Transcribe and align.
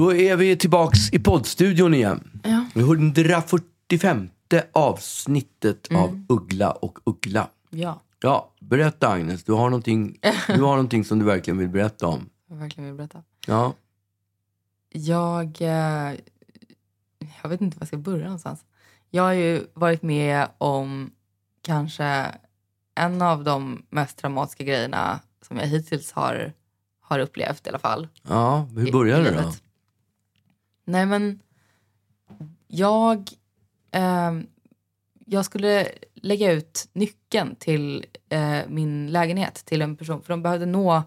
Då 0.00 0.14
är 0.14 0.36
vi 0.36 0.56
tillbaks 0.56 1.12
i 1.12 1.18
poddstudion 1.18 1.94
igen. 1.94 2.40
Ja. 2.44 2.64
145 2.74 4.30
avsnittet 4.72 5.88
av 5.94 6.24
Uggla 6.28 6.70
och 6.70 6.98
Uggla. 7.04 7.48
Ja, 7.70 8.00
Ja, 8.20 8.52
berätta 8.60 9.08
Agnes. 9.08 9.44
Du 9.44 9.52
har, 9.52 9.70
någonting, 9.70 10.18
du 10.46 10.62
har 10.62 10.70
någonting 10.70 11.04
som 11.04 11.18
du 11.18 11.24
verkligen 11.24 11.58
vill 11.58 11.68
berätta 11.68 12.06
om. 12.06 12.28
jag 12.48 12.56
verkligen 12.56 12.86
vill 12.86 12.96
berätta. 12.96 13.22
Ja, 13.46 13.74
Jag, 14.88 15.62
eh, 15.62 16.14
jag 17.42 17.48
vet 17.48 17.60
inte 17.60 17.76
var 17.76 17.82
jag 17.82 17.88
ska 17.88 17.96
börja 17.96 18.24
någonstans. 18.24 18.64
Jag 19.10 19.22
har 19.22 19.32
ju 19.32 19.66
varit 19.74 20.02
med 20.02 20.48
om 20.58 21.10
kanske 21.62 22.26
en 22.94 23.22
av 23.22 23.44
de 23.44 23.86
mest 23.90 24.18
traumatiska 24.18 24.64
grejerna 24.64 25.20
som 25.42 25.56
jag 25.56 25.66
hittills 25.66 26.12
har, 26.12 26.52
har 27.00 27.18
upplevt 27.18 27.66
i 27.66 27.68
alla 27.68 27.78
fall. 27.78 28.08
ja 28.28 28.68
hur 28.76 28.92
började 28.92 29.24
det 29.24 29.42
då? 29.42 29.52
Nej 30.90 31.06
men, 31.06 31.40
jag, 32.68 33.30
ehm, 33.90 34.46
jag 35.26 35.44
skulle 35.44 35.88
lägga 36.14 36.52
ut 36.52 36.88
nyckeln 36.92 37.54
till 37.56 38.06
eh, 38.28 38.58
min 38.68 39.06
lägenhet 39.12 39.54
till 39.54 39.82
en 39.82 39.96
person. 39.96 40.22
För 40.22 40.32
de 40.32 40.42
behövde 40.42 40.66
nå, 40.66 41.02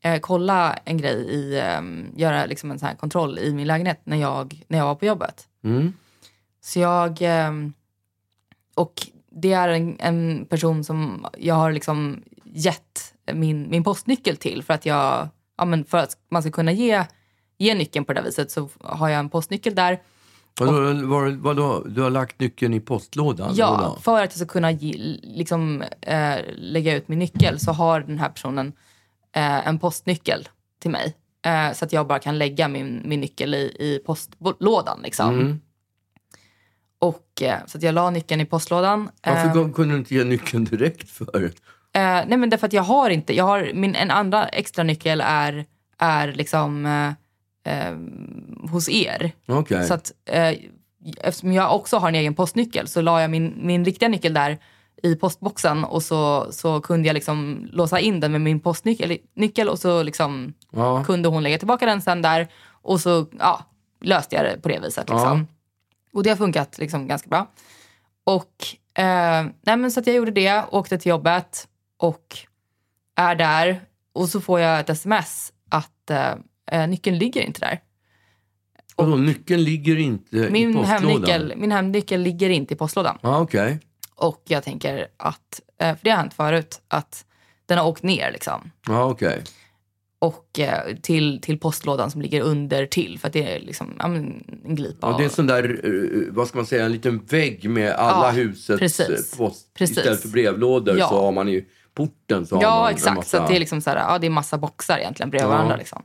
eh, 0.00 0.20
kolla 0.20 0.78
en 0.84 0.96
grej, 0.96 1.14
i, 1.14 1.60
ehm, 1.60 2.06
göra 2.16 2.46
liksom 2.46 2.70
en 2.70 2.78
sån 2.78 2.88
här 2.88 2.96
kontroll 2.96 3.38
i 3.38 3.52
min 3.54 3.66
lägenhet 3.66 4.00
när 4.04 4.16
jag, 4.16 4.64
när 4.68 4.78
jag 4.78 4.86
var 4.86 4.94
på 4.94 5.04
jobbet. 5.06 5.48
Mm. 5.64 5.92
Så 6.60 6.78
jag... 6.80 7.18
ehm, 7.22 7.72
Och 8.74 9.06
det 9.30 9.52
är 9.52 9.68
en, 9.68 9.96
en 10.00 10.46
person 10.46 10.84
som 10.84 11.26
jag 11.38 11.54
har 11.54 11.72
liksom 11.72 12.22
gett 12.44 13.14
min, 13.32 13.70
min 13.70 13.84
postnyckel 13.84 14.36
till 14.36 14.62
för 14.62 14.74
att 14.74 14.86
jag... 14.86 15.28
Ja, 15.56 15.64
men 15.64 15.84
för 15.84 15.98
att 15.98 16.16
man 16.28 16.42
ska 16.42 16.50
kunna 16.50 16.72
ge, 16.72 17.04
ge 17.62 17.74
nyckeln 17.74 18.04
på 18.04 18.12
det 18.12 18.20
där 18.20 18.26
viset 18.26 18.50
så 18.50 18.68
har 18.80 19.08
jag 19.08 19.18
en 19.18 19.28
postnyckel 19.28 19.74
där. 19.74 19.98
Vadå, 20.60 21.06
var, 21.06 21.30
vadå, 21.30 21.84
du 21.86 22.02
har 22.02 22.10
lagt 22.10 22.40
nyckeln 22.40 22.74
i 22.74 22.80
postlådan? 22.80 23.52
Ja, 23.54 23.70
Vadå? 23.70 23.98
för 24.00 24.22
att 24.22 24.30
jag 24.30 24.32
ska 24.32 24.46
kunna 24.46 24.70
liksom, 25.22 25.82
eh, 26.00 26.36
lägga 26.56 26.96
ut 26.96 27.08
min 27.08 27.18
nyckel 27.18 27.60
så 27.60 27.72
har 27.72 28.00
den 28.00 28.18
här 28.18 28.28
personen 28.28 28.72
eh, 29.36 29.68
en 29.68 29.78
postnyckel 29.78 30.48
till 30.80 30.90
mig. 30.90 31.16
Eh, 31.46 31.72
så 31.72 31.84
att 31.84 31.92
jag 31.92 32.06
bara 32.06 32.18
kan 32.18 32.38
lägga 32.38 32.68
min, 32.68 33.02
min 33.04 33.20
nyckel 33.20 33.54
i, 33.54 33.76
i 33.78 34.02
postlådan. 34.06 35.00
Liksom. 35.02 35.34
Mm. 35.34 35.60
Och, 36.98 37.42
eh, 37.42 37.58
så 37.66 37.78
att 37.78 37.82
jag 37.82 37.94
la 37.94 38.10
nyckeln 38.10 38.40
i 38.40 38.44
postlådan. 38.44 39.10
Varför 39.26 39.60
Eh, 39.60 39.72
kunde 39.72 39.94
du 39.94 39.98
inte 39.98 40.14
ge 40.14 40.24
nyckeln 40.24 40.64
direkt 40.64 41.10
för? 41.10 41.44
Eh, 41.44 42.20
nej 42.26 42.36
men 42.36 42.50
därför 42.50 42.66
att 42.66 42.72
jag 42.72 42.82
har 42.82 43.10
inte, 43.10 43.36
jag 43.36 43.44
har, 43.44 43.70
min, 43.74 43.94
en 43.94 44.10
andra 44.10 44.48
extra 44.48 44.84
nyckel 44.84 45.20
är, 45.24 45.66
är 45.98 46.32
liksom 46.32 46.86
eh, 47.64 47.96
hos 48.70 48.88
er. 48.88 49.32
Okej. 49.48 49.84
Så 49.86 49.94
att 49.94 50.12
eh, 50.24 50.54
eftersom 51.20 51.52
jag 51.52 51.74
också 51.76 51.96
har 51.96 52.08
en 52.08 52.14
egen 52.14 52.34
postnyckel 52.34 52.88
så 52.88 53.00
la 53.00 53.20
jag 53.20 53.30
min, 53.30 53.54
min 53.62 53.84
riktiga 53.84 54.08
nyckel 54.08 54.34
där 54.34 54.58
i 55.02 55.14
postboxen 55.16 55.84
och 55.84 56.02
så, 56.02 56.52
så 56.52 56.80
kunde 56.80 57.06
jag 57.08 57.14
liksom 57.14 57.68
låsa 57.72 58.00
in 58.00 58.20
den 58.20 58.32
med 58.32 58.40
min 58.40 58.60
postnyckel 58.60 59.18
nyckel 59.34 59.68
och 59.68 59.78
så 59.78 60.02
liksom 60.02 60.54
Ja. 60.70 61.04
kunde 61.04 61.28
hon 61.28 61.42
lägga 61.42 61.58
tillbaka 61.58 61.86
den 61.86 62.02
sen 62.02 62.22
där 62.22 62.48
och 62.82 63.00
så 63.00 63.26
ja, 63.38 63.64
löste 64.00 64.36
jag 64.36 64.44
det 64.44 64.60
på 64.62 64.68
det 64.68 64.78
viset. 64.80 65.08
Liksom. 65.10 65.46
Och 66.12 66.22
det 66.22 66.30
har 66.30 66.36
funkat 66.36 66.78
liksom 66.78 67.08
ganska 67.08 67.28
bra. 67.28 67.46
Och 68.24 68.66
eh, 69.02 69.46
nej 69.62 69.90
så 69.90 70.00
att 70.00 70.06
jag 70.06 70.16
gjorde 70.16 70.30
det, 70.30 70.64
åkte 70.70 70.98
till 70.98 71.10
jobbet 71.10 71.68
och 71.96 72.36
är 73.16 73.34
där 73.34 73.80
och 74.12 74.28
så 74.28 74.40
får 74.40 74.60
jag 74.60 74.80
ett 74.80 74.90
sms 74.90 75.52
att 75.68 76.10
eh, 76.10 76.34
eh, 76.70 76.88
nyckeln 76.88 77.18
ligger 77.18 77.40
inte 77.42 77.60
där. 77.60 77.80
Vadå, 78.96 79.16
nyckeln 79.16 79.62
ligger 79.64 79.96
inte 79.98 80.36
i 80.36 80.50
Min 80.50 80.74
postlådan? 80.74 81.02
hemnyckel, 81.02 81.52
min 81.56 81.72
hemnyckel 81.72 82.20
ligger 82.20 82.50
inte 82.50 82.74
i 82.74 82.76
postlådan. 82.76 83.18
Ja, 83.22 83.40
okej. 83.40 83.78
Och 84.14 84.42
jag 84.48 84.62
tänker 84.64 85.06
att, 85.16 85.60
eh, 85.78 85.96
för 85.96 86.04
det 86.04 86.10
har 86.10 86.16
hänt 86.18 86.34
förut, 86.34 86.80
att 86.88 87.24
den 87.66 87.78
har 87.78 87.86
åkt 87.86 88.02
ner 88.02 88.32
liksom. 88.32 88.70
Ja, 88.86 89.04
okej. 89.04 89.42
Och 90.18 90.58
eh, 90.58 90.96
till, 90.96 91.40
till 91.40 91.58
postlådan 91.58 92.10
som 92.10 92.22
ligger 92.22 92.40
under 92.40 92.86
till. 92.86 93.18
För 93.18 93.26
att 93.28 93.32
det 93.32 93.54
är 93.56 93.60
liksom 93.60 93.94
ja, 93.98 94.08
men 94.08 94.44
en 94.64 94.74
glipa. 94.74 95.06
Ja, 95.10 95.16
det 95.16 95.22
är 95.22 95.24
en 95.24 95.26
och- 95.26 95.32
sån 95.32 95.46
där, 95.46 95.80
eh, 95.84 96.34
vad 96.34 96.48
ska 96.48 96.58
man 96.58 96.66
säga, 96.66 96.84
en 96.84 96.92
liten 96.92 97.18
vägg 97.24 97.70
med 97.70 97.92
alla 97.92 98.26
Ja, 98.26 98.30
husets 98.30 98.80
precis. 98.80 99.36
post. 99.36 99.74
Precis. 99.74 99.98
Istället 99.98 100.20
för 100.22 100.28
brevlådor 100.28 100.98
Ja. 100.98 101.08
så 101.08 101.20
har 101.20 101.32
man 101.32 101.48
i 101.48 101.64
porten 101.94 102.46
så 102.46 102.56
har 102.56 102.62
Ja, 102.62 102.76
man 102.78 102.88
en 102.88 102.94
exakt. 102.94 103.16
massa... 103.16 103.38
Så 103.42 103.48
det 103.48 103.56
är 103.56 103.60
liksom 103.60 103.80
så 103.80 103.90
här, 103.90 103.96
ja, 103.96 104.18
det 104.18 104.26
är 104.26 104.30
massa 104.30 104.58
boxar 104.58 104.98
egentligen 104.98 105.30
bredvid 105.30 105.44
Ja. 105.46 105.50
varandra. 105.56 105.76
Liksom. 105.76 106.02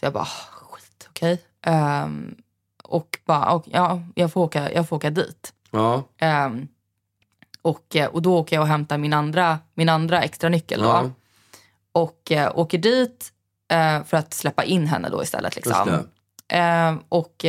Så 0.00 0.06
jag 0.06 0.12
bara, 0.12 0.22
"Ah, 0.24 0.64
skit, 0.70 1.06
okej. 1.10 1.42
Ehm, 1.62 2.34
och 2.84 3.18
bara, 3.24 3.52
och, 3.52 3.64
ja, 3.66 4.02
jag 4.14 4.32
får 4.32 4.40
åka, 4.40 4.72
jag 4.72 4.88
får 4.88 4.96
åka 4.96 5.10
dit. 5.10 5.52
Ja, 5.70 6.02
Ehm, 6.18 6.68
och, 7.62 7.96
eh, 7.96 8.06
och 8.08 8.22
då 8.22 8.38
åker 8.38 8.56
jag 8.56 8.62
och 8.62 8.68
hämtar 8.68 8.98
min 8.98 9.12
andra, 9.12 9.58
min 9.74 9.88
andra 9.88 10.22
extra 10.22 10.48
nyckel. 10.48 10.80
Då, 10.80 10.86
ja, 10.88 11.10
och 11.92 12.32
eh, 12.32 12.58
åker 12.58 12.78
dit 12.78 13.32
eh, 13.72 14.04
för 14.04 14.16
att 14.16 14.34
släppa 14.34 14.64
in 14.64 14.86
henne 14.86 15.08
då 15.08 15.22
istället. 15.22 15.56
Liksom. 15.56 15.88
Eh, 16.48 16.96
och, 17.08 17.44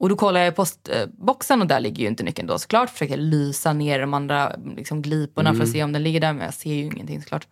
och 0.00 0.08
då 0.08 0.16
kollar 0.16 0.40
jag 0.40 0.48
i 0.52 0.56
postboxen 0.56 1.60
och 1.60 1.66
där 1.66 1.80
ligger 1.80 2.02
ju 2.02 2.08
inte 2.08 2.22
nyckeln 2.22 2.48
då 2.48 2.58
såklart. 2.58 2.90
Försöker 2.90 3.16
lysa 3.16 3.72
ner 3.72 4.00
de 4.00 4.14
andra 4.14 4.56
liksom, 4.76 5.02
gliporna 5.02 5.54
för 5.54 5.62
att 5.62 5.68
se 5.72 5.84
om 5.84 5.92
den 5.92 6.02
ligger 6.02 6.20
där, 6.20 6.32
men 6.32 6.44
jag 6.44 6.54
ser 6.54 6.74
ju 6.74 6.84
ingenting 6.84 7.22
såklart. 7.22 7.46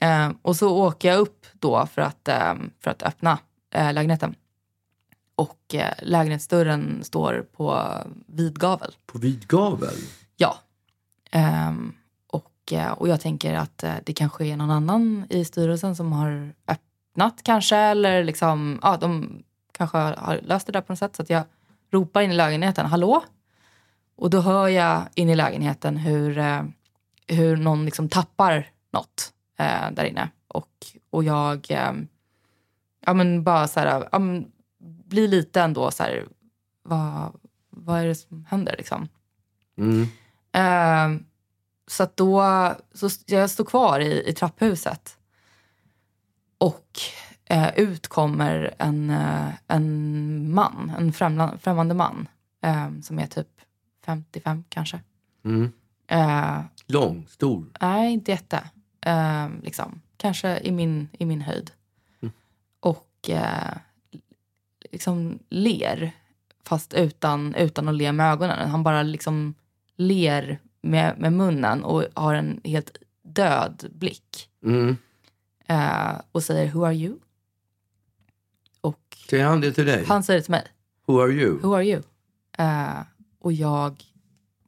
Eh, 0.00 0.30
och 0.42 0.56
så 0.56 0.76
åker 0.76 1.08
jag 1.08 1.18
upp 1.18 1.46
då 1.52 1.86
för 1.86 2.02
att, 2.02 2.28
eh, 2.28 2.54
för 2.80 2.90
att 2.90 3.02
öppna 3.02 3.38
eh, 3.74 3.92
lägenheten. 3.92 4.34
Och 5.36 5.74
eh, 5.74 5.92
lägenhetsdörren 6.02 7.04
står 7.04 7.46
på 7.56 7.88
vid 8.26 8.58
gavel. 8.58 8.94
På 9.06 9.18
vid 9.18 9.48
gavel? 9.48 9.94
Ja. 10.36 10.56
Ehm, 11.30 11.94
och, 12.26 12.72
eh, 12.72 12.90
och 12.92 13.08
jag 13.08 13.20
tänker 13.20 13.54
att 13.54 13.82
eh, 13.84 13.94
det 14.04 14.12
kanske 14.12 14.46
är 14.46 14.56
någon 14.56 14.70
annan 14.70 15.26
i 15.30 15.44
styrelsen 15.44 15.96
som 15.96 16.12
har 16.12 16.52
öppnat 16.68 17.40
kanske. 17.42 17.76
Eller 17.76 18.24
liksom, 18.24 18.78
ja, 18.82 18.96
de 18.96 19.42
kanske 19.72 19.98
har- 19.98 20.40
löst 20.42 20.66
det 20.66 20.72
där 20.72 20.80
på 20.80 20.92
något 20.92 20.98
sätt. 20.98 21.16
Så 21.16 21.22
att 21.22 21.30
jag 21.30 21.42
ropar 21.92 22.20
in 22.22 22.30
i 22.30 22.34
lägenheten, 22.34 22.86
hallå? 22.86 23.24
Och 24.16 24.30
då 24.30 24.40
hör 24.40 24.68
jag 24.68 25.02
in 25.14 25.28
i 25.30 25.34
lägenheten 25.34 25.96
hur, 25.96 26.38
eh, 26.38 26.62
hur 27.26 27.56
någon 27.56 27.84
liksom 27.84 28.08
tappar 28.08 28.68
något 28.92 29.32
eh, 29.56 29.90
där 29.90 30.04
inne. 30.04 30.28
Och, 30.48 30.86
och 31.10 31.24
jag 31.24 31.70
eh, 31.70 31.92
ja, 33.00 33.14
men 33.14 33.44
bara 33.44 33.68
så 33.68 33.80
här, 33.80 34.08
ja, 34.12 34.18
men, 34.18 34.52
blir 35.04 35.28
lite 35.28 35.62
ändå 35.62 35.90
så 35.90 36.02
här, 36.02 36.26
vad, 36.82 37.32
vad 37.70 38.00
är 38.00 38.06
det 38.06 38.14
som 38.14 38.44
händer 38.44 38.74
liksom? 38.78 39.08
Mm. 39.76 40.02
Eh, 40.52 41.20
så 41.86 42.02
att 42.02 42.16
då, 42.16 42.42
så 42.94 43.08
jag 43.26 43.50
står 43.50 43.64
kvar 43.64 44.00
i, 44.00 44.28
i 44.28 44.32
trapphuset. 44.32 45.18
Och 46.58 46.98
eh, 47.44 47.78
ut 47.78 48.08
kommer 48.08 48.74
en, 48.78 49.10
eh, 49.10 49.48
en 49.66 50.54
man, 50.54 50.92
en 50.98 51.12
främla, 51.12 51.58
främmande 51.58 51.94
man. 51.94 52.28
Eh, 52.62 53.00
som 53.02 53.18
är 53.18 53.26
typ 53.26 53.48
55 54.06 54.64
kanske. 54.68 55.00
Mm. 55.44 55.72
Eh, 56.06 56.60
Lång, 56.86 57.26
stor. 57.28 57.66
nej, 57.80 58.12
inte 58.12 58.30
jätte. 58.30 58.70
Eh, 59.06 59.48
liksom. 59.62 60.00
Kanske 60.16 60.58
i 60.60 60.72
min, 60.72 61.08
i 61.18 61.24
min 61.26 61.40
höjd. 61.40 61.70
Och 62.80 63.30
eh, 63.30 63.76
liksom 64.92 65.38
ler, 65.48 66.12
fast 66.64 66.94
utan, 66.94 67.54
utan 67.54 67.88
att 67.88 67.94
le 67.94 68.12
med 68.12 68.32
ögonen. 68.32 68.70
Han 68.70 68.82
bara 68.82 69.02
liksom 69.02 69.54
ler 69.96 70.58
med, 70.80 71.18
med 71.18 71.32
munnen 71.32 71.84
och 71.84 72.04
har 72.14 72.34
en 72.34 72.60
helt 72.64 72.96
död 73.22 73.86
blick. 73.92 74.50
Mm. 74.62 74.96
Eh, 75.66 76.20
och 76.32 76.42
säger 76.42 76.72
“Who 76.72 76.84
are 76.84 76.94
you?” 76.94 77.18
Och 78.80 79.16
Säger 79.30 79.44
han 79.46 79.60
det 79.60 79.72
till 79.72 79.86
dig? 79.86 80.04
han 80.04 80.22
säger 80.22 80.40
det 80.40 80.44
till 80.44 80.50
mig. 80.50 80.66
Who 81.06 81.20
are 81.20 81.32
you? 81.32 81.58
Who 81.60 81.74
are 81.74 81.84
you? 81.84 82.02
Eh, 82.58 83.00
och 83.38 83.52
jag 83.52 84.04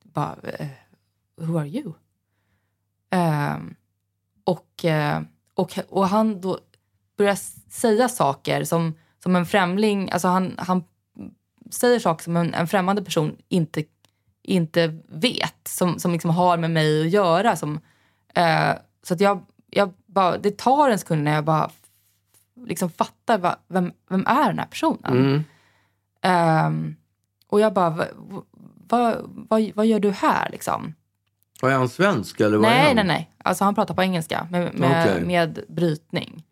bara, 0.02 0.37
eh, 0.43 0.69
who 1.37 1.58
are 1.58 1.69
you? 1.69 1.93
Eh, 3.11 3.56
och, 4.46 4.84
eh, 4.84 5.22
och, 5.54 5.78
och 5.88 6.08
han 6.08 6.40
då 6.40 6.58
börjar 7.16 7.34
säga 7.70 8.08
saker 8.08 8.64
som, 8.64 8.94
som 9.22 9.37
en 9.37 9.46
främling, 9.46 10.10
alltså 10.10 10.28
han, 10.28 10.54
han 10.58 10.84
säger 11.70 11.98
saker 11.98 12.25
som 12.25 12.37
en, 12.37 12.54
en 12.54 12.69
främmande 12.69 13.02
person 13.02 13.37
inte, 13.48 13.84
inte 14.43 14.98
vet, 15.08 15.69
som, 15.69 15.98
som 15.98 16.12
liksom 16.12 16.31
har 16.31 16.56
med 16.56 16.70
mig 16.70 17.00
att 17.00 17.10
göra. 17.10 17.56
Som, 17.56 17.81
eh, 18.34 18.72
så 19.02 19.14
att 19.14 19.20
jag, 19.20 19.44
jag 19.70 19.93
bara, 20.06 20.38
det 20.38 20.58
tar 20.58 20.90
en 20.90 20.99
sekund 20.99 21.25
när 21.25 21.34
jag 21.34 21.44
bara 21.44 21.70
liksom 22.66 22.90
fattar 22.90 23.38
va, 23.38 23.56
vem, 23.69 23.92
vem 24.08 24.26
är 24.26 24.46
den 24.46 24.58
här 24.58 24.66
personen. 24.66 25.19
Mm. 25.19 25.44
Ehm, 26.22 26.96
och 27.46 27.60
jag 27.60 27.72
bara, 27.72 27.90
vad 27.90 28.06
va, 28.88 29.14
va, 29.26 29.70
vad 29.75 29.87
gör 29.87 30.00
du 30.00 30.10
här 30.10 30.50
liksom? 30.50 30.94
Och 31.62 31.70
är 31.70 31.75
han 31.75 31.88
svensk 31.88 32.41
eller 32.41 32.56
vad 32.58 32.67
är 32.70 32.75
Nej, 32.75 32.87
han? 32.87 32.97
nej, 32.97 33.05
nej. 33.05 33.31
Alltså 33.44 33.64
han 33.64 33.75
pratar 33.75 33.94
på 33.94 34.03
engelska 34.03 34.47
med, 34.50 34.75
med, 34.75 35.08
Okej. 35.11 35.25
med 35.26 35.61
brytning. 35.69 36.44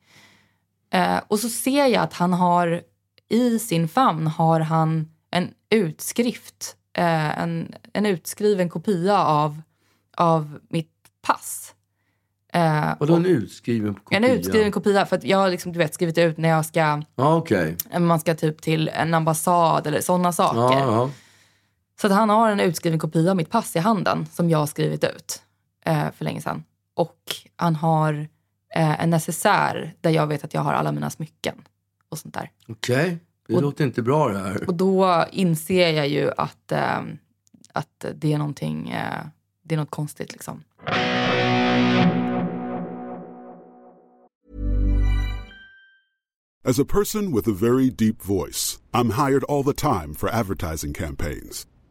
Eh, 0.92 1.18
och 1.28 1.38
så 1.38 1.48
ser 1.48 1.86
jag 1.86 2.02
att 2.02 2.12
han 2.12 2.32
har 2.32 2.82
i 3.28 3.58
sin 3.58 3.88
famn 3.88 4.26
har 4.26 4.60
han 4.60 5.08
en 5.30 5.48
utskrift, 5.70 6.76
eh, 6.98 7.38
en, 7.42 7.74
en 7.92 8.06
utskriven 8.06 8.68
kopia 8.68 9.18
av, 9.24 9.62
av 10.16 10.58
mitt 10.68 10.90
pass. 11.26 11.74
Eh, 12.52 12.84
Vadå 13.00 13.14
en 13.16 13.26
utskriven 13.26 13.94
kopia? 13.94 14.18
en 14.18 14.24
utskriven 14.24 14.72
kopia 14.72 15.06
för 15.06 15.16
att 15.16 15.24
jag 15.24 15.38
har 15.38 15.50
liksom, 15.50 15.72
du 15.72 15.78
vet, 15.78 15.94
skrivit 15.94 16.18
ut 16.18 16.38
när 16.38 16.48
jag 16.48 16.64
ska, 16.66 17.02
Ja, 17.16 17.36
okej. 17.36 17.76
man 17.98 18.20
ska 18.20 18.34
typ 18.34 18.62
till 18.62 18.88
en 18.88 19.14
ambassad 19.14 19.86
eller 19.86 20.00
sådana 20.00 20.32
saker. 20.32 20.58
Ja, 20.78 20.80
ja. 20.80 21.10
Så 22.00 22.06
att 22.06 22.12
han 22.12 22.28
har 22.30 22.50
en 22.50 22.60
utskriven 22.60 22.98
kopia 22.98 23.30
av 23.30 23.36
mitt 23.36 23.50
pass 23.50 23.76
i 23.76 23.78
handen 23.78 24.26
som 24.26 24.50
jag 24.50 24.58
har 24.58 24.66
skrivit 24.66 25.04
ut 25.04 25.42
eh, 25.84 26.10
för 26.12 26.24
länge 26.24 26.40
sedan. 26.40 26.64
Och 26.94 27.18
han 27.56 27.76
har 27.76 28.28
eh, 28.74 29.02
en 29.02 29.10
necessär 29.10 29.94
där 30.00 30.10
jag 30.10 30.26
vet 30.26 30.44
att 30.44 30.54
jag 30.54 30.60
har 30.60 30.72
alla 30.72 30.92
mina 30.92 31.10
smycken 31.10 31.54
och 32.08 32.18
sånt 32.18 32.34
där. 32.34 32.50
Okej. 32.68 33.18
Det 33.48 33.54
Och- 33.54 33.62
låter 33.62 33.84
inte 33.84 34.02
bra 34.02 34.28
det 34.28 34.38
här. 34.38 34.68
Och 34.68 34.74
då 34.74 35.24
inser 35.32 35.90
jag 35.92 36.08
ju 36.08 36.30
att, 36.36 36.72
eh, 36.72 37.00
att 37.72 38.04
det 38.14 38.32
är 38.32 38.38
någonting, 38.38 38.90
eh, 38.90 39.26
det 39.62 39.74
är 39.74 39.78
något 39.78 39.90
konstigt 39.90 40.32
liksom. 40.32 40.62
As 46.66 46.78
a 46.78 46.84
person 46.84 47.30
with 47.32 47.46
a 47.46 47.52
very 47.52 47.90
deep 47.90 48.22
voice, 48.22 48.78
I'm 48.92 49.10
hired 49.10 49.44
all 49.44 49.62
the 49.62 49.74
time 49.74 50.14
for 50.14 50.30
advertising 50.30 50.94
campaigns. 50.94 51.66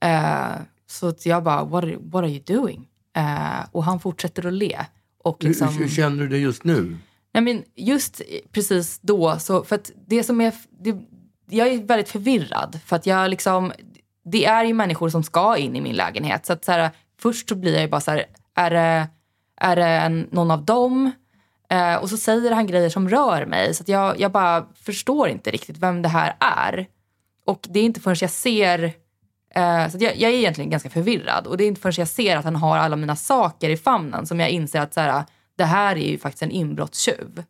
Eh, 0.00 0.52
så 0.86 1.08
att 1.08 1.26
jag 1.26 1.42
bara, 1.42 1.64
what 1.64 1.84
are, 1.84 1.96
what 2.00 2.22
are 2.22 2.30
you 2.30 2.42
doing? 2.46 2.88
Eh, 3.16 3.66
och 3.72 3.84
han 3.84 4.00
fortsätter 4.00 4.46
att 4.46 4.52
le. 4.52 4.80
Och 5.24 5.44
liksom, 5.44 5.68
hur, 5.68 5.78
hur 5.78 5.88
känner 5.88 6.22
du 6.22 6.28
det 6.28 6.38
just 6.38 6.64
nu? 6.64 6.96
Nej, 7.32 7.42
men 7.42 7.64
just 7.74 8.22
precis 8.52 9.00
då, 9.00 9.38
så, 9.38 9.64
för 9.64 9.76
att 9.76 9.90
det 10.06 10.24
som 10.24 10.40
är... 10.40 10.52
Det, 10.70 10.96
jag 11.50 11.68
är 11.68 11.82
väldigt 11.82 12.08
förvirrad. 12.08 12.80
För 12.86 12.96
att 12.96 13.06
jag 13.06 13.30
liksom... 13.30 13.72
Det 14.24 14.44
är 14.44 14.64
ju 14.64 14.74
människor 14.74 15.08
som 15.08 15.22
ska 15.22 15.56
in 15.56 15.76
i 15.76 15.80
min 15.80 15.96
lägenhet. 15.96 16.46
Så 16.46 16.52
att 16.52 16.64
så 16.64 16.72
här, 16.72 16.90
först 17.20 17.48
så 17.48 17.54
blir 17.54 17.80
jag 17.80 17.90
bara 17.90 18.00
så 18.00 18.10
här, 18.10 18.24
är 18.54 18.70
det, 18.70 19.08
är 19.56 19.76
det 19.76 19.86
en, 19.86 20.28
någon 20.30 20.50
av 20.50 20.64
dem? 20.64 21.10
Eh, 21.70 21.94
och 21.94 22.10
så 22.10 22.16
säger 22.16 22.52
han 22.52 22.66
grejer 22.66 22.88
som 22.88 23.08
rör 23.08 23.46
mig. 23.46 23.74
Så 23.74 23.82
att 23.82 23.88
jag, 23.88 24.20
jag 24.20 24.32
bara 24.32 24.66
förstår 24.74 25.28
inte 25.28 25.50
riktigt 25.50 25.78
vem 25.78 26.02
det 26.02 26.08
här 26.08 26.36
är. 26.40 26.86
Och 27.46 27.66
det 27.70 27.80
är 27.80 27.84
inte 27.84 28.00
förrän 28.00 28.16
jag 28.20 28.30
ser... 28.30 28.92
Eh, 29.54 29.88
så 29.88 29.98
jag, 30.00 30.16
jag 30.16 30.30
är 30.30 30.36
egentligen 30.36 30.70
ganska 30.70 30.90
förvirrad. 30.90 31.46
Och 31.46 31.56
det 31.56 31.64
är 31.64 31.68
inte 31.68 31.80
förrän 31.80 31.94
jag 31.96 32.08
ser 32.08 32.36
att 32.36 32.44
han 32.44 32.56
har 32.56 32.76
alla 32.76 32.96
mina 32.96 33.16
saker 33.16 33.70
i 33.70 33.76
famnen 33.76 34.26
som 34.26 34.40
jag 34.40 34.50
inser 34.50 34.80
att 34.80 34.94
så 34.94 35.00
här, 35.00 35.24
det 35.56 35.64
här 35.64 35.96
är 35.96 36.10
ju 36.10 36.18
faktiskt 36.18 36.42
en 36.42 36.50
inbrottstjuv. 36.50 37.44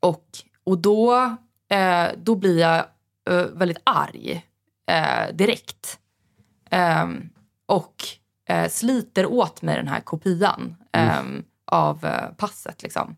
Och, 0.00 0.24
och 0.64 0.78
då, 0.78 1.14
eh, 1.70 2.06
då 2.16 2.34
blir 2.34 2.58
jag 2.58 2.76
eh, 3.30 3.46
väldigt 3.52 3.80
arg 3.84 4.46
eh, 4.90 5.34
direkt. 5.34 5.98
Ehm, 6.70 7.30
och 7.66 8.04
eh, 8.48 8.68
sliter 8.68 9.26
åt 9.26 9.62
mig 9.62 9.76
den 9.76 9.88
här 9.88 10.00
kopian 10.00 10.76
ehm, 10.92 11.44
av 11.64 12.06
passet. 12.36 12.82
Liksom. 12.82 13.16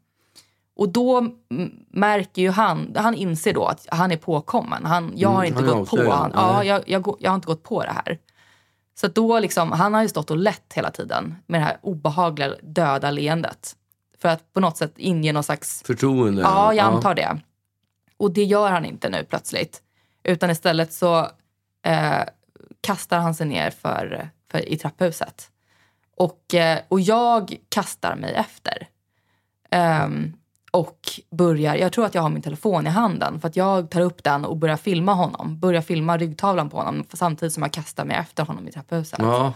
Och 0.81 0.89
då 0.89 1.27
märker 1.91 2.43
ju 2.43 2.51
han, 2.51 2.95
han 2.97 3.15
inser 3.15 3.53
då 3.53 3.67
att 3.67 3.87
han 3.91 4.13
är 4.13 4.17
påkommen. 4.17 4.85
Han, 4.85 5.13
jag 5.17 5.29
har 5.29 5.45
Mm, 5.45 5.59
inte 5.59 5.73
är 5.73 5.77
gått 5.77 5.91
på, 5.91 6.11
han, 6.11 6.33
ja, 6.35 6.65
jag, 6.65 6.83
jag, 6.87 7.17
jag 7.19 7.31
har 7.31 7.35
inte 7.35 7.47
gått 7.47 7.63
på 7.63 7.83
det 7.83 7.93
här. 7.93 8.19
Så 9.01 9.09
då 9.09 9.39
liksom, 9.39 9.73
han 9.73 9.95
har 9.95 10.03
ju 10.03 10.09
stått 10.09 10.31
och 10.31 10.37
lett 10.37 10.73
hela 10.75 10.91
tiden 10.91 11.35
med 11.47 11.61
det 11.61 11.65
här 11.65 11.79
obehagliga 11.83 12.55
döda 12.63 13.11
leendet. 13.11 13.77
För 14.19 14.29
att 14.29 14.53
på 14.53 14.61
något 14.61 14.77
sätt 14.77 14.93
inge 14.97 15.33
någon 15.33 15.43
slags 15.43 15.83
Förtroende? 15.87 16.43
Ja, 16.43 16.75
jag 16.75 16.87
antar 16.87 17.15
det. 17.15 17.41
Och 18.17 18.31
det 18.33 18.45
gör 18.45 18.71
han 18.71 18.85
inte 18.85 19.09
nu 19.09 19.25
plötsligt. 19.25 19.83
Utan 20.23 20.51
istället 20.51 20.93
så 20.93 21.19
eh, 21.83 22.23
kastar 22.81 23.19
han 23.19 23.35
sig 23.35 23.47
ner 23.47 23.71
för, 23.71 24.31
för, 24.51 24.69
i 24.69 24.77
trapphuset. 24.77 25.51
Och, 26.17 26.55
eh, 26.55 26.79
och 26.89 27.01
jag 27.01 27.57
kastar 27.69 28.17
mig 28.17 28.35
efter. 28.35 28.89
Ehm, 29.71 30.33
och 30.71 30.99
börjar, 31.31 31.75
jag 31.75 31.93
tror 31.93 32.05
att 32.05 32.15
jag 32.15 32.23
har 32.23 32.31
min 32.31 32.43
telefon 32.43 32.87
i 32.87 32.91
handen 32.91 33.41
för 33.41 33.49
att 33.49 33.57
jag 33.57 33.91
tar 33.91 34.01
upp 34.01 34.25
den 34.25 34.45
och 34.45 34.57
börjar 34.57 34.77
filma 34.77 35.13
honom. 35.15 35.59
Börjar 35.59 35.83
filma 35.83 36.19
ryggtavlan 36.19 36.71
på 36.71 36.77
honom 36.77 37.05
samtidigt 37.13 37.53
som 37.53 37.63
jag 37.63 37.73
kastar 37.73 38.05
mig 38.05 38.17
efter 38.17 38.45
honom 38.45 38.69
i 38.69 38.73
trapphuset. 38.73 39.19
Ja, 39.19 39.53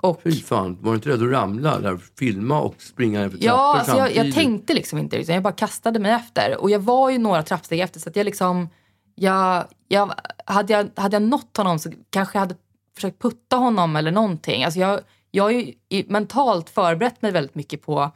och, 0.00 0.20
fy 0.22 0.32
fan. 0.32 0.78
Var 0.80 0.92
du 0.92 0.96
inte 0.96 1.08
rädd 1.08 1.22
att 1.22 1.30
ramla? 1.30 1.78
Där, 1.78 1.98
filma 2.18 2.60
och 2.60 2.74
springa 2.78 3.18
för 3.22 3.28
trappor 3.30 3.46
Ja, 3.46 3.78
alltså 3.78 3.96
jag, 3.96 4.16
jag 4.16 4.34
tänkte 4.34 4.74
liksom 4.74 4.98
inte. 4.98 5.16
Liksom. 5.16 5.34
Jag 5.34 5.42
bara 5.42 5.52
kastade 5.52 5.98
mig 5.98 6.12
efter. 6.12 6.56
Och 6.60 6.70
jag 6.70 6.80
var 6.80 7.10
ju 7.10 7.18
några 7.18 7.42
trappsteg 7.42 7.80
efter. 7.80 8.00
Så 8.00 8.08
att 8.08 8.16
jag 8.16 8.24
liksom... 8.24 8.68
Jag, 9.14 9.64
jag, 9.88 10.12
hade, 10.44 10.72
jag, 10.72 10.88
hade 10.96 11.16
jag 11.16 11.22
nått 11.22 11.56
honom 11.56 11.78
så 11.78 11.92
kanske 12.10 12.36
jag 12.36 12.40
hade 12.40 12.54
försökt 12.94 13.22
putta 13.22 13.56
honom 13.56 13.96
eller 13.96 14.10
någonting. 14.10 14.64
Alltså 14.64 14.80
jag, 14.80 15.00
jag 15.30 15.44
har 15.44 15.50
ju 15.50 15.74
mentalt 16.06 16.70
förberett 16.70 17.22
mig 17.22 17.32
väldigt 17.32 17.54
mycket 17.54 17.82
på 17.82 18.10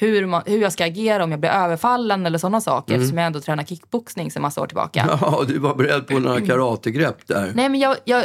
hur, 0.00 0.26
man, 0.26 0.42
hur 0.46 0.58
jag 0.58 0.72
ska 0.72 0.84
agera 0.84 1.24
om 1.24 1.30
jag 1.30 1.40
blir 1.40 1.50
överfallen 1.50 2.26
eller 2.26 2.38
sådana 2.38 2.60
saker. 2.60 2.94
Mm. 2.94 3.00
Eftersom 3.00 3.18
jag 3.18 3.26
ändå 3.26 3.40
tränar 3.40 3.64
kickboxning 3.64 4.30
sedan 4.30 4.42
massa 4.42 4.62
år 4.62 4.66
tillbaka. 4.66 5.18
Ja, 5.20 5.44
du 5.48 5.58
var 5.58 5.74
beredd 5.74 6.06
på 6.06 6.18
några 6.18 6.40
karategrepp 6.46 7.26
där. 7.26 7.52
Nej, 7.54 7.68
men 7.68 7.80
jag, 7.80 7.96
jag, 8.04 8.24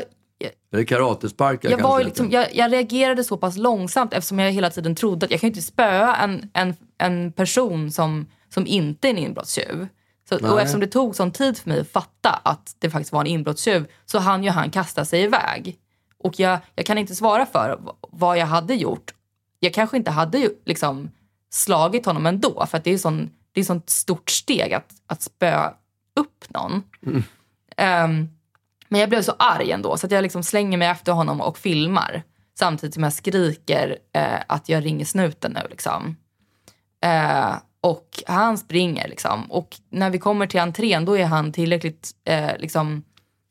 Eller 0.74 0.84
karatesparkar 0.84 1.70
jag, 1.70 1.77
var 1.77 2.03
liksom, 2.03 2.32
jag, 2.32 2.56
jag 2.56 2.74
reagerade 2.74 3.24
så 3.24 3.38
pass 3.38 3.58
långsamt 3.58 4.13
eftersom 4.13 4.39
jag 4.39 4.51
hela 4.51 4.70
tiden 4.70 4.96
trodde 4.96 5.25
att 5.25 5.32
jag 5.32 5.39
kan 5.39 5.48
inte 5.48 5.62
spöa 5.62 6.15
en, 6.15 6.50
en, 6.53 6.75
en 6.98 7.32
person 7.32 7.92
som, 7.92 8.25
som 8.50 8.68
inte 8.68 9.08
är 9.08 9.10
en 9.10 9.18
inbrottstjuv. 9.18 9.88
Så, 10.30 10.51
och 10.51 10.62
eftersom 10.62 10.80
det 10.80 10.88
tog 10.88 11.15
sån 11.15 11.32
tid 11.32 11.58
för 11.58 11.70
mig 11.70 11.80
att 11.80 11.92
fatta 11.92 12.30
att 12.44 12.75
det 12.80 12.89
faktiskt 12.89 13.13
var 13.13 13.22
en 13.22 13.27
inbrottstjuv 13.27 13.86
så 14.06 14.20
hann 14.20 14.44
ju 14.44 14.50
han 14.50 14.72
kasta 14.72 15.06
sig 15.06 15.22
iväg. 15.22 15.77
Och 16.18 16.39
jag, 16.39 16.60
jag 16.75 16.86
kan 16.86 16.98
inte 16.98 17.15
svara 17.15 17.46
för 17.46 17.80
vad 18.12 18.38
jag 18.38 18.46
hade 18.46 18.74
gjort. 18.74 19.13
Jag 19.60 19.74
kanske 19.74 19.98
inte 19.98 20.12
hade 20.12 20.50
liksom 20.65 21.12
slagit 21.53 22.05
honom 22.05 22.25
ändå 22.25 22.65
för 22.65 22.81
det 22.83 22.91
är 22.93 22.98
sån, 22.98 23.29
det 23.51 23.60
är 23.60 23.63
sånt 23.63 23.89
stort 23.89 24.29
steg 24.29 24.74
att, 24.74 24.89
att 25.07 25.22
spöa 25.22 25.74
upp 26.19 26.45
någon. 26.50 26.83
Ehm, 27.77 28.29
men 28.89 29.00
jag 29.00 29.10
blev 29.10 29.22
så 29.22 29.33
arg 29.39 29.72
ändå 29.72 29.98
så 29.98 30.05
att 30.05 30.12
jag 30.12 30.22
liksom 30.22 30.43
slänger 30.43 30.77
mig 30.77 30.88
efter 30.88 31.12
honom 31.12 31.41
och 31.41 31.57
filmar. 31.57 32.24
Samtidigt 32.60 32.93
som 32.93 33.03
jag 33.03 33.13
skriker 33.13 33.98
eh, 34.13 34.39
att 34.48 34.69
jag 34.69 34.86
ringer 34.86 35.05
snuten 35.05 35.51
nu. 35.51 35.67
Liksom. 35.69 36.17
Eh, 37.05 37.53
och 37.81 38.07
han 38.27 38.57
springer 38.57 39.07
liksom. 39.07 39.51
Och 39.51 39.77
när 39.89 40.10
vi 40.10 40.19
kommer 40.19 40.48
till 40.48 40.60
entrén 40.60 41.05
då 41.05 41.17
är 41.17 41.25
han 41.25 41.51
tillräckligt 41.53 42.12
eh, 42.25 42.57
liksom, 42.60 43.03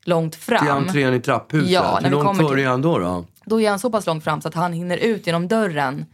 långt 0.05 0.33
Till 0.33 0.41
fram. 0.41 0.67
entrén 0.67 1.13
i 1.13 1.19
trapphuset. 1.19 1.69
Ja, 1.71 1.99
Hur 2.03 2.09
långt 2.09 2.37
före 2.37 2.47
till- 2.55 2.59
är 2.65 2.67
han 2.69 2.81
då? 2.81 2.97
då? 2.99 3.25
Då 3.45 3.61
är 3.61 3.69
han 3.69 3.79
så 3.79 3.89
pass 3.91 4.05
långt 4.05 4.23
fram 4.23 4.41
så 4.41 4.47
att 4.47 4.53
han 4.55 4.73
hinner 4.73 4.97
ut 4.97 5.27
genom 5.27 5.47
dörren. 5.47 6.05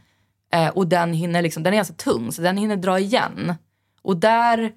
Eh, 0.53 0.68
och 0.68 0.88
den 0.88 1.13
hinner 1.13 1.41
liksom, 1.41 1.63
den 1.63 1.74
är 1.74 1.77
ganska 1.77 1.94
tung 1.94 2.32
så 2.32 2.41
den 2.41 2.58
hinner 2.58 2.75
dra 2.75 3.00
igen. 3.00 3.53
Och 4.01 4.18
där 4.18 4.72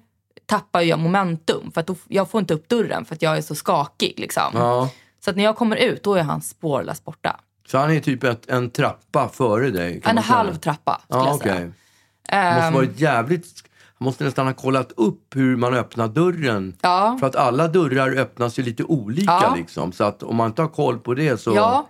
tappar 0.45 0.81
jag 0.81 0.99
momentum 0.99 1.71
för 1.71 1.81
att 1.81 1.87
då, 1.87 1.95
jag 2.07 2.29
får 2.29 2.41
inte 2.41 2.53
upp 2.53 2.69
dörren 2.69 3.05
för 3.05 3.15
att 3.15 3.21
jag 3.21 3.37
är 3.37 3.41
så 3.41 3.55
skakig. 3.55 4.13
Liksom. 4.17 4.51
Ja. 4.53 4.89
Så 5.25 5.29
att 5.29 5.35
när 5.35 5.43
jag 5.43 5.55
kommer 5.55 5.75
ut 5.75 6.03
då 6.03 6.15
är 6.15 6.23
han 6.23 6.41
spårlöst 6.41 7.05
borta. 7.05 7.39
Så 7.67 7.77
han 7.77 7.91
är 7.91 7.99
typ 7.99 8.23
ett, 8.23 8.49
en 8.49 8.69
trappa 8.69 9.29
före 9.29 9.69
dig? 9.69 10.01
En 10.03 10.17
halv 10.17 10.55
trappa 10.55 11.01
skulle 11.03 11.19
Ja, 11.19 11.27
jag 11.27 11.39
säga. 11.39 11.55
Det 11.55 11.65
måste 11.65 12.67
Ehm, 12.67 12.73
varit 12.73 12.99
jävligt... 12.99 13.63
Han 13.99 14.05
måste 14.05 14.23
nästan 14.23 14.47
ha 14.47 14.53
kollat 14.53 14.91
upp 14.91 15.35
hur 15.35 15.57
man 15.57 15.73
öppnar 15.73 16.07
dörren. 16.07 16.75
Ja. 16.81 17.17
För 17.19 17.27
att 17.27 17.35
alla 17.35 17.67
dörrar 17.67 18.15
öppnas 18.17 18.59
ju 18.59 18.63
lite 18.63 18.83
olika. 18.83 19.31
Ja. 19.31 19.55
Liksom. 19.57 19.91
Så 19.91 20.03
att 20.03 20.23
om 20.23 20.35
man 20.35 20.47
inte 20.47 20.61
har 20.61 20.69
koll 20.69 20.99
på 20.99 21.13
det 21.13 21.37
så 21.37 21.55
Ja, 21.55 21.89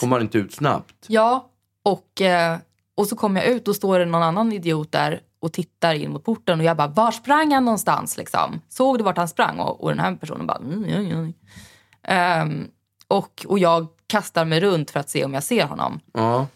kommer 0.00 0.10
man 0.16 0.22
inte 0.22 0.38
ut 0.38 0.54
snabbt. 0.54 0.94
Ja, 1.06 1.50
och, 1.82 2.20
eh, 2.20 2.58
och 2.94 3.06
så 3.06 3.16
kommer 3.16 3.40
jag 3.40 3.50
ut 3.50 3.68
och 3.68 3.76
står 3.76 3.98
det 3.98 4.04
någon 4.04 4.22
annan 4.22 4.52
idiot 4.52 4.92
där 4.92 5.20
och 5.40 5.52
tittar 5.52 5.94
in 5.94 6.12
mot 6.12 6.24
porten 6.24 6.60
och 6.60 6.64
jag 6.64 6.76
bara, 6.76 6.88
var 6.88 7.10
sprang 7.10 7.52
han 7.52 7.64
någonstans 7.64 8.16
liksom? 8.16 8.60
Såg 8.68 8.98
du 8.98 9.04
vart 9.04 9.16
han 9.16 9.28
sprang? 9.28 9.58
Och, 9.58 9.82
och 9.82 9.88
den 9.88 9.98
här 9.98 10.16
personen 10.16 10.46
bara, 10.46 10.58
mm, 10.58 10.84
ja, 10.88 11.00
ja. 11.00 11.32
Ehm, 12.02 12.68
och, 13.08 13.44
och 13.48 13.58
jag 13.58 13.86
kastar 14.06 14.44
mig 14.44 14.60
runt 14.60 14.90
för 14.90 15.00
att 15.00 15.10
se 15.10 15.24
om 15.24 15.34
jag 15.34 15.42
ser 15.42 15.64
honom. 15.64 16.00
Ja. 16.12 16.46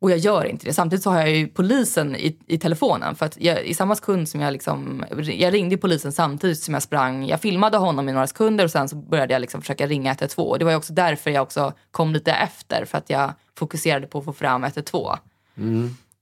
Och 0.00 0.10
jag 0.10 0.18
gör 0.18 0.44
inte 0.44 0.66
det. 0.66 0.72
Samtidigt 0.72 1.02
så 1.02 1.10
har 1.10 1.18
jag 1.18 1.30
ju 1.30 1.48
polisen 1.48 2.16
i, 2.16 2.38
i 2.46 2.58
telefonen. 2.58 3.14
För 3.14 3.26
att 3.26 3.40
jag, 3.40 3.64
i 3.64 3.74
samma 3.74 3.96
sekund 3.96 4.28
som 4.28 4.40
jag 4.40 4.52
liksom... 4.52 5.04
Jag 5.24 5.54
ringde 5.54 5.76
polisen 5.76 6.12
samtidigt 6.12 6.62
som 6.62 6.74
jag 6.74 6.82
sprang. 6.82 7.26
Jag 7.26 7.40
filmade 7.40 7.76
honom 7.76 8.08
i 8.08 8.12
några 8.12 8.26
sekunder 8.26 8.64
och 8.64 8.70
sen 8.70 8.88
så 8.88 8.96
började 8.96 9.32
jag 9.32 9.40
liksom 9.40 9.60
försöka 9.60 9.86
ringa 9.86 10.10
112. 10.10 10.48
Och 10.48 10.58
det 10.58 10.64
var 10.64 10.72
ju 10.72 10.78
också 10.78 10.92
därför 10.92 11.30
jag 11.30 11.42
också 11.42 11.72
kom 11.90 12.12
lite 12.12 12.32
efter. 12.32 12.84
För 12.84 12.98
att 12.98 13.10
jag 13.10 13.32
fokuserade 13.58 14.06
på 14.06 14.18
att 14.18 14.24
få 14.24 14.32
fram 14.32 14.64
112. 14.64 15.16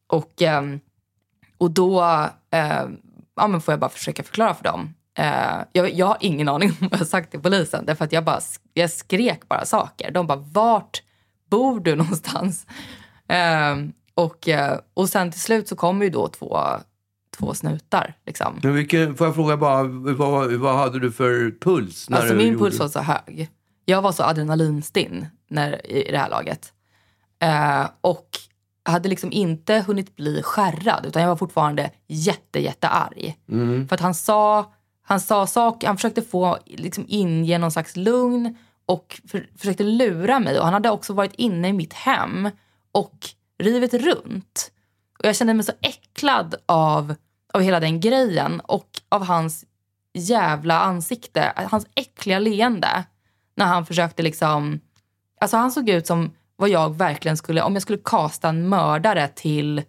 Och, 0.07 0.43
ehm, 0.43 0.81
och 1.59 1.71
då 1.71 2.01
ehm, 2.51 2.97
ja, 3.37 3.47
men 3.49 3.61
får 3.61 3.73
jag 3.73 3.81
bara 3.81 3.91
försöka 3.91 4.23
förklara 4.23 4.55
för 4.55 4.65
dem. 4.65 4.95
Eh, 5.19 5.59
jag, 5.73 5.95
jag 5.95 6.07
har 6.07 6.17
ingen 6.21 6.49
aning 6.49 6.71
om 6.81 6.89
vad 6.91 7.01
jag 7.01 7.07
sagt 7.07 7.31
till 7.31 7.41
polisen. 7.41 7.87
Därför 7.87 8.05
att 8.05 8.13
jag, 8.13 8.25
bara, 8.25 8.41
jag 8.75 8.91
skrek 8.91 9.49
bara 9.49 9.65
saker. 9.65 10.11
De 10.11 10.27
bara, 10.27 10.39
vart 10.53 11.03
bor 11.51 11.81
du 11.81 11.95
någonstans? 11.97 12.67
Ehm, 13.29 13.93
och, 14.15 14.49
eh, 14.49 14.79
och 14.95 15.09
sen 15.09 15.31
till 15.33 15.41
slut 15.41 15.69
så 15.69 15.77
kommer 15.77 16.05
ju 16.05 16.11
då 16.11 16.29
två, 16.29 16.59
två 17.39 17.55
snutar. 17.55 18.15
Liksom. 18.27 18.61
Men 18.63 18.75
vilken, 18.75 19.15
får 19.17 19.27
jag 19.27 19.35
fråga 19.35 19.57
bara, 19.57 19.83
vad, 19.83 20.53
vad 20.53 20.77
hade 20.77 20.99
du 21.01 21.13
för 21.13 21.59
puls? 21.61 22.11
När 22.11 22.19
Alltså 22.19 22.35
min 22.35 22.47
gjorde- 22.47 22.59
puls 22.59 22.79
var 22.79 22.89
så 22.89 23.01
hög. 23.01 23.51
Jag 23.85 24.03
var 24.03 24.13
så 24.13 24.23
adrenalinstinn 24.23 25.27
när, 25.49 25.87
i 25.87 26.11
det 26.13 26.19
här 26.19 26.31
laget. 26.31 26.73
Eh, 27.43 27.87
och 28.01 28.29
hade 28.91 29.09
liksom 29.09 29.33
inte 29.33 29.85
hunnit 29.87 30.17
bli 30.17 30.43
skärrad 30.43 31.07
utan 31.07 31.23
jag 31.23 31.29
var 31.29 31.37
fortfarande 31.37 31.91
jätte, 32.07 32.61
jätte 32.61 32.89
arg. 32.89 33.37
Mm. 33.49 33.89
För 33.89 33.95
att 33.95 34.01
han 34.01 34.15
sa, 34.15 34.73
han 35.03 35.21
sa 35.21 35.47
saker, 35.47 35.87
han 35.87 35.97
försökte 35.97 36.23
få 36.23 36.59
liksom 36.67 37.05
inge 37.09 37.59
någon 37.59 37.73
slags 37.73 37.97
lugn 37.97 38.57
och 38.87 39.21
för, 39.29 39.49
försökte 39.59 39.85
lura 39.85 40.41
mig. 40.41 40.59
Och 40.59 40.65
han 40.65 40.75
hade 40.75 40.91
också 40.91 41.13
varit 41.13 41.35
inne 41.35 41.69
i 41.69 41.73
mitt 41.73 41.93
hem 41.93 42.51
och 42.93 43.29
rivit 43.59 43.95
runt. 43.95 44.71
Och 45.19 45.25
jag 45.25 45.37
kände 45.37 45.55
mig 45.55 45.65
så 45.65 45.73
äcklad 45.81 46.55
av, 46.67 47.15
av 47.53 47.61
hela 47.61 47.81
den 47.81 48.01
grejen 48.01 48.61
och 48.61 48.89
av 49.09 49.25
hans 49.25 49.65
jävla 50.15 50.81
ansikte. 50.81 51.53
Hans 51.71 51.87
äckliga 51.95 52.39
leende. 52.39 53.05
När 53.57 53.67
han 53.67 53.87
försökte 53.87 54.23
liksom... 54.23 54.81
Alltså 55.41 55.57
han 55.57 55.73
såg 55.73 55.89
ut 55.89 56.07
som 56.07 56.31
vad 56.57 56.69
jag 56.69 56.97
verkligen 56.97 57.37
skulle... 57.37 57.63
Om 57.63 57.73
jag 57.73 57.83
skulle 57.83 57.99
kasta 58.05 58.49
en 58.49 58.69
mördare 58.69 59.29
till, 59.29 59.83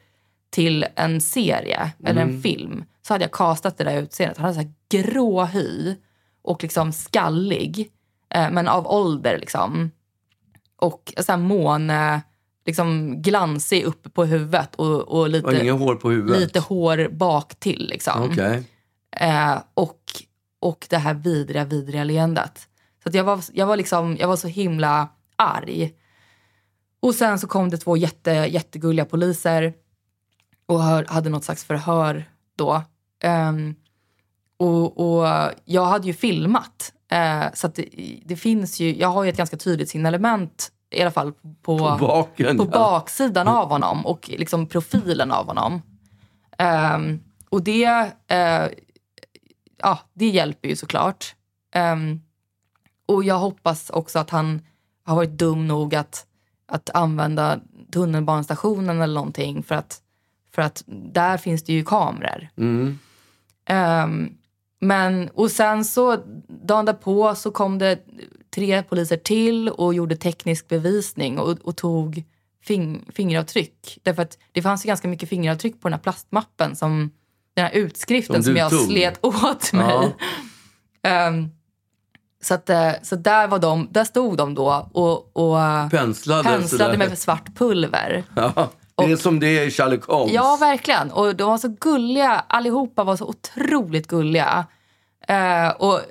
till 0.50 0.86
en 0.96 1.22
serie 1.22 1.92
eller 2.04 2.22
en 2.22 2.42
film 2.42 2.84
så 3.02 3.14
hade 3.14 3.24
jag 3.24 3.32
kastat 3.32 3.78
det 3.78 3.84
där 3.84 4.02
utseendet. 4.02 4.38
Han 4.38 4.46
hade 4.46 4.64
så 4.64 4.72
grå 4.90 5.46
hy 5.46 5.96
och 6.42 6.64
liksom 6.64 6.94
skallig. 6.94 7.92
Eh, 8.30 8.52
men 8.52 8.68
av 8.68 8.88
ålder 8.88 9.38
liksom. 9.38 9.92
Och 10.76 11.14
så 11.18 11.32
här 11.32 11.40
måne... 11.40 12.22
Liksom 12.66 13.22
glansig 13.22 13.84
uppe 13.84 14.10
på 14.10 14.26
huvudet 14.26 14.76
och, 14.76 14.88
och 14.88 15.20
Och 15.20 15.30
lite, 15.30 15.62
inga 15.64 15.74
hår 15.74 15.96
på 15.96 16.10
huvudet? 16.10 16.40
lite 16.40 16.60
hår 16.60 17.10
bak 17.10 17.56
till 17.60 17.88
liksom. 17.90 18.30
Okej. 18.32 18.64
Eh, 19.12 19.58
och, 19.74 20.02
och 20.60 20.88
det 20.90 20.98
här 20.98 21.14
vidriga, 21.14 21.66
vidriga 21.66 22.04
leendet. 22.04 22.68
Så 23.04 23.18
jag, 23.18 23.24
var, 23.24 23.44
jag, 23.54 23.66
var 23.66 23.78
liksom, 23.78 24.18
jag 24.20 24.28
var 24.28 24.36
så 24.36 24.48
himla 24.48 25.08
arg. 25.36 25.94
Och 27.00 27.16
sen 27.16 27.40
så 27.40 27.48
kom 27.48 27.70
det 27.70 27.78
två 27.78 27.98
jätte, 27.98 28.32
jättegulliga 28.32 29.06
poliser 29.06 29.74
och 30.66 30.84
hör, 30.84 31.06
hade 31.06 31.30
något 31.30 31.44
slags 31.44 31.66
förhör 31.66 32.26
då. 32.56 32.82
Ehm, 33.24 33.76
och, 34.58 35.00
och 35.00 35.52
jag 35.66 35.86
hade 35.86 36.08
ju 36.08 36.14
filmat. 36.14 36.94
Eh, 37.12 37.46
så 37.54 37.68
det, 37.68 37.90
det 38.26 38.36
finns 38.36 38.80
ju, 38.80 38.98
jag 38.98 39.08
har 39.08 39.24
ju 39.24 39.30
ett 39.30 39.38
ganska 39.38 39.58
tydligt 39.58 39.90
signalement 39.90 40.72
i 40.90 41.02
alla 41.02 41.12
fall 41.12 41.34
på, 41.62 41.78
På 41.78 41.98
baken, 42.00 42.58
på 42.58 42.64
ja. 42.64 42.70
baksidan 42.70 43.48
av 43.48 43.70
honom 43.70 44.06
och 44.06 44.30
liksom 44.30 44.68
profilen 44.68 45.32
av 45.32 45.46
honom. 45.46 45.82
Ehm, 46.58 47.20
och 47.50 47.64
det, 47.64 48.12
eh, 48.28 48.68
ja, 49.78 50.00
det 50.14 50.28
hjälper 50.28 50.70
ju 50.70 50.76
såklart. 50.76 51.36
Ehm, 51.74 52.22
och 53.06 53.24
jag 53.24 53.40
hoppas 53.40 53.90
också 53.90 54.20
att 54.20 54.30
han 54.30 54.62
har 55.04 55.16
varit 55.16 55.38
dum 55.38 55.68
nog 55.68 55.96
att, 55.96 56.27
att 56.68 56.90
använda 56.94 57.60
tunnelbanestationen 57.92 59.02
eller 59.02 59.14
någonting 59.14 59.64
för 59.64 59.76
att, 59.76 60.02
för 60.56 60.62
att 60.62 60.84
där 60.88 61.38
finns 61.38 61.64
det 61.64 61.74
ju 61.74 61.84
kameror. 61.84 62.50
Mm. 62.58 63.00
Ehm, 63.66 64.30
men, 64.80 65.30
och 65.30 65.52
sen 65.52 65.86
så 65.86 66.18
dagen 66.48 66.86
därpå 66.86 67.36
så 67.36 67.52
kom 67.52 67.78
det 67.78 68.00
tre 68.56 68.84
poliser 68.84 69.18
till 69.18 69.70
och 69.70 69.94
gjorde 69.94 70.16
teknisk 70.16 70.68
bevisning 70.68 71.40
och, 71.40 71.60
och 71.64 71.78
tog 71.78 72.24
fing, 72.64 73.06
fingeravtryck. 73.14 74.00
Därför 74.04 74.22
att 74.22 74.38
det 74.52 74.62
fanns 74.62 74.86
ju 74.86 74.88
ganska 74.88 75.08
mycket 75.08 75.30
fingeravtryck 75.30 75.82
på 75.82 75.88
den 75.88 75.94
här 75.94 76.04
plastmappen 76.04 76.76
som 76.76 77.12
den 77.54 77.66
här 77.66 77.72
utskriften 77.72 78.36
Som 78.36 78.44
som, 78.44 78.56
jag 78.56 78.72
tog. 78.72 78.86
slet 78.86 79.20
åt 79.26 79.74
mig. 79.74 80.16
Ehm, 81.04 81.50
så 82.42 82.54
att, 82.54 82.70
eh, 82.70 82.92
så 83.04 83.16
där, 83.16 83.48
var 83.48 83.60
de, 83.60 83.88
där 83.92 84.04
stod 84.04 84.38
de 84.38 84.54
då 84.54 84.90
och, 84.94 85.38
och 85.38 85.58
Penslade, 85.92 86.44
penslade 86.44 86.98
med 86.98 87.18
svart 87.18 87.56
pulver. 87.56 88.24
Ja, 88.36 88.70
det 88.98 89.12
är 89.12 89.16
som 89.16 89.40
det 89.40 89.48
är 89.48 89.66
i 89.66 89.72
Sherlock 89.72 90.06
Holmes. 90.06 90.34
Ja, 90.34 90.58
verkligen. 90.60 91.12
Och 91.12 91.36
de 91.36 91.50
var 91.50 91.58
så 91.58 91.68
gulliga. 91.68 92.44
Allihopa 92.48 93.04
var 93.04 93.16
så 93.16 93.26
otroligt 93.26 94.08
gulliga. 94.08 94.66
Eh, 95.28 95.70
och 95.70 96.02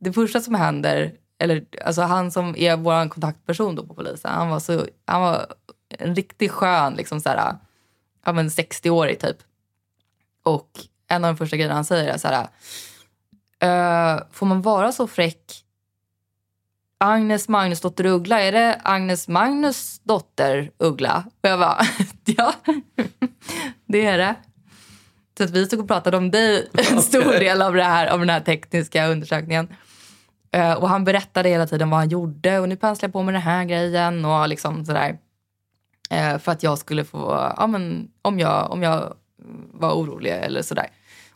det 0.00 0.12
första 0.12 0.40
som 0.40 0.54
händer, 0.54 1.12
eller 1.38 1.64
alltså 1.84 2.02
han 2.02 2.30
som 2.30 2.56
är 2.56 2.76
vår 2.76 3.08
kontaktperson 3.08 3.74
då 3.74 3.86
på 3.86 3.94
polisen, 3.94 4.30
han 4.34 4.48
var, 4.48 4.60
så, 4.60 4.86
han 5.04 5.20
var 5.20 5.46
en 5.88 6.14
riktigt 6.14 6.50
skön, 6.50 6.94
liksom 6.94 7.20
så 7.20 7.28
här, 7.28 7.56
ja, 8.24 8.32
men 8.32 8.48
60-årig 8.48 9.20
typ. 9.20 9.36
Och 10.44 10.70
en 11.08 11.24
av 11.24 11.34
de 11.34 11.36
första 11.36 11.56
grejerna 11.56 11.74
han 11.74 11.84
säger 11.84 12.12
är 12.12 12.18
så 12.18 12.28
här, 12.28 12.48
eh, 13.62 14.20
får 14.32 14.46
man 14.46 14.62
vara 14.62 14.92
så 14.92 15.06
fräck 15.06 15.64
Agnes 17.00 17.48
Magnusdotter 17.48 18.06
Uggla, 18.06 18.40
är 18.40 18.52
det 18.52 18.80
Agnes 18.84 19.28
Magnus 19.28 20.00
dotter 20.04 20.70
Uggla? 20.78 21.24
Och 21.42 21.48
jag 21.48 21.58
bara, 21.58 21.78
ja, 22.24 22.52
det 23.86 24.06
är 24.06 24.18
det. 24.18 24.34
Så 25.38 25.44
att 25.44 25.50
vi 25.50 25.66
stod 25.66 25.80
och 25.80 25.88
pratade 25.88 26.16
om 26.16 26.30
dig 26.30 26.68
en 26.72 27.02
stor 27.02 27.40
del 27.40 27.62
av, 27.62 27.74
det 27.74 27.82
här, 27.82 28.06
av 28.06 28.18
den 28.18 28.30
här 28.30 28.40
tekniska 28.40 29.06
undersökningen. 29.06 29.68
Eh, 30.52 30.72
och 30.72 30.88
han 30.88 31.04
berättade 31.04 31.48
hela 31.48 31.66
tiden 31.66 31.90
vad 31.90 31.98
han 31.98 32.08
gjorde 32.08 32.58
och 32.58 32.68
nu 32.68 32.76
penslar 32.76 33.06
jag 33.06 33.12
på 33.12 33.22
med 33.22 33.34
den 33.34 33.42
här 33.42 33.64
grejen 33.64 34.24
och 34.24 34.48
liksom 34.48 34.84
sådär. 34.84 35.18
Eh, 36.10 36.38
för 36.38 36.52
att 36.52 36.62
jag 36.62 36.78
skulle 36.78 37.04
få, 37.04 37.52
ja 37.56 37.66
men 37.66 38.08
om 38.22 38.38
jag, 38.38 38.70
om 38.70 38.82
jag 38.82 39.14
var 39.72 39.92
orolig 39.92 40.30
eller 40.30 40.62
sådär. 40.62 40.88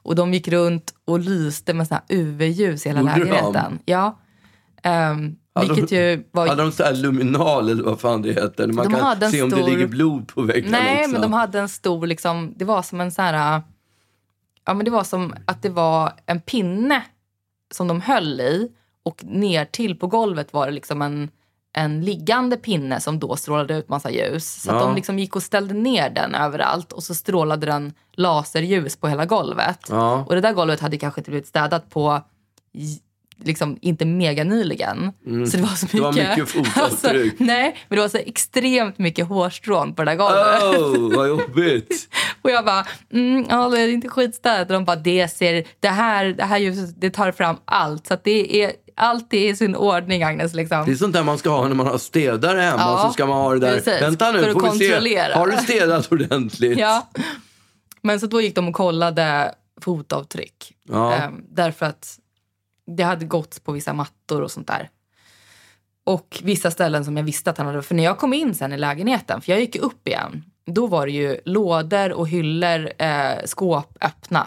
Och 0.03 0.15
de 0.15 0.35
gick 0.35 0.49
runt 0.49 0.95
och 1.05 1.19
lyste 1.21 1.75
med 1.75 1.89
såna 1.89 2.03
UV-ljus 2.09 2.87
i 2.87 2.89
hela 2.89 3.01
Gjorde 3.01 3.13
de? 3.13 3.19
lägenheten. 3.25 3.79
Ja. 3.85 4.19
Um, 4.85 5.37
Hade 5.55 5.67
vilket 5.75 5.89
de- 5.89 5.97
ju 5.97 6.25
var... 6.33 6.47
Hade 6.49 6.63
de 6.63 6.73
så 6.73 6.83
här 6.85 6.95
luminal 6.95 7.69
eller 7.71 7.83
vad 7.85 8.01
fan 8.01 8.23
det 8.23 8.33
heter? 8.33 8.67
Man 8.67 8.93
De 8.93 8.95
kan 9.21 9.31
se 9.31 9.43
om 9.43 9.51
det 9.51 9.63
ligger 9.71 9.87
blod 9.87 10.29
på 10.29 10.43
väggarna 10.43 10.79
Nej, 10.79 10.99
också. 10.99 11.11
men 11.13 11.21
de 11.23 11.33
hade 11.33 11.59
en 11.61 11.69
stor, 11.69 12.07
liksom, 12.07 12.55
det 12.57 12.65
var 12.65 12.83
som 12.83 13.01
en 13.01 13.13
sån 13.13 13.25
här... 13.25 13.63
Ja, 14.65 14.75
men 14.75 14.85
det 14.85 14.91
var 14.91 15.05
som 15.05 15.35
att 15.45 15.63
det 15.63 15.69
var 15.69 16.13
en 16.27 16.41
pinne 16.41 17.03
som 17.75 17.89
de 17.89 18.01
höll 18.01 18.41
i 18.41 18.69
och 19.03 19.25
ner 19.25 19.65
till 19.65 19.97
på 19.97 20.07
golvet 20.07 20.53
var 20.53 20.67
det 20.67 20.73
liksom 20.73 21.03
en, 21.03 21.31
en 21.73 22.01
liggande 22.05 22.57
pinne 22.57 23.01
som 23.01 23.19
då 23.19 23.37
strålade 23.37 23.75
ut 23.79 23.89
massa 23.89 24.11
ljus. 24.11 24.63
Så 24.63 24.71
Ja. 24.71 24.79
de 24.79 24.95
liksom 24.95 25.19
gick 25.19 25.37
och 25.37 25.43
ställde 25.43 25.75
ner 25.75 26.11
den 26.11 26.35
överallt 26.35 26.93
och 26.93 27.03
så 27.03 27.15
strålade 27.15 27.67
den 27.67 27.93
laserljus 28.13 28.97
på 28.97 29.09
hela 29.09 29.25
golvet. 29.27 29.79
Ja. 29.89 30.25
Och 30.29 30.35
det 30.35 30.41
där 30.41 30.53
golvet 30.53 30.81
hade 30.81 30.99
kanske 30.99 31.21
inte 31.21 31.31
blivit 31.31 31.47
städat 31.49 31.91
på 31.91 32.21
liksom 33.45 33.79
inte 33.81 34.05
mega 34.05 34.45
nyligen. 34.45 35.13
Så 35.51 35.57
det 35.57 35.63
var 35.63 35.69
så 35.69 35.87
mycket... 35.87 36.01
Mm. 36.01 36.15
Det 36.15 36.23
var 36.23 36.37
mycket 36.37 36.49
fotavtryck. 36.53 36.77
Alltså, 36.83 37.45
nej, 37.45 37.77
men 37.89 37.97
det 37.97 38.03
var 38.03 38.09
så 38.09 38.19
extremt 38.19 38.99
mycket 38.99 39.27
hårstrån 39.29 39.95
på 39.95 40.05
det 40.05 40.11
där 40.11 40.17
golvet. 40.17 40.63
Oh, 40.63 41.17
vad 41.17 41.29
jobbigt! 41.29 42.09
Och 42.43 42.51
jag 42.51 42.65
bara, 42.65 42.87
mm, 43.13 43.47
ja, 43.49 43.69
det 43.69 43.81
är 43.81 43.89
inte 43.89 44.09
skitstädat. 44.09 44.67
Och 44.69 44.75
de 44.75 44.85
bara, 44.85 44.97
det 44.97 45.29
ser, 45.29 45.65
det 45.81 45.89
här, 45.89 46.25
det 46.25 46.45
här 46.45 46.59
ljuset, 46.59 47.01
det 47.01 47.11
tar 47.11 47.33
fram 47.33 47.57
allt. 47.65 48.07
Så 48.07 48.17
det 48.25 48.65
är, 48.65 48.73
allt 48.95 49.35
är 49.35 49.51
i 49.51 49.57
sin 49.57 49.77
ordning, 49.77 50.23
Agnes. 50.23 50.55
Liksom. 50.55 50.85
Det 50.87 50.93
är 50.93 50.97
sånt 50.97 51.13
där 51.13 51.23
man 51.23 51.39
ska 51.39 51.51
ha 51.51 51.69
när 51.69 51.75
man 51.75 51.87
har 51.87 51.99
städare 51.99 52.61
hemma. 52.61 52.81
Ja, 52.83 53.05
så 53.07 53.13
ska 53.13 53.27
man 53.27 53.41
ha 53.41 53.53
det 53.53 53.59
där. 53.59 53.77
precis. 53.77 54.03
Vänta 54.03 54.33
nu, 54.33 54.41
För 54.43 54.49
att 54.49 54.53
får 54.53 54.73
vi 54.73 54.79
se. 54.79 54.89
kontrollera. 54.89 55.35
Har 55.35 55.47
du 55.47 55.57
städat 55.57 56.13
ordentligt? 56.13 56.79
Ja. 56.79 57.09
Men 58.01 58.21
så 58.21 58.27
då 58.27 58.41
gick 58.41 58.55
de 58.55 58.69
och 58.69 58.75
kollade 58.75 59.55
fotavtryck. 59.81 60.75
Ja. 60.89 61.15
Ehm, 61.15 61.45
därför 61.49 61.87
att 61.87 62.19
det 62.97 63.03
hade 63.03 63.25
gått 63.25 63.65
på 63.65 63.73
vissa 63.73 63.93
mattor 63.93 64.43
och 64.43 64.51
sånt 64.51 64.67
där. 64.67 64.89
Och 66.05 66.41
vissa 66.43 66.71
ställen 66.71 67.05
som 67.05 67.17
jag 67.17 67.25
visste 67.25 67.51
att 67.51 67.59
han 67.59 67.67
hade... 67.67 67.83
För 67.83 67.95
när 67.95 68.05
jag 68.05 68.19
kom 68.19 68.33
in 68.33 68.55
sen 68.55 68.73
i 68.73 68.79
lägenheten, 68.79 69.41
för 69.41 69.53
jag 69.53 69.61
gick 69.61 69.77
upp 69.77 70.09
igen, 70.09 70.45
då 70.67 70.87
var 70.87 71.07
det 71.07 71.13
ju 71.13 71.41
lådor 71.45 72.13
och 72.13 72.29
hyllor, 72.29 72.91
eh, 72.99 73.45
skåp 73.45 73.97
öppna 74.01 74.47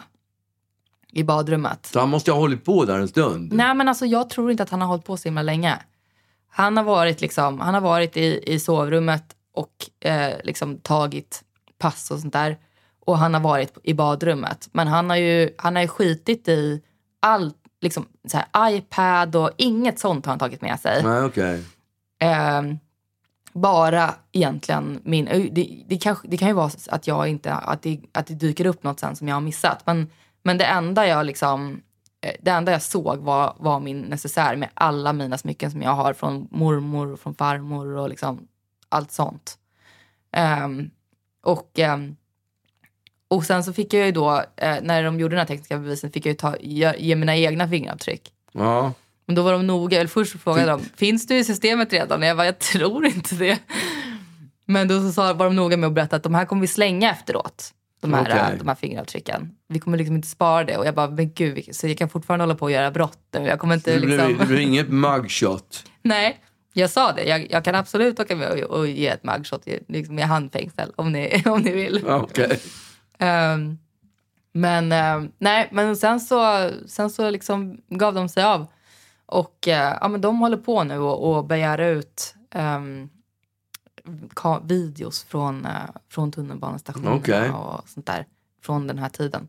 i 1.15 1.23
badrummet. 1.23 1.85
Så 1.85 1.99
han 1.99 2.09
måste 2.09 2.31
ha 2.31 2.39
hållit 2.39 2.65
på 2.65 2.85
där 2.85 2.99
en 2.99 3.07
stund. 3.07 3.53
Nej, 3.53 3.75
men 3.75 3.87
alltså 3.87 4.05
jag 4.05 4.29
tror 4.29 4.51
inte 4.51 4.63
att 4.63 4.69
han 4.69 4.81
har 4.81 4.87
hållit 4.87 5.05
på 5.05 5.17
så 5.17 5.27
himla 5.27 5.41
länge. 5.41 5.79
Han 6.49 6.77
har 6.77 6.83
varit, 6.83 7.21
liksom, 7.21 7.59
han 7.59 7.73
har 7.73 7.81
varit 7.81 8.17
i, 8.17 8.43
i 8.53 8.59
sovrummet 8.59 9.23
och 9.53 10.05
eh, 10.09 10.33
liksom 10.43 10.77
tagit 10.77 11.43
pass 11.77 12.11
och 12.11 12.19
sånt 12.19 12.33
där. 12.33 12.57
Och 13.05 13.17
han 13.17 13.33
har 13.33 13.41
varit 13.41 13.77
i 13.83 13.93
badrummet. 13.93 14.69
Men 14.71 14.87
han 14.87 15.09
har 15.09 15.17
ju, 15.17 15.49
han 15.57 15.75
har 15.75 15.83
ju 15.83 15.87
skitit 15.87 16.47
i 16.47 16.81
allt, 17.19 17.57
liksom 17.81 18.05
så 18.27 18.37
här, 18.37 18.75
iPad 18.75 19.35
och 19.35 19.51
inget 19.57 19.99
sånt 19.99 20.25
har 20.25 20.31
han 20.31 20.39
tagit 20.39 20.61
med 20.61 20.79
sig. 20.79 21.03
Nej, 21.03 21.23
okej. 21.23 21.63
Eh, 22.19 22.61
bara 23.53 24.13
egentligen 24.31 24.99
min... 25.03 25.25
Det, 25.51 25.83
det, 25.87 25.97
kanske, 25.97 26.27
det 26.27 26.37
kan 26.37 26.47
ju 26.47 26.53
vara 26.53 26.71
att, 26.89 27.07
jag 27.07 27.27
inte, 27.27 27.53
att, 27.53 27.81
det, 27.81 27.99
att 28.11 28.27
det 28.27 28.35
dyker 28.35 28.65
upp 28.65 28.83
något 28.83 28.99
sen 28.99 29.15
som 29.15 29.27
jag 29.27 29.35
har 29.35 29.41
missat. 29.41 29.81
Men, 29.85 30.09
men 30.45 30.57
det 30.57 30.65
enda 30.65 31.07
jag 31.07 31.25
liksom... 31.25 31.81
eh, 32.21 32.33
Det 32.39 32.51
enda 32.51 32.71
jag 32.71 32.81
såg 32.81 33.17
var, 33.17 33.55
var 33.59 33.79
min 33.79 34.01
necessär 34.01 34.55
med 34.55 34.69
alla 34.73 35.13
mina 35.13 35.37
smycken 35.37 35.71
som 35.71 35.81
jag 35.81 35.91
har 35.91 36.13
från 36.13 36.47
mormor 36.51 37.11
och 37.13 37.19
från 37.19 37.35
farmor 37.35 37.87
och 37.97 38.09
liksom 38.09 38.47
allt 38.89 39.11
sånt. 39.11 39.57
Ehm, 40.31 40.89
och, 41.43 41.79
ehm, 41.79 42.15
och 43.27 43.45
sen 43.45 43.63
så 43.63 43.73
fick 43.73 43.93
jag 43.93 44.05
ju 44.05 44.11
då, 44.11 44.43
eh, 44.57 44.77
när 44.81 45.03
de 45.03 45.19
gjorde 45.19 45.35
den 45.35 45.39
här 45.39 45.47
tekniska 45.47 45.77
bevisen, 45.77 46.11
fick 46.11 46.25
jag 46.25 46.31
ju 46.31 46.37
ta, 46.37 46.57
ge, 46.57 46.93
ge 46.97 47.15
mina 47.15 47.35
egna 47.35 47.67
fingeravtryck. 47.67 48.31
Ja. 48.51 48.93
Men 49.25 49.35
då 49.35 49.43
var 49.43 49.51
de 49.53 49.67
noga. 49.67 49.97
Eller 49.99 50.07
först 50.07 50.39
frågade 50.39 50.67
de, 50.71 50.79
finns 50.81 51.27
du 51.27 51.37
i 51.37 51.43
systemet 51.43 51.93
redan? 51.93 52.21
Och 52.21 52.27
jag 52.27 52.37
bara, 52.37 52.45
jag 52.45 52.59
tror 52.59 53.05
inte 53.05 53.35
det. 53.35 53.59
Men 54.65 54.87
då 54.87 55.01
så 55.01 55.11
sa, 55.11 55.33
var 55.33 55.45
de 55.45 55.55
noga 55.55 55.77
med 55.77 55.87
att 55.87 55.93
berätta 55.93 56.15
att 56.15 56.23
de 56.23 56.35
här 56.35 56.45
kommer 56.45 56.61
vi 56.61 56.67
slänga 56.67 57.11
efteråt. 57.11 57.73
De 58.01 58.13
här, 58.13 58.21
Okej. 58.21 58.57
de 58.59 58.67
här 58.67 58.75
fingeravtrycken. 58.75 59.54
Vi 59.67 59.79
kommer 59.79 59.97
liksom 59.97 60.15
inte 60.15 60.27
spara 60.27 60.63
det. 60.63 60.77
Och 60.77 60.85
jag 60.85 60.95
bara, 60.95 61.09
men 61.09 61.33
gud, 61.33 61.75
så 61.75 61.87
jag 61.87 61.97
kan 61.97 62.09
fortfarande 62.09 62.43
hålla 62.43 62.55
på 62.55 62.65
och 62.65 62.71
göra 62.71 62.91
brott. 62.91 63.19
Jag 63.31 63.59
kommer 63.59 63.75
inte 63.75 63.93
Det 63.93 63.99
blir, 63.99 64.17
liksom... 64.17 64.37
det 64.37 64.45
blir 64.45 64.59
inget 64.59 64.89
mugshot. 64.89 65.83
Nej, 66.01 66.41
jag 66.73 66.89
sa 66.89 67.11
det. 67.11 67.23
Jag, 67.23 67.51
jag 67.51 67.63
kan 67.63 67.75
absolut 67.75 68.19
åka 68.19 68.35
med 68.35 68.49
och, 68.49 68.79
och 68.79 68.87
ge 68.87 69.07
ett 69.07 69.23
mugshot 69.23 69.67
liksom 69.87 70.19
i 70.19 70.21
handfängsel 70.21 70.91
om 70.95 71.11
ni, 71.11 71.43
om 71.45 71.61
ni 71.61 71.71
vill. 71.71 72.03
Ja, 72.07 72.21
Okej. 72.21 72.59
Ehm, 73.17 73.77
men 74.51 74.91
ehm, 74.91 75.31
nej, 75.37 75.69
men 75.71 75.97
sen 75.97 76.19
så, 76.19 76.71
sen 76.87 77.09
så 77.09 77.29
liksom 77.29 77.81
gav 77.89 78.13
de 78.13 78.29
sig 78.29 78.43
av. 78.43 78.67
Och 79.25 79.67
eh, 79.67 79.97
ja, 80.01 80.07
men 80.07 80.21
de 80.21 80.39
håller 80.39 80.57
på 80.57 80.83
nu 80.83 80.97
och, 80.97 81.35
och 81.35 81.45
begär 81.45 81.77
ut 81.77 82.35
um, 82.55 83.09
videos 84.63 85.23
från, 85.23 85.65
uh, 85.65 85.71
från 86.09 86.31
tunnelbanestationerna 86.31 87.15
Okej. 87.15 87.49
och 87.49 87.89
sånt 87.89 88.05
där. 88.05 88.25
Från 88.61 88.87
den 88.87 88.99
här 88.99 89.09
tiden. 89.09 89.47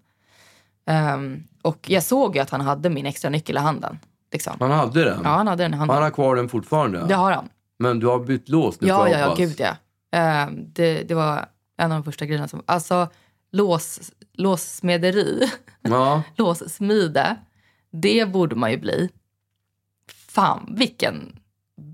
Ehm, 0.86 1.42
och 1.62 1.90
jag 1.90 2.02
såg 2.02 2.36
ju 2.36 2.42
att 2.42 2.50
han 2.50 2.60
hade 2.60 2.90
min 2.90 3.06
extra 3.06 3.30
nyckel 3.30 3.56
i 3.56 3.58
handen. 3.60 3.98
Liksom. 4.32 4.56
Han 4.60 4.70
hade 4.70 5.04
den. 5.04 5.20
Ja, 5.24 5.28
han 5.30 5.46
hade 5.46 5.62
den 5.62 5.74
i 5.74 5.76
handen. 5.76 5.94
Han 5.94 6.02
har 6.02 6.10
kvar 6.10 6.36
den 6.36 6.48
fortfarande. 6.48 7.06
Det 7.08 7.14
har 7.14 7.32
han. 7.32 7.48
Men 7.78 8.00
du 8.00 8.06
har 8.06 8.18
bytt 8.18 8.48
lås 8.48 8.80
nu 8.80 8.88
Ja, 8.88 9.08
ja, 9.08 9.18
ja, 9.18 9.34
gud 9.34 9.54
ja. 9.58 9.76
Ehm, 10.18 10.72
det, 10.72 11.02
det 11.02 11.14
var 11.14 11.48
en 11.76 11.92
av 11.92 11.98
de 11.98 12.04
första 12.04 12.26
grejerna 12.26 12.48
som... 12.48 12.62
Alltså, 12.66 13.08
lås, 13.52 14.12
låssmederi, 14.32 15.50
Ja. 15.82 16.22
låssmide, 16.36 17.36
det 17.92 18.32
borde 18.32 18.56
man 18.56 18.70
ju 18.70 18.76
bli. 18.78 19.10
Fan, 20.28 20.74
vilken 20.78 21.38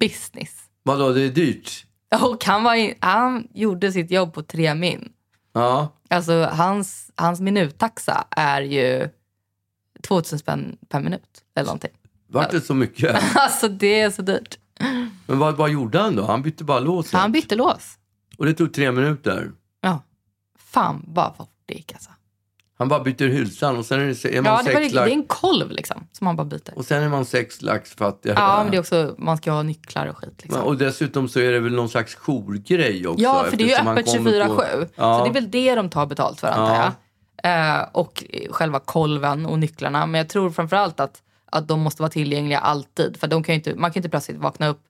business. 0.00 0.50
Vadå, 0.83 1.12
det 1.12 1.20
är 1.20 1.28
dyrt? 1.28 1.87
Och 2.22 2.44
han, 2.44 2.62
var 2.62 2.74
in, 2.74 2.94
han 3.00 3.48
gjorde 3.55 3.92
sitt 3.92 4.11
jobb 4.11 4.35
på 4.35 4.42
tre 4.42 4.74
min. 4.74 5.12
Ja. 5.53 5.93
Alltså, 6.11 6.49
hans, 6.53 7.11
hans 7.17 7.41
minuttaxa 7.41 8.25
är 8.31 8.61
ju 8.62 9.09
2000 10.03 10.38
spänn 10.38 10.77
per 10.88 11.01
minut 11.01 11.45
eller 11.55 11.67
någonting. 11.67 11.91
Vart 12.27 12.51
det 12.51 12.61
så 12.61 12.75
mycket? 12.75 13.23
Alltså, 13.35 13.69
det 13.69 14.01
är 14.01 14.11
så 14.11 14.23
dyrt. 14.23 14.59
Men 15.27 15.38
vad, 15.38 15.57
vad 15.57 15.71
gjorde 15.71 15.99
han 15.99 16.17
då? 16.17 16.27
Han 16.27 16.43
bytte 16.43 16.65
bara 16.65 16.81
låset. 16.81 17.12
Han 17.12 17.33
bytte 17.33 17.55
lås. 17.55 17.99
Och 18.38 18.47
det 18.47 18.55
tog 18.55 18.73
tre 18.75 18.93
minuter. 18.93 19.53
Ja. 19.81 20.03
Fan, 20.59 21.05
vad 21.07 21.37
fort 21.37 21.55
det 21.67 21.75
gick 21.75 21.93
alltså. 21.93 22.11
Han 22.83 22.88
bara 22.88 23.01
byter 23.01 23.29
hylsan 23.29 23.77
och 23.79 23.85
sen 23.87 24.01
är, 24.01 24.07
det, 24.07 24.37
är 24.37 24.42
man 24.42 24.53
Ja, 24.53 24.62
det, 24.64 24.75
var, 24.75 24.81
sex 24.81 24.92
det 24.95 25.01
är 25.01 25.07
en 25.09 25.25
kolv 25.27 25.71
liksom, 25.71 26.07
som 26.12 26.25
man 26.25 26.37
bara 26.37 26.45
byter. 26.45 26.73
Och 26.79 26.85
sen 26.85 27.03
är 27.03 27.09
man 27.09 27.25
sex 27.25 27.62
lax 27.62 27.95
fattigare. 27.95 28.38
Ja, 28.40 28.61
men 28.62 28.71
det 28.71 28.77
är 28.77 28.81
också, 28.81 29.14
man 29.18 29.37
ska 29.37 29.53
ha 29.53 29.62
nycklar 29.62 30.07
och 30.07 30.16
skit. 30.16 30.40
Liksom. 30.42 30.62
Och 30.62 30.77
dessutom 30.77 31.29
så 31.29 31.40
är 31.40 31.53
det 31.53 31.61
väl 31.61 31.73
någon 31.75 31.88
slags 31.88 32.14
jourgrej 32.14 33.07
också. 33.07 33.23
ja, 33.23 33.45
för 33.51 33.57
det 33.57 33.64
är 33.64 33.68
ju 33.68 33.75
han 33.75 33.88
öppet 33.99 34.07
kommer 34.16 34.31
24-7. 34.31 34.47
på- 34.57 34.64
Ja. 34.95 35.18
Så 35.18 35.25
det 35.25 35.31
är 35.31 35.35
väl 35.35 35.51
det 35.51 35.75
de 35.75 35.90
tar 35.90 36.07
betalt 36.07 36.40
för, 36.40 36.49
antar 36.49 36.75
Ja. 36.75 36.92
jag. 37.42 37.79
Eh, 37.79 37.87
och 37.92 38.25
själva 38.51 38.79
kolven 38.81 39.47
och 39.47 39.59
nycklarna. 39.59 40.07
Men 40.07 40.18
jag 40.18 40.29
tror 40.29 40.51
framförallt 40.51 41.01
att, 41.01 41.23
att 41.47 41.68
de 41.68 41.81
måste 41.81 42.03
vara 42.03 42.11
tillgängliga 42.11 42.59
alltid. 42.59 43.16
För 43.16 43.27
de 43.27 43.42
kan 43.42 43.53
ju 43.55 43.57
inte, 43.57 43.75
man 43.75 43.90
kan 43.92 43.99
inte 44.01 44.09
plötsligt 44.09 44.37
vakna 44.38 44.68
upp 44.68 44.81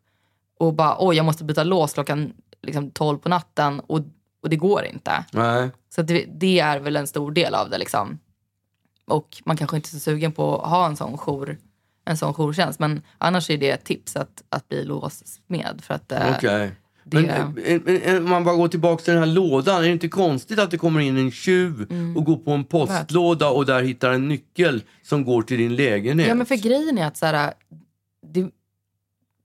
och 0.58 0.74
bara 0.74 0.96
oj, 0.98 1.16
jag 1.16 1.24
måste 1.26 1.44
byta 1.44 1.64
lås 1.64 1.92
klockan 1.92 2.32
liksom, 2.62 2.90
12 2.90 3.18
på 3.18 3.28
natten 3.28 3.80
och, 3.86 4.00
och 4.42 4.50
det 4.50 4.56
går 4.56 4.84
inte. 4.84 5.24
Nej. 5.32 5.70
Så 5.94 6.02
det, 6.02 6.24
det 6.40 6.60
är 6.60 6.80
väl 6.80 6.96
en 6.96 7.06
stor 7.06 7.30
del 7.32 7.54
av 7.54 7.70
det. 7.70 7.78
Liksom. 7.78 8.18
Och 9.06 9.42
man 9.44 9.56
kanske 9.56 9.76
inte 9.76 9.86
är 9.86 9.90
så 9.90 9.98
sugen 9.98 10.32
på 10.32 10.58
att 10.58 10.70
ha 10.70 10.86
en 10.86 10.96
sån, 10.96 11.18
jour, 11.18 11.58
en 12.04 12.16
sån 12.16 12.34
jourtjänst. 12.34 12.78
Men 12.78 13.02
annars 13.18 13.50
är 13.50 13.58
det 13.58 13.70
ett 13.70 13.84
tips 13.84 14.16
att, 14.16 14.42
att 14.48 14.68
bli 14.68 14.84
låssmed. 14.84 15.80
För 15.82 15.94
att, 15.94 16.12
eh, 16.12 16.34
Okej. 16.36 16.70
det- 17.04 17.20
Men 17.22 17.58
eh, 17.58 18.14
eh, 18.14 18.16
om 18.16 18.30
man 18.30 18.44
bara 18.44 18.56
går 18.56 18.68
tillbaka 18.68 19.02
till 19.04 19.12
den 19.14 19.22
här 19.22 19.30
lådan. 19.34 19.78
Är 19.78 19.82
det 19.82 19.92
inte 19.92 20.08
konstigt 20.08 20.58
att 20.58 20.70
det 20.70 20.78
kommer 20.78 21.00
in 21.00 21.16
en 21.16 21.30
tjuv 21.30 21.86
Mm. 21.90 22.16
och 22.16 22.24
går 22.24 22.36
på 22.36 22.50
en 22.50 22.64
postlåda 22.64 23.48
och 23.50 23.66
där 23.66 23.82
hittar 23.82 24.12
en 24.12 24.28
nyckel 24.28 24.82
som 25.02 25.24
går 25.24 25.42
till 25.42 25.58
din 25.58 25.76
lägenhet? 25.76 26.28
Ja, 26.28 26.34
men 26.34 26.46
för 26.46 26.56
grejen 26.56 26.98
är 26.98 27.06
att 27.06 27.16
så 27.16 27.26
här, 27.26 27.54
det, 28.26 28.50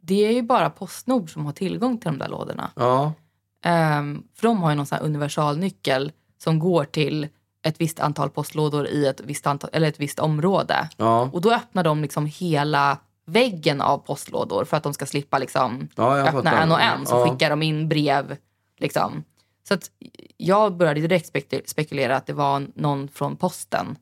det 0.01 0.25
är 0.25 0.31
ju 0.31 0.41
bara 0.41 0.69
Postnord 0.69 1.33
som 1.33 1.45
har 1.45 1.53
tillgång 1.53 1.97
till 1.97 2.05
de 2.11 2.17
där 2.17 2.27
lådorna. 2.29 2.71
Ja. 2.75 3.13
Ehm, 3.63 4.23
för 4.35 4.47
de 4.47 4.57
har 4.61 4.69
ju 4.69 4.75
någon 4.75 4.85
sån 4.85 4.99
universalnyckel 4.99 6.11
som 6.43 6.59
går 6.59 6.83
till 6.85 7.27
ett 7.63 7.81
visst 7.81 7.99
antal 7.99 8.29
postlådor 8.29 8.87
i 8.87 9.05
ett 9.07 9.21
visst, 9.23 9.47
antal, 9.47 9.69
eller 9.73 9.87
ett 9.87 9.99
visst 9.99 10.19
område. 10.19 10.89
Ja. 10.97 11.29
Och 11.33 11.41
då 11.41 11.51
öppnar 11.53 11.83
de 11.83 12.01
liksom 12.01 12.25
hela 12.25 12.97
väggen 13.25 13.81
av 13.81 13.97
postlådor 13.97 14.65
för 14.65 14.77
att 14.77 14.83
de 14.83 14.93
ska 14.93 15.05
slippa 15.05 15.37
liksom 15.37 15.87
Ja, 15.95 16.17
öppna 16.17 16.31
fattar. 16.31 16.61
en 16.61 16.71
och 16.71 16.81
en. 16.81 17.05
Så 17.05 17.15
Ja. 17.15 17.25
skickar 17.29 17.49
de 17.49 17.63
in 17.63 17.89
brev. 17.89 18.37
Liksom. 18.79 19.23
Så 19.67 19.73
att 19.73 19.91
jag 20.37 20.77
började 20.77 21.01
direkt 21.01 21.33
spek- 21.33 21.61
spekulera 21.65 22.15
att 22.17 22.25
det 22.25 22.33
var 22.33 22.67
någon 22.75 23.07
från 23.07 23.35
posten. 23.35 23.95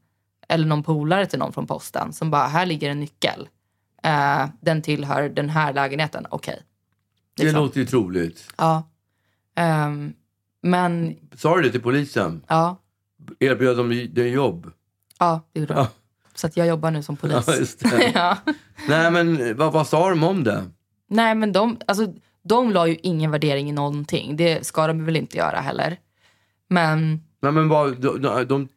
Eller 0.47 0.65
någon 0.67 0.83
polare 0.83 1.25
till 1.25 1.39
någon 1.39 1.53
från 1.53 1.67
posten 1.67 2.13
som 2.13 2.31
bara, 2.31 2.47
här 2.47 2.65
ligger 2.65 2.89
en 2.89 2.99
nyckel. 2.99 3.49
Eh, 4.03 4.45
den 4.61 4.81
tillhör 4.81 5.29
den 5.29 5.49
här 5.49 5.73
lägenheten. 5.73 6.27
Okej. 6.29 6.61
Det 7.37 7.43
Liksom. 7.43 7.61
låter 7.63 7.79
ju 7.79 7.85
troligt. 7.85 8.47
Ja. 8.57 8.83
Ehm, 9.55 10.13
men 10.61 11.15
Sa 11.35 11.55
du 11.55 11.61
det 11.61 11.71
till 11.71 11.81
polisen? 11.81 12.43
ja, 12.47 12.77
Erbjöd 13.39 13.77
de 13.77 13.89
dig 13.89 14.29
jobb? 14.29 14.71
ja, 15.19 15.41
det 15.53 15.59
gjorde 15.59 15.73
de. 15.73 15.79
Ja. 15.79 15.87
Så 16.35 16.47
att 16.47 16.57
jag 16.57 16.67
jobbar 16.67 16.91
nu 16.91 17.03
som 17.03 17.15
polis. 17.17 17.77
Ja, 17.79 17.91
ja. 18.13 18.37
Nej, 18.87 19.11
men 19.11 19.57
vad, 19.57 19.73
vad 19.73 19.87
sa 19.87 20.09
de 20.09 20.23
om 20.23 20.43
det? 20.43 20.63
Nej, 21.09 21.35
men 21.35 21.51
de, 21.51 21.77
alltså, 21.87 22.13
de 22.43 22.71
la 22.71 22.87
ju 22.87 22.97
ingen 23.03 23.31
värdering 23.31 23.69
i 23.69 23.71
någonting. 23.71 24.35
Det 24.37 24.65
ska 24.65 24.87
de 24.87 25.05
väl 25.05 25.15
inte 25.15 25.37
göra 25.37 25.59
heller. 25.59 25.97
Men, 26.69 27.21
Nej, 27.41 27.51
men 27.51 27.69
vad, 27.69 28.01
de, 28.01 28.21
de, 28.21 28.45
de, 28.47 28.67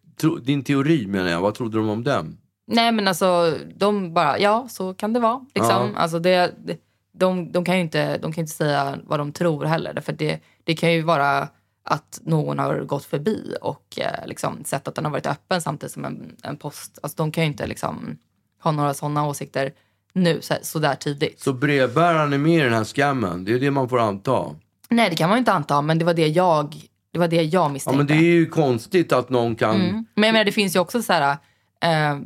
din 0.43 0.65
teori 0.65 1.07
menar 1.07 1.29
jag, 1.29 1.41
vad 1.41 1.55
trodde 1.55 1.79
de 1.79 1.89
om 1.89 2.05
den? 2.05 2.39
nej 2.71 2.93
men 2.93 3.09
alltså, 3.09 3.55
de 3.77 4.15
bara, 4.15 4.39
ja 4.39 4.67
så 4.71 4.95
kan 4.95 5.13
det 5.13 5.21
vara. 5.21 5.41
Liksom. 5.55 5.91
Ja. 5.95 5.99
Alltså, 6.01 6.19
det, 6.19 6.55
det, 6.65 6.77
de, 7.19 7.53
de 7.53 7.65
kan 7.65 7.75
ju 7.75 7.81
inte, 7.81 8.19
de 8.19 8.33
kan 8.33 8.43
inte 8.43 8.53
säga 8.55 8.99
vad 9.05 9.21
de 9.21 9.33
tror 9.33 9.65
heller. 9.65 10.01
För 10.01 10.13
det, 10.13 10.41
det 10.65 10.75
kan 10.75 10.93
ju 10.93 11.03
vara 11.03 11.49
att 11.85 12.21
någon 12.23 12.59
har 12.59 12.81
gått 12.81 13.05
förbi 13.05 13.55
och 13.61 13.99
eh, 14.01 14.27
liksom, 14.27 14.65
sett 14.65 14.89
att 14.89 14.95
den 14.95 15.05
har 15.05 15.13
varit 15.13 15.27
öppen 15.27 15.61
samtidigt 15.63 15.93
som 15.93 16.05
en, 16.05 16.37
en 16.43 16.57
post. 16.57 16.99
Alltså, 17.03 17.17
de 17.17 17.33
kan 17.33 17.45
ju 17.45 17.51
inte 17.51 17.67
liksom, 17.67 18.17
ha 18.63 18.71
några 18.73 18.95
sådana 18.95 19.27
åsikter. 19.27 19.73
nu 20.13 20.41
så, 20.41 20.55
så 20.63 20.79
där 20.79 20.95
tidigt. 20.95 21.41
Så 21.41 21.53
brevbäraren 21.53 22.33
är 22.33 22.39
med 22.39 22.59
i 22.59 22.63
den 22.63 22.73
här 22.73 22.85
scammen? 22.85 23.45
Det 23.45 23.53
är 23.53 23.61
det 23.61 23.71
man 23.71 23.89
får 23.89 23.99
anta? 24.01 24.45
Nej, 24.89 25.11
det 25.11 25.17
kan 25.17 25.29
man 25.29 25.37
ju 25.37 25.39
inte 25.39 25.53
anta, 25.53 25.83
men 25.83 25.99
det 25.99 26.05
var 26.05 26.15
det 26.15 26.29
jag, 26.29 26.75
det 27.13 27.19
var 27.19 27.29
det 27.29 27.37
jag 27.37 27.45
Ja, 27.45 27.69
misstänkte. 27.69 27.99
men 27.99 28.07
det 28.07 28.15
är 28.15 28.33
ju 28.33 28.47
konstigt 28.47 29.13
att 29.13 29.31
någon 29.31 29.57
kan... 29.57 29.75
Mm. 29.81 30.07
Men 30.15 30.25
jag 30.25 30.33
menar, 30.33 30.45
det 30.45 30.53
finns 30.53 30.77
ju 30.77 30.81
också 30.81 31.03
så 31.03 31.13
här, 31.13 31.37
eh, 31.83 32.19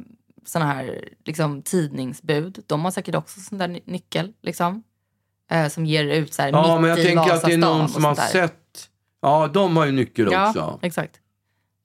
såna 0.44 0.64
här 0.64 1.08
liksom, 1.24 1.62
tidningsbud. 1.62 2.62
De 2.66 2.84
har 2.84 2.90
säkert 2.90 3.14
också 3.14 3.40
sån 3.40 3.58
där 3.58 3.68
ny- 3.68 3.80
nyckel. 3.84 4.32
Liksom, 4.42 4.82
eh, 5.50 5.68
som 5.68 5.86
ger 5.86 6.04
ut 6.04 6.34
så 6.34 6.42
här, 6.42 6.50
Ja, 6.52 6.72
mitt 6.72 6.80
men 6.80 6.90
jag 6.90 6.98
i 6.98 7.04
tänker 7.04 7.32
att 7.34 7.42
det 7.44 7.52
är 7.52 7.58
någon 7.58 7.88
som 7.88 8.04
har 8.04 8.14
där. 8.14 8.22
sett... 8.26 8.88
Ja, 9.22 9.50
de 9.54 9.76
har 9.76 9.86
ju 9.86 9.92
nyckel 9.92 10.28
Ja, 10.32 10.48
också. 10.48 10.78
exakt. 10.82 11.20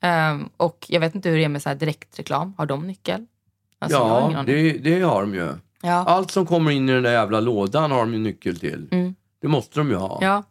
Ehm, 0.02 0.50
och 0.58 0.86
jag 0.90 1.00
vet 1.00 1.16
inte 1.16 1.30
hur 1.30 1.38
det 1.38 1.44
är 1.44 1.50
med 1.50 1.62
så 1.62 1.70
här 1.70 1.76
direktreklam. 1.76 2.54
Har 2.58 2.66
de 2.66 2.88
nyckel? 2.88 3.26
Alltså, 3.80 3.98
Ja, 3.98 4.44
det, 4.46 4.72
det 4.72 5.02
har 5.02 5.22
de 5.22 5.34
ju. 5.34 5.54
ja. 5.82 5.92
Allt 6.08 6.32
som 6.32 6.46
kommer 6.46 6.72
in 6.72 6.90
i 6.90 6.94
den 6.94 7.04
där 7.04 7.12
jävla 7.12 7.40
lådan 7.40 7.92
har 7.92 8.00
de 8.00 8.14
ju 8.14 8.20
nyckel 8.20 8.60
till. 8.60 8.88
Mm. 8.92 9.16
Det 9.42 9.48
måste 9.48 9.80
de 9.80 9.90
ju 9.90 9.96
ha. 9.96 10.20
ja. 10.22 10.44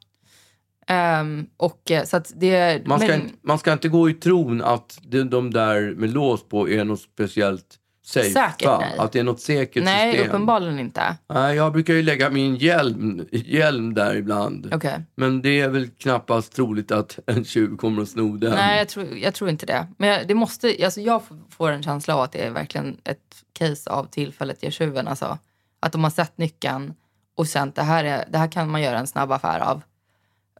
Ehm, 0.86 1.46
och 1.56 1.90
eh, 1.90 2.04
så 2.04 2.20
det... 2.34 2.86
Man, 2.86 2.98
ska 2.98 3.08
men- 3.08 3.20
inte, 3.22 3.34
man 3.42 3.58
ska 3.58 3.72
inte 3.72 3.88
gå 3.88 4.10
i 4.10 4.14
tron 4.14 4.62
att 4.62 4.98
de, 5.02 5.22
de 5.22 5.50
där 5.52 5.94
med 5.96 6.10
lås 6.10 6.48
på 6.48 6.68
är 6.68 6.84
något 6.84 7.00
speciellt 7.00 7.76
safe. 8.06 8.30
Säkert, 8.30 8.66
va? 8.66 8.78
nej. 8.80 8.98
Att 8.98 9.12
det 9.12 9.18
är 9.18 9.24
något 9.24 9.40
säkert 9.40 9.84
Nej, 9.84 10.12
system. 10.12 10.28
uppenbarligen 10.30 10.78
inte. 10.78 11.16
Nej, 11.28 11.56
jag 11.56 11.72
brukar 11.72 11.94
ju 11.94 12.02
lägga 12.02 12.30
min 12.30 12.56
hjälm, 12.56 13.26
hjälm 13.32 13.94
där 13.94 14.14
ibland. 14.16 14.70
Okej. 14.74 15.00
Men 15.14 15.42
det 15.42 15.60
är 15.60 15.68
väl 15.68 15.88
knappast 15.90 16.52
troligt 16.54 16.92
att 16.92 17.18
en 17.26 17.44
tjuv 17.44 17.76
kommer 17.76 18.02
att 18.02 18.08
sno 18.08 18.36
den. 18.36 18.50
Nej, 18.50 18.78
jag 18.78 18.88
tror, 18.88 19.16
jag 19.16 19.34
tror 19.34 19.50
inte 19.50 19.66
det. 19.66 19.86
Men 19.98 20.08
jag, 20.08 20.28
det 20.28 20.34
måste, 20.34 20.76
alltså 20.84 21.00
jag 21.00 21.22
får 21.50 21.70
en 21.70 21.82
känsla 21.82 22.14
av 22.14 22.20
att 22.20 22.32
det 22.32 22.46
är 22.46 22.50
verkligen 22.50 22.96
ett 23.04 23.42
case 23.52 23.90
av 23.90 24.04
tillfället 24.04 24.62
ger 24.62 24.70
tjuven. 24.70 25.08
Alltså, 25.08 25.38
att 25.80 25.92
de 25.92 26.04
har 26.04 26.10
sett 26.10 26.38
nyckeln 26.38 26.94
och 27.36 27.46
känt 27.46 27.74
det 27.74 27.82
här, 27.82 28.04
är, 28.04 28.24
det 28.30 28.38
här 28.38 28.52
kan 28.52 28.70
man 28.70 28.82
göra 28.82 28.98
en 28.98 29.06
snabb 29.06 29.32
affär 29.32 29.60
av. 29.60 29.82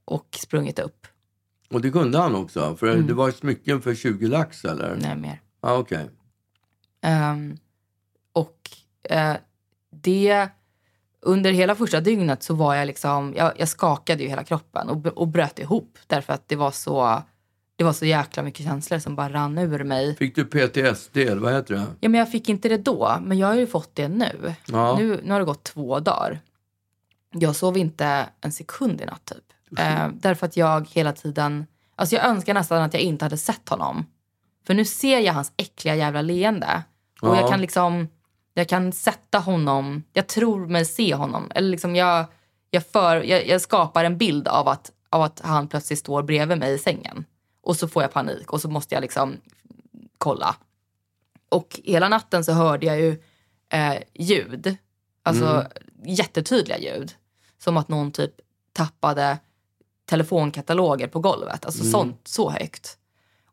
Och 0.05 0.27
sprungit 0.41 0.79
upp. 0.79 1.07
Och 1.71 1.81
det 1.81 1.91
kunde 1.91 2.19
han 2.19 2.35
också. 2.35 2.77
För 2.77 2.87
Mm. 2.93 3.07
det 3.07 3.15
var 3.15 3.31
smycken 3.31 3.83
för 3.83 3.95
20 3.95 4.27
lax 4.27 4.65
eller? 4.65 4.97
Nej, 5.01 5.17
mer. 5.17 5.41
Ja, 5.63 5.75
okej. 5.79 6.07
Ehm, 7.01 7.57
och 8.33 8.71
eh, 9.03 9.37
det... 9.91 10.49
Under 11.21 11.53
hela 11.53 11.75
första 11.75 12.01
dygnet 12.01 12.43
så 12.43 12.55
var 12.55 12.75
jag 12.75 12.87
liksom... 12.87 13.35
Jag, 13.37 13.53
jag 13.57 13.69
skakade 13.69 14.23
ju 14.23 14.29
hela 14.29 14.45
kroppen 14.45 14.89
och, 14.89 15.07
och 15.07 15.29
bröt 15.29 15.59
ihop. 15.59 15.99
Därför 16.07 16.33
att 16.33 16.49
det 16.49 16.57
var 16.57 16.71
så... 16.71 17.23
Det 17.77 17.85
var 17.85 17.93
så 17.93 18.07
jäkla 18.07 18.43
mycket 18.43 18.67
känslor 18.67 18.99
som 18.99 19.17
bara 19.17 19.33
rann 19.33 19.59
ur 19.59 19.85
mig. 19.85 20.17
Fick 20.17 20.35
du 20.35 20.45
PTSD 20.45 21.17
eller 21.17 21.41
vad 21.41 21.53
heter 21.53 21.75
det? 21.75 21.87
Ja, 22.01 22.09
men 22.09 22.19
jag 22.19 22.31
fick 22.31 22.49
inte 22.49 22.69
det 22.69 22.77
då, 22.77 23.19
men 23.23 23.39
jag 23.39 23.47
har 23.47 23.55
ju 23.55 23.67
fått 23.67 23.95
det 23.95 24.09
nu. 24.09 24.55
Ja. 24.67 24.99
Nu, 24.99 25.21
nu 25.25 25.33
har 25.33 25.39
det 25.39 25.47
gått 25.47 25.65
två 25.65 26.01
dagar. 26.01 26.41
Jag 27.31 27.57
sov 27.57 27.77
inte 27.77 28.29
en 28.41 28.53
sekund 28.53 29.01
i 29.01 29.05
natt 29.05 29.25
typ. 29.25 29.79
Eh, 29.79 30.09
därför 30.15 30.47
att 30.47 30.57
jag 30.57 30.89
hela 30.89 31.13
tiden... 31.13 31.67
Alltså 31.97 32.17
jag 32.17 32.25
önskar 32.25 32.55
nästan 32.55 32.83
att 32.83 32.95
jag 32.95 33.03
inte 33.03 33.25
hade 33.25 33.37
sett 33.37 33.69
honom. 33.69 34.07
För 34.67 34.75
nu 34.75 34.85
ser 34.85 35.19
jag 35.21 35.35
hans 35.35 35.53
äckliga 35.57 35.95
jävla 35.95 36.23
leende. 36.23 36.83
Och 37.23 37.29
Ja. 37.29 37.41
jag 37.41 37.51
kan 37.51 37.61
liksom... 37.61 38.09
Jag 38.55 38.69
kan 38.69 38.93
sätta 38.93 39.39
honom... 39.39 40.03
Jag 40.13 40.27
tror 40.27 40.67
mig 40.67 40.85
se 40.85 41.15
honom. 41.15 41.51
Eller 41.55 41.69
liksom 41.69 41.97
jag, 41.97 42.25
jag, 42.71 42.87
för, 42.87 43.23
jag, 43.23 43.47
jag 43.47 43.61
skapar 43.61 44.05
en 44.05 44.19
bild 44.19 44.49
av 44.49 44.69
att, 44.69 44.93
av 45.11 45.23
att 45.23 45.41
han 45.41 45.69
plötsligt 45.69 45.99
står 45.99 46.23
bredvid 46.23 46.59
mig 46.59 46.75
i 46.75 46.79
sängen. 46.79 47.25
Och 47.63 47.77
så 47.77 47.89
får 47.89 48.03
jag 48.03 48.13
panik 48.13 48.53
och 48.53 48.61
så 48.61 48.69
måste 48.71 48.95
jag 48.95 49.03
liksom 49.03 49.37
kolla. 50.19 50.57
Och 51.49 51.81
hela 51.85 52.09
natten 52.09 52.45
så 52.45 52.53
hörde 52.53 52.87
jag 52.87 53.01
ju 53.01 53.23
eh, 53.73 53.97
ljud. 54.15 54.77
Alltså 55.23 55.67
jättetydliga 56.05 56.79
ljud. 56.79 57.13
Som 57.59 57.77
att 57.77 57.89
någon 57.89 58.11
typ 58.13 58.33
tappade 58.73 59.39
telefonkataloger 60.05 61.07
på 61.07 61.21
golvet. 61.21 61.67
Alltså 61.67 61.85
sånt, 61.85 62.21
så 62.29 62.51
högt. 62.51 62.99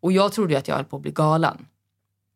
Och 0.03 0.11
jag 0.11 0.31
trodde 0.31 0.57
att 0.57 0.67
jag 0.67 0.75
höll 0.75 0.85
på 0.85 0.95
att 0.95 1.01
bli 1.01 1.11
galen. 1.11 1.67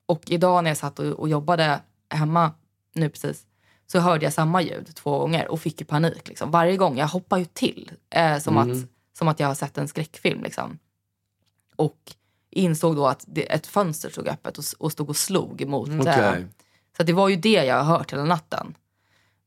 Och 0.06 0.22
idag 0.28 0.64
när 0.64 0.70
jag 0.70 0.78
satt 0.78 1.00
och, 1.00 1.06
och 1.06 1.30
jobbade 1.30 1.80
hemma 2.10 2.52
nu 2.94 3.10
precis 3.10 3.46
så 3.88 4.00
hörde 4.00 4.24
jag 4.24 4.34
samma 4.34 4.62
ljud 4.62 4.96
två 4.96 5.20
gånger 5.20 5.48
och 5.48 5.60
fick 5.60 5.80
ju 5.82 5.86
panik. 5.86 6.28
Liksom. 6.28 6.52
Varje 6.52 6.78
gång. 6.78 6.98
Jag 6.98 7.08
hoppar 7.08 7.38
ju 7.38 7.46
till. 7.46 7.92
Eh, 8.10 8.38
som, 8.40 8.58
att, 8.58 8.78
som 9.18 9.28
att 9.28 9.40
jag 9.40 9.48
har 9.48 9.56
sett 9.56 9.78
en 9.78 9.88
skräckfilm. 9.88 10.44
Liksom. 10.44 10.80
Och 11.76 11.98
insåg 12.50 12.96
då 12.96 13.08
att 13.08 13.24
det, 13.28 13.54
ett 13.54 13.68
fönster 13.68 14.10
stod 14.10 14.28
öppet 14.28 14.58
och, 14.58 14.64
och 14.78 14.92
stod 14.92 15.10
och 15.10 15.18
slog 15.18 15.68
mot... 15.68 15.90
eh, 15.90 16.00
Okej. 16.00 16.46
så 16.98 17.04
det 17.04 17.14
var 17.14 17.30
ju 17.30 17.36
det 17.36 17.64
jag 17.66 17.84
har 17.84 17.98
hört 17.98 18.14
hela 18.14 18.24
natten. 18.24 18.76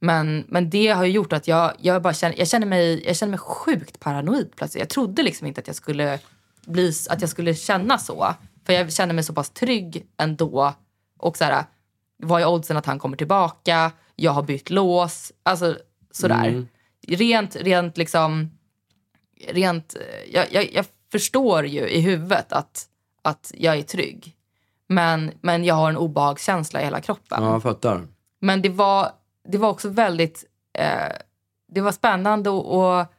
Men, 0.01 0.45
men 0.49 0.71
det 0.71 0.89
har 0.89 1.05
ju 1.05 1.11
gjort 1.11 1.33
att 1.33 1.49
jag, 1.49 1.73
jag, 1.79 2.03
bara 2.03 2.15
känner, 2.15 2.39
jag, 2.39 2.49
känner 2.49 2.67
mig, 2.67 3.07
jag 3.07 3.17
känner 3.17 3.31
mig 3.31 3.39
sjukt 3.39 4.01
paranoid 4.01 4.57
plötsligt. 4.57 4.81
Jag 4.81 4.89
trodde 4.89 5.23
liksom 5.23 5.47
inte 5.47 5.61
att 5.61 5.67
jag 5.67 5.77
skulle, 5.77 6.19
bli, 6.67 6.93
att 7.11 7.21
jag 7.21 7.31
skulle 7.31 7.55
känna 7.55 7.99
så. 7.99 8.35
För 8.65 8.73
jag 8.73 8.93
känner 8.93 9.15
mig 9.15 9.25
så 9.25 9.33
pass 9.33 9.51
trygg 9.51 10.07
ändå. 10.17 10.75
Och 11.19 11.37
så 11.37 11.45
här, 11.45 11.65
vad 12.17 12.43
är 12.43 12.49
oddsen 12.49 12.77
att 12.77 12.87
han 12.87 12.99
kommer 12.99 13.17
tillbaka? 13.17 13.93
Jag 14.17 14.33
har 14.33 14.43
bytt 14.43 14.71
lås. 14.71 15.33
Alltså 15.43 15.79
sådär. 16.11 16.67
Rent, 17.09 17.57
rent 17.57 17.97
liksom... 17.97 18.51
Rent, 19.49 19.95
eh, 19.95 20.35
jag, 20.35 20.53
jag, 20.53 20.73
jag 20.73 20.87
förstår 21.13 21.67
ju 21.67 21.89
i 21.89 22.01
huvudet 22.01 22.53
att, 22.53 22.87
att 23.23 23.53
jag 23.55 23.79
är 23.79 23.83
trygg. 23.83 24.37
Men, 24.87 25.33
men 25.41 25.65
jag 25.65 25.75
har 25.75 25.89
en 25.89 25.97
obehagskänsla 25.97 26.81
i 26.81 26.85
hela 26.85 27.01
kroppen. 27.01 27.43
Ja, 27.43 27.53
jag 27.53 27.63
fattar. 27.63 28.07
Men 28.41 28.63
det 28.63 28.69
var, 28.69 29.11
det 29.49 29.59
var 29.59 29.69
också 29.69 29.89
väldigt 29.89 30.45
eh, 30.79 31.13
det 31.71 31.81
var 31.81 31.93
spännande 31.93 32.51
att, 32.51 32.67
att, 32.67 33.13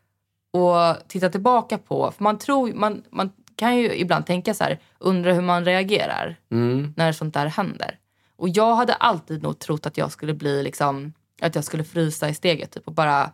att 0.53 1.09
titta 1.09 1.29
tillbaka 1.29 1.77
på. 1.77 2.11
För 2.11 2.23
man, 2.23 2.37
tror, 2.37 2.73
man, 2.73 3.03
man 3.09 3.31
kan 3.55 3.77
ju 3.77 3.95
ibland 3.95 4.25
tänka 4.25 4.53
så 4.53 4.63
här, 4.63 4.79
undra 4.99 5.33
hur 5.33 5.41
man 5.41 5.65
reagerar 5.65 6.35
Mm. 6.51 6.93
när 6.97 7.11
sånt 7.11 7.33
där 7.33 7.45
händer. 7.45 7.97
Och 8.35 8.49
jag 8.49 8.75
hade 8.75 8.93
alltid 8.93 9.43
nog 9.43 9.59
trott 9.59 9.85
att 9.85 9.97
jag 9.97 10.11
skulle 10.11 10.33
bli 10.33 10.63
liksom, 10.63 11.13
att 11.41 11.55
jag 11.55 11.63
skulle 11.63 11.83
frysa 11.83 12.29
i 12.29 12.33
steget 12.33 12.71
typ, 12.71 12.87
och 12.87 12.93
bara, 12.93 13.31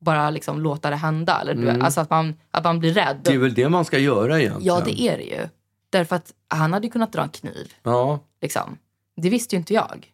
bara 0.00 0.30
liksom 0.30 0.60
låta 0.60 0.90
det 0.90 0.96
hända. 0.96 1.40
Eller, 1.40 1.54
vet, 1.54 1.82
Alltså 1.82 2.00
att 2.00 2.10
man, 2.10 2.34
att 2.50 2.64
man 2.64 2.78
blir 2.78 2.94
rädd. 2.94 3.20
Det 3.24 3.34
är 3.34 3.38
väl 3.38 3.54
det 3.54 3.68
man 3.68 3.84
ska 3.84 3.98
göra 3.98 4.40
egentligen? 4.40 4.76
Ja, 4.76 4.82
det 4.84 5.00
är 5.00 5.16
det 5.18 5.24
ju. 5.24 5.48
Därför 5.90 6.16
att 6.16 6.32
han 6.48 6.72
hade 6.72 6.86
ju 6.86 6.90
kunnat 6.92 7.12
dra 7.12 7.22
en 7.22 7.28
kniv. 7.28 7.74
Ja. 7.82 8.20
Liksom. 8.40 8.78
Det 9.16 9.30
visste 9.30 9.54
ju 9.54 9.58
inte 9.58 9.74
jag. 9.74 10.12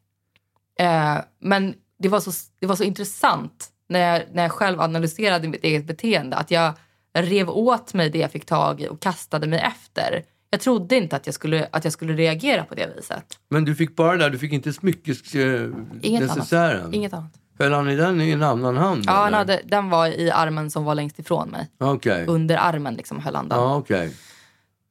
Eh, 0.78 1.18
men 1.40 1.74
det 1.98 2.08
var, 2.08 2.20
så, 2.20 2.30
det 2.60 2.66
var 2.66 2.76
så 2.76 2.84
intressant 2.84 3.71
när 3.92 4.12
jag, 4.12 4.22
när 4.32 4.42
jag 4.42 4.52
själv 4.52 4.80
analyserade 4.80 5.48
mitt 5.48 5.64
eget 5.64 5.84
beteende. 5.84 6.36
Att 6.36 6.50
jag 6.50 6.72
rev 7.18 7.50
åt 7.50 7.94
mig 7.94 8.10
det 8.10 8.18
jag 8.18 8.30
fick 8.30 8.46
tag 8.46 8.80
i 8.80 8.88
och 8.88 9.00
kastade 9.00 9.46
mig 9.46 9.58
efter. 9.58 10.22
Jag 10.50 10.60
trodde 10.60 10.96
inte 10.96 11.16
att 11.16 11.26
jag 11.26 11.34
skulle, 11.34 11.68
att 11.72 11.84
jag 11.84 11.92
skulle 11.92 12.12
reagera 12.12 12.64
på 12.64 12.74
det 12.74 12.88
viset. 12.96 13.38
Men 13.50 13.64
du 13.64 13.74
fick 13.74 13.96
bara 13.96 14.12
det 14.12 14.18
där, 14.18 14.30
du 14.30 14.38
fick 14.38 14.52
inte 14.52 14.68
Inget 14.68 14.76
smyckesnecessären? 14.76 16.80
annat. 16.80 16.94
Inget 16.94 17.12
annat. 17.12 17.32
Höll 17.58 17.72
han 17.72 17.90
i 17.90 17.96
den 17.96 18.20
i 18.20 18.30
en 18.30 18.42
annan 18.42 18.76
hand? 18.76 19.04
Ja, 19.06 19.12
han 19.12 19.34
hade, 19.34 19.60
den 19.64 19.90
var 19.90 20.06
i 20.06 20.30
armen 20.30 20.70
som 20.70 20.84
var 20.84 20.94
längst 20.94 21.18
ifrån 21.18 21.48
mig. 21.48 21.68
Okej. 21.78 22.26
Under 22.26 22.56
armen 22.56 22.94
liksom 22.94 23.20
höll 23.20 23.34
han 23.34 23.48
den. 23.48 23.58
Ja, 23.58 23.76
okej. 23.76 24.12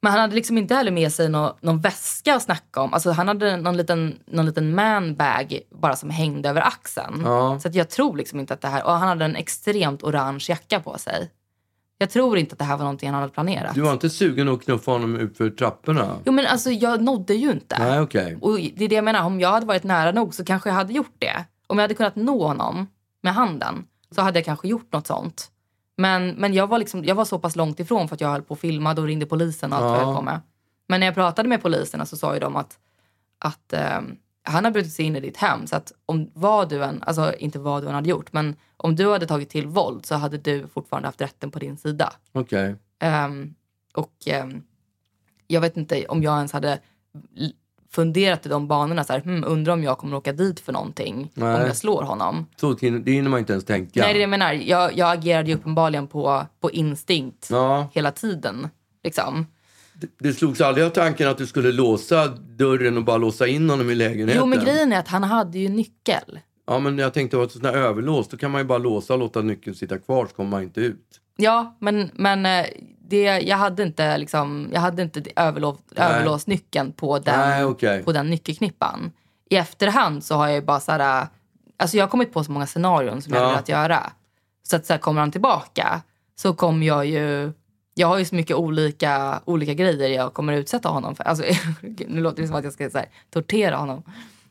Men 0.02 0.12
han 0.12 0.20
hade 0.20 0.34
liksom 0.34 0.58
inte 0.58 0.74
heller 0.74 0.90
med 0.90 1.12
sig 1.12 1.28
nå, 1.28 1.56
någon 1.60 1.80
väska 1.80 2.34
att 2.34 2.42
snacka 2.42 2.80
om. 2.80 2.94
Alltså 2.94 3.10
han 3.10 3.28
hade 3.28 3.56
någon 3.56 3.76
liten, 3.76 4.18
någon 4.26 4.46
liten 4.46 4.74
manbag 4.74 5.60
bara 5.70 5.96
som 5.96 6.10
hängde 6.10 6.48
över 6.48 6.60
axeln. 6.60 7.22
Ja. 7.24 7.60
Så 7.60 7.68
att 7.68 7.74
jag 7.74 7.90
tror 7.90 8.16
liksom 8.16 8.40
inte 8.40 8.54
att 8.54 8.60
det 8.60 8.68
här... 8.68 8.84
Och 8.84 8.92
han 8.92 9.08
hade 9.08 9.24
en 9.24 9.36
extremt 9.36 10.02
orange 10.02 10.44
jacka 10.48 10.80
på 10.80 10.98
sig. 10.98 11.30
Jag 11.98 12.10
tror 12.10 12.38
inte 12.38 12.52
att 12.52 12.58
det 12.58 12.64
här 12.64 12.76
var 12.76 12.84
någonting 12.84 13.10
han 13.10 13.20
hade 13.20 13.32
planerat. 13.32 13.74
Du 13.74 13.80
var 13.80 13.92
inte 13.92 14.10
sugen 14.10 14.48
att 14.48 14.64
knuffa 14.64 14.90
honom 14.90 15.16
ut 15.16 15.36
för 15.36 15.50
trapporna? 15.50 16.16
Jo 16.24 16.32
men 16.32 16.46
alltså 16.46 16.70
jag 16.70 17.02
nådde 17.02 17.34
ju 17.34 17.50
inte. 17.50 17.78
Nej, 17.78 18.00
okej. 18.00 18.38
Och 18.40 18.56
det 18.56 18.84
är 18.84 18.88
det 18.88 18.94
jag 18.94 19.04
menar, 19.04 19.24
om 19.24 19.40
jag 19.40 19.50
hade 19.52 19.66
varit 19.66 19.84
nära 19.84 20.12
nog 20.12 20.34
så 20.34 20.44
kanske 20.44 20.68
jag 20.68 20.74
hade 20.74 20.92
gjort 20.92 21.14
det. 21.18 21.44
Om 21.66 21.78
jag 21.78 21.82
hade 21.82 21.94
kunnat 21.94 22.16
nå 22.16 22.46
honom 22.46 22.86
med 23.22 23.34
handen 23.34 23.84
så 24.14 24.22
hade 24.22 24.38
jag 24.38 24.44
kanske 24.44 24.68
gjort 24.68 24.92
något 24.92 25.06
sånt. 25.06 25.51
Men, 26.02 26.28
men 26.28 26.54
jag, 26.54 26.66
var 26.66 26.78
liksom, 26.78 27.04
jag 27.04 27.14
var 27.14 27.24
så 27.24 27.38
pass 27.38 27.56
långt 27.56 27.80
ifrån 27.80 28.08
för 28.08 28.14
att 28.14 28.20
jag 28.20 28.28
höll 28.28 28.42
på 28.42 28.52
och 28.52 28.58
filmade 28.58 29.00
och 29.00 29.06
ringde 29.06 29.26
polisen 29.26 29.72
och 29.72 29.78
allt 29.78 30.04
vad 30.04 30.14
jag 30.14 30.24
med. 30.24 30.40
Men 30.88 31.00
när 31.00 31.06
jag 31.06 31.14
pratade 31.14 31.48
med 31.48 31.62
poliserna 31.62 32.06
så 32.06 32.16
sa 32.16 32.34
ju 32.34 32.40
de 32.40 32.56
att, 32.56 32.78
att 33.38 33.72
ehm, 33.72 34.16
han 34.42 34.64
har 34.64 34.72
brutit 34.72 34.92
sig 34.92 35.04
in 35.04 35.16
i 35.16 35.20
ditt 35.20 35.36
hem. 35.36 35.66
Så 35.66 35.76
att 35.76 35.92
om 36.06 36.30
vad 36.34 36.68
du 36.68 36.84
än, 36.84 37.02
alltså 37.02 37.34
inte 37.38 37.58
vad 37.58 37.82
du 37.82 37.88
än 37.88 37.94
hade 37.94 38.08
gjort, 38.08 38.32
men 38.32 38.56
om 38.76 38.96
du 38.96 39.10
hade 39.10 39.26
tagit 39.26 39.50
till 39.50 39.66
våld 39.66 40.06
så 40.06 40.14
hade 40.14 40.38
du 40.38 40.68
fortfarande 40.68 41.08
haft 41.08 41.20
rätten 41.20 41.50
på 41.50 41.58
din 41.58 41.76
sida. 41.76 42.12
Okej. 42.32 42.76
Ehm, 42.98 43.54
och 43.94 44.14
ehm, 44.26 44.62
jag 45.46 45.60
vet 45.60 45.76
inte 45.76 46.06
om 46.06 46.22
jag 46.22 46.36
ens 46.36 46.52
hade 46.52 46.78
funderat 47.94 48.46
i 48.46 48.48
de 48.48 48.68
banorna. 48.68 49.04
Så 49.04 49.12
här, 49.12 49.20
hmm, 49.20 49.44
undrar 49.46 49.72
om 49.72 49.82
jag 49.82 49.98
kommer 49.98 50.16
åka 50.16 50.32
dit 50.32 50.60
för 50.60 50.72
någonting 50.72 51.30
Nej. 51.34 51.54
om 51.54 51.66
jag 51.66 51.76
slår 51.76 52.02
honom. 52.02 52.46
Så 52.56 52.72
det 52.72 53.12
hinner 53.12 53.30
man 53.30 53.38
inte 53.40 53.52
ens 53.52 53.64
tänka. 53.64 54.00
Nej, 54.00 54.08
det 54.08 54.10
är 54.10 54.14
det 54.14 54.20
jag 54.20 54.30
menar. 54.30 54.52
Jag, 54.52 54.96
jag 54.98 55.12
agerade 55.12 55.48
ju 55.48 55.54
uppenbarligen 55.54 56.06
på, 56.06 56.46
på 56.60 56.70
instinkt 56.70 57.48
Ja. 57.50 57.88
hela 57.92 58.10
tiden. 58.10 58.68
Liksom. 59.04 59.46
Det 60.18 60.32
slogs 60.32 60.60
aldrig 60.60 60.86
av 60.86 60.90
tanken 60.90 61.28
att 61.28 61.38
du 61.38 61.46
skulle 61.46 61.72
låsa 61.72 62.26
dörren 62.58 62.96
och 62.96 63.04
bara 63.04 63.16
låsa 63.16 63.46
in 63.46 63.70
honom 63.70 63.90
i 63.90 63.94
lägenheten? 63.94 64.40
Jo, 64.40 64.46
men 64.46 64.64
grejen 64.64 64.92
är 64.92 64.98
att 64.98 65.08
han 65.08 65.22
hade 65.24 65.58
ju 65.58 65.68
nyckel. 65.68 66.38
Ja, 66.66 66.78
men 66.78 66.98
jag 66.98 67.14
tänkte 67.14 67.42
att 67.42 67.52
sån 67.52 67.64
här 67.64 67.72
överlås, 67.72 68.28
då 68.28 68.36
kan 68.36 68.50
man 68.50 68.60
ju 68.60 68.64
bara 68.64 68.78
låsa 68.78 69.12
och 69.12 69.18
låta 69.18 69.42
nyckeln 69.42 69.76
sitta 69.76 69.98
kvar 69.98 70.26
så 70.26 70.34
kommer 70.34 70.50
man 70.50 70.62
inte 70.62 70.80
ut. 70.80 71.20
Ja, 71.36 71.76
men, 71.78 72.10
men 72.14 72.46
eh, 72.46 72.66
det, 73.16 73.40
jag 73.40 73.56
hade 73.56 73.82
inte, 73.82 74.18
liksom, 74.18 74.70
jag 74.72 74.80
hade 74.80 75.02
inte 75.02 75.22
överlås, 75.36 75.78
överlåsnyckeln 75.96 76.92
på 76.92 77.18
den, 77.18 77.38
Nej, 77.40 77.64
okej. 77.64 78.02
på 78.02 78.12
den 78.12 78.30
nyckelknippan. 78.30 79.12
I 79.50 79.56
efterhand 79.56 80.24
så 80.24 80.34
har 80.34 80.46
jag 80.46 80.54
ju 80.54 80.60
bara 80.62 80.80
så 80.80 80.92
här, 80.92 81.26
alltså 81.76 81.96
jag 81.96 82.04
har 82.04 82.08
kommit 82.10 82.32
på 82.32 82.44
så 82.44 82.52
många 82.52 82.66
scenarion 82.66 83.22
som 83.22 83.32
jag 83.34 83.42
Ja. 83.42 83.48
velat 83.48 83.68
göra. 83.68 84.12
Så 84.62 84.76
att 84.76 84.86
så 84.86 84.92
här, 84.92 85.00
kommer 85.00 85.20
han 85.20 85.30
tillbaka 85.32 86.02
så 86.36 86.54
kommer 86.54 86.86
jag 86.86 87.06
ju, 87.06 87.52
jag 87.94 88.06
har 88.08 88.18
ju 88.18 88.24
så 88.24 88.34
mycket 88.34 88.56
olika, 88.56 89.40
olika 89.44 89.74
grejer 89.74 90.08
jag 90.08 90.34
kommer 90.34 90.52
utsätta 90.52 90.88
honom 90.88 91.16
för. 91.16 91.24
Alltså, 91.24 91.44
nu 92.08 92.20
låter 92.20 92.42
det 92.42 92.48
som 92.48 92.56
att 92.56 92.64
jag 92.64 92.72
ska 92.72 92.90
så 92.90 92.98
här, 92.98 93.08
tortera 93.30 93.76
honom. 93.76 94.02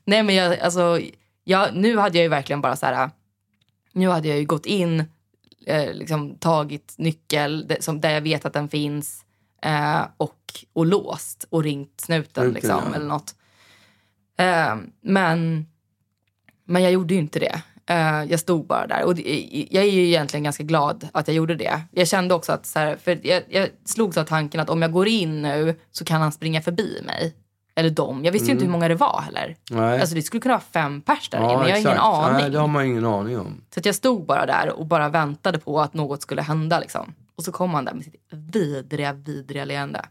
Nej 0.05 0.23
men 0.23 0.35
jag, 0.35 0.59
alltså, 0.59 0.99
jag, 1.43 1.75
nu 1.75 1.97
hade 1.97 2.17
jag 2.17 2.23
ju 2.23 2.29
verkligen 2.29 2.61
bara 2.61 2.75
så 2.75 2.85
här, 2.85 3.09
nu 3.93 4.09
hade 4.09 4.27
jag 4.27 4.37
ju 4.37 4.45
gått 4.45 4.65
in, 4.65 5.03
eh, 5.65 5.93
liksom, 5.93 6.35
tagit 6.35 6.93
nyckel 6.97 7.67
det, 7.67 7.83
som, 7.83 8.01
där 8.01 8.09
jag 8.11 8.21
vet 8.21 8.45
att 8.45 8.53
den 8.53 8.69
finns 8.69 9.25
eh, 9.61 10.01
och, 10.17 10.65
och 10.73 10.85
låst 10.85 11.45
och 11.49 11.63
ringt 11.63 12.01
snuten 12.01 12.43
Snuten, 12.43 12.53
liksom, 12.53 12.83
ja. 12.89 12.95
eller 12.95 13.05
något. 13.05 13.35
Eh, 14.37 14.75
men, 15.01 15.67
men 16.65 16.83
jag 16.83 16.91
gjorde 16.91 17.13
ju 17.13 17.19
inte 17.19 17.39
det. 17.39 17.61
Eh, 17.85 18.23
jag 18.23 18.39
stod 18.39 18.67
bara 18.67 18.87
där. 18.87 19.03
Och 19.03 19.15
det, 19.15 19.67
jag 19.71 19.83
är 19.83 19.91
ju 19.91 20.07
egentligen 20.07 20.43
ganska 20.43 20.63
glad 20.63 21.07
att 21.13 21.27
jag 21.27 21.35
gjorde 21.35 21.55
det. 21.55 21.81
Jag 21.91 22.07
kände 22.07 22.33
också 22.33 22.51
att, 22.51 22.65
så 22.65 22.79
här, 22.79 22.95
för 22.95 23.19
jag, 23.23 23.43
jag 23.49 23.69
slogs 23.85 24.17
av 24.17 24.23
tanken 24.23 24.59
att 24.59 24.69
om 24.69 24.81
jag 24.81 24.91
går 24.91 25.07
in 25.07 25.41
nu 25.41 25.75
så 25.91 26.05
kan 26.05 26.21
han 26.21 26.31
springa 26.31 26.61
förbi 26.61 27.01
mig. 27.05 27.35
Eller 27.75 27.89
dem. 27.89 28.25
Jag 28.25 28.31
visste 28.31 28.47
ju 28.47 28.51
inte 28.51 28.65
hur 28.65 28.71
många 28.71 28.87
det 28.87 28.95
var 28.95 29.21
heller. 29.21 29.55
Mm. 29.71 29.83
Nej. 29.85 29.99
Alltså 29.99 30.15
det 30.15 30.21
skulle 30.21 30.41
kunna 30.41 30.53
vara 30.53 30.63
fem 30.73 31.01
pers 31.01 31.29
där 31.29 31.37
ja, 31.37 31.43
men 31.47 31.67
jag 31.67 31.75
har 31.75 31.79
ingen 31.79 31.97
aning. 31.97 32.41
Nej, 32.41 32.49
det 32.49 32.59
har 32.59 32.67
man 32.67 32.85
ingen 32.85 33.05
aning 33.05 33.39
om. 33.39 33.61
Så 33.73 33.81
jag 33.83 33.95
stod 33.95 34.25
bara 34.25 34.45
där 34.45 34.69
och 34.79 34.85
bara 34.85 35.09
väntade 35.09 35.59
på 35.59 35.81
att 35.81 35.93
något 35.93 36.21
skulle 36.21 36.41
hända. 36.41 36.79
Liksom. 36.79 37.13
Och 37.35 37.43
så 37.43 37.51
kom 37.51 37.73
han 37.73 37.85
där 37.85 37.93
med 37.93 38.03
sitt 38.03 38.15
vidriga, 38.29 39.13
vidriga 39.13 39.65
leende. 39.65 40.05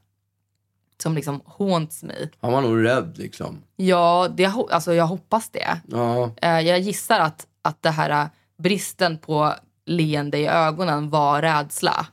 Som 1.03 1.15
liksom 1.15 1.41
haunts 1.59 2.03
me. 2.03 2.15
Han 2.41 2.53
var 2.53 2.61
nog 2.61 2.85
rädd 2.85 3.19
liksom. 3.19 3.63
Ja, 3.77 4.29
det, 4.37 4.47
alltså 4.47 4.95
jag 4.95 5.07
hoppas 5.07 5.51
det. 5.51 5.81
Ja, 5.89 6.31
Eh, 6.43 6.61
jag 6.61 6.79
gissar 6.81 7.21
att, 7.21 7.47
att 7.63 7.83
det 7.83 7.91
här 7.91 8.11
eh, 8.11 8.27
bristen 8.59 9.19
på 9.19 9.55
leende 9.87 10.39
i 10.39 10.47
ögonen 10.47 11.11
var 11.11 11.43
rädsla. 11.43 12.07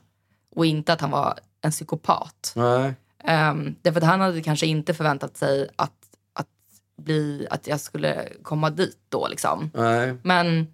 Och 0.56 0.66
inte 0.66 0.92
att 0.92 1.00
han 1.00 1.10
var 1.10 1.38
en 1.62 1.70
psykopat. 1.70 2.52
nej. 2.56 2.94
Um, 3.28 3.76
därför 3.82 4.00
att 4.00 4.06
han 4.06 4.20
hade 4.20 4.42
kanske 4.42 4.66
inte 4.66 4.94
förväntat 4.94 5.36
sig 5.36 5.68
att, 5.76 5.92
att, 6.32 6.48
bli, 6.96 7.46
att 7.50 7.66
jag 7.66 7.80
skulle 7.80 8.28
komma 8.42 8.70
dit 8.70 8.98
då. 9.08 9.28
Liksom. 9.28 9.70
Nej. 9.74 10.14
Men, 10.22 10.66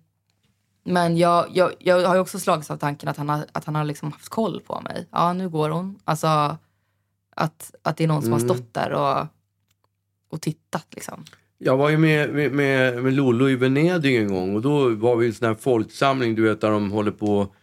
men 0.84 1.16
jag, 1.16 1.46
jag, 1.52 1.72
jag 1.78 2.08
har 2.08 2.18
också 2.18 2.38
slagits 2.38 2.70
av 2.70 2.76
tanken 2.76 3.08
att 3.08 3.16
han 3.16 3.28
har, 3.28 3.44
att 3.52 3.64
han 3.64 3.74
har 3.74 3.84
liksom 3.84 4.12
haft 4.12 4.28
koll 4.28 4.60
på 4.60 4.80
mig. 4.80 5.06
Ja, 5.10 5.32
nu 5.32 5.48
går 5.48 5.70
hon. 5.70 5.98
Alltså 6.04 6.56
att, 7.36 7.74
att 7.82 7.96
det 7.96 8.04
är 8.04 8.08
någon 8.08 8.22
som 8.22 8.32
har 8.32 8.40
stått 8.40 8.74
där 8.74 8.92
och, 8.92 9.26
och 10.28 10.40
tittat. 10.40 10.86
Liksom. 10.90 11.24
Jag 11.58 11.76
var 11.76 11.88
ju 11.88 11.96
med, 11.96 12.34
med, 12.34 12.52
med, 12.52 13.02
med 13.02 13.12
Lollo 13.12 13.48
i 13.48 13.56
Venedig 13.56 14.16
en 14.16 14.28
gång 14.28 14.54
och 14.54 14.62
då 14.62 14.88
var 14.88 15.16
vi 15.16 15.24
i 15.24 15.28
en 15.28 15.34
sån 15.34 15.48
här 15.48 15.54
folksamling, 15.54 16.34
du 16.34 16.42
vet, 16.42 16.60
där 16.60 16.70
de 16.70 16.90
håller 16.90 17.12
på... 17.12 17.54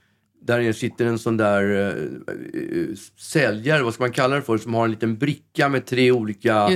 Där 0.44 0.74
sitter 0.74 1.06
en 1.06 1.20
sån 1.20 1.38
där 1.38 1.88
eh, 1.88 2.96
säljare, 3.18 3.84
vad 3.84 3.94
ska 3.94 4.04
man 4.04 4.12
kalla 4.12 4.36
det 4.36 4.42
för, 4.42 4.58
som 4.58 4.74
har 4.74 4.86
en 4.86 4.92
liten 4.92 5.18
bricka 5.18 5.70
med 5.70 5.86
tre 5.86 6.12
olika 6.12 6.70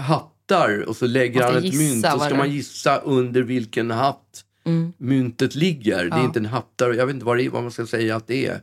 hattar 0.00 0.88
och 0.88 0.96
så 0.96 1.06
lägger 1.06 1.42
han 1.42 1.56
ett 1.56 1.74
mynt 1.74 2.04
och 2.06 2.10
så 2.12 2.18
ska 2.26 2.34
man 2.36 2.50
gissa 2.50 2.96
under 2.98 3.42
vilken 3.42 3.90
hatt 3.90 4.44
myntet 4.98 5.54
ligger. 5.54 5.98
Det 6.04 6.10
är 6.16 6.18
Ja. 6.18 6.24
inte 6.24 6.38
en 6.38 6.46
hattar, 6.46 6.92
jag 6.92 7.06
vet 7.06 7.14
inte 7.14 7.26
vad, 7.26 7.36
det 7.36 7.44
är, 7.44 7.50
vad 7.50 7.62
man 7.62 7.70
ska 7.72 7.86
säga 7.86 8.16
att 8.16 8.26
det 8.26 8.46
är. 8.46 8.60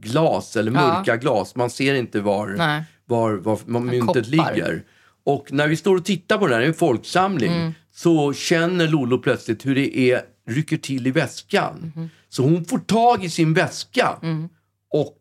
Glas 0.00 0.56
eller 0.56 0.72
Ja. 0.72 0.86
mörka 0.88 1.16
glas, 1.16 1.56
man 1.56 1.70
ser 1.70 1.94
inte 1.94 2.20
var, 2.20 2.48
Nej. 2.58 2.82
var, 3.06 3.32
var, 3.32 3.58
var 3.66 3.80
myntet 3.80 4.06
koppar. 4.06 4.54
ligger. 4.54 4.82
Och 5.24 5.52
när 5.52 5.68
vi 5.68 5.76
står 5.76 5.96
och 5.96 6.04
tittar 6.04 6.38
på 6.38 6.46
den 6.46 6.60
här, 6.60 6.66
en 6.66 6.74
folksamling, 6.74 7.52
Mm. 7.52 7.72
så 7.94 8.32
känner 8.32 8.88
Lolo 8.88 9.18
plötsligt 9.18 9.66
hur 9.66 9.74
det 9.74 9.98
är, 9.98 10.20
rycker 10.48 10.76
till 10.76 11.06
i 11.06 11.10
väskan. 11.10 11.92
Mm-hmm. 11.96 12.08
Så 12.28 12.42
hon 12.42 12.64
får 12.64 12.78
tag 12.78 13.24
i 13.24 13.30
sin 13.30 13.54
väska 13.54 14.18
Mm. 14.22 14.48
och 14.90 15.18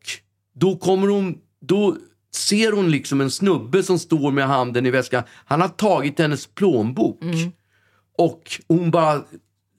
då 0.55 0.75
kommer 0.77 1.08
hon, 1.08 1.38
då 1.62 1.95
ser 2.36 2.71
hon 2.71 2.91
liksom 2.91 3.21
en 3.21 3.32
snubbe 3.32 3.84
som 3.84 3.99
står 3.99 4.32
med 4.32 4.47
handen 4.47 4.86
i 4.86 4.91
väskan. 4.91 5.23
Han 5.45 5.62
har 5.62 5.67
tagit 5.67 6.19
hennes 6.19 6.47
plånbok. 6.47 7.21
Mm. 7.23 7.51
Och 8.17 8.41
hon 8.67 8.91
bara, 8.91 9.23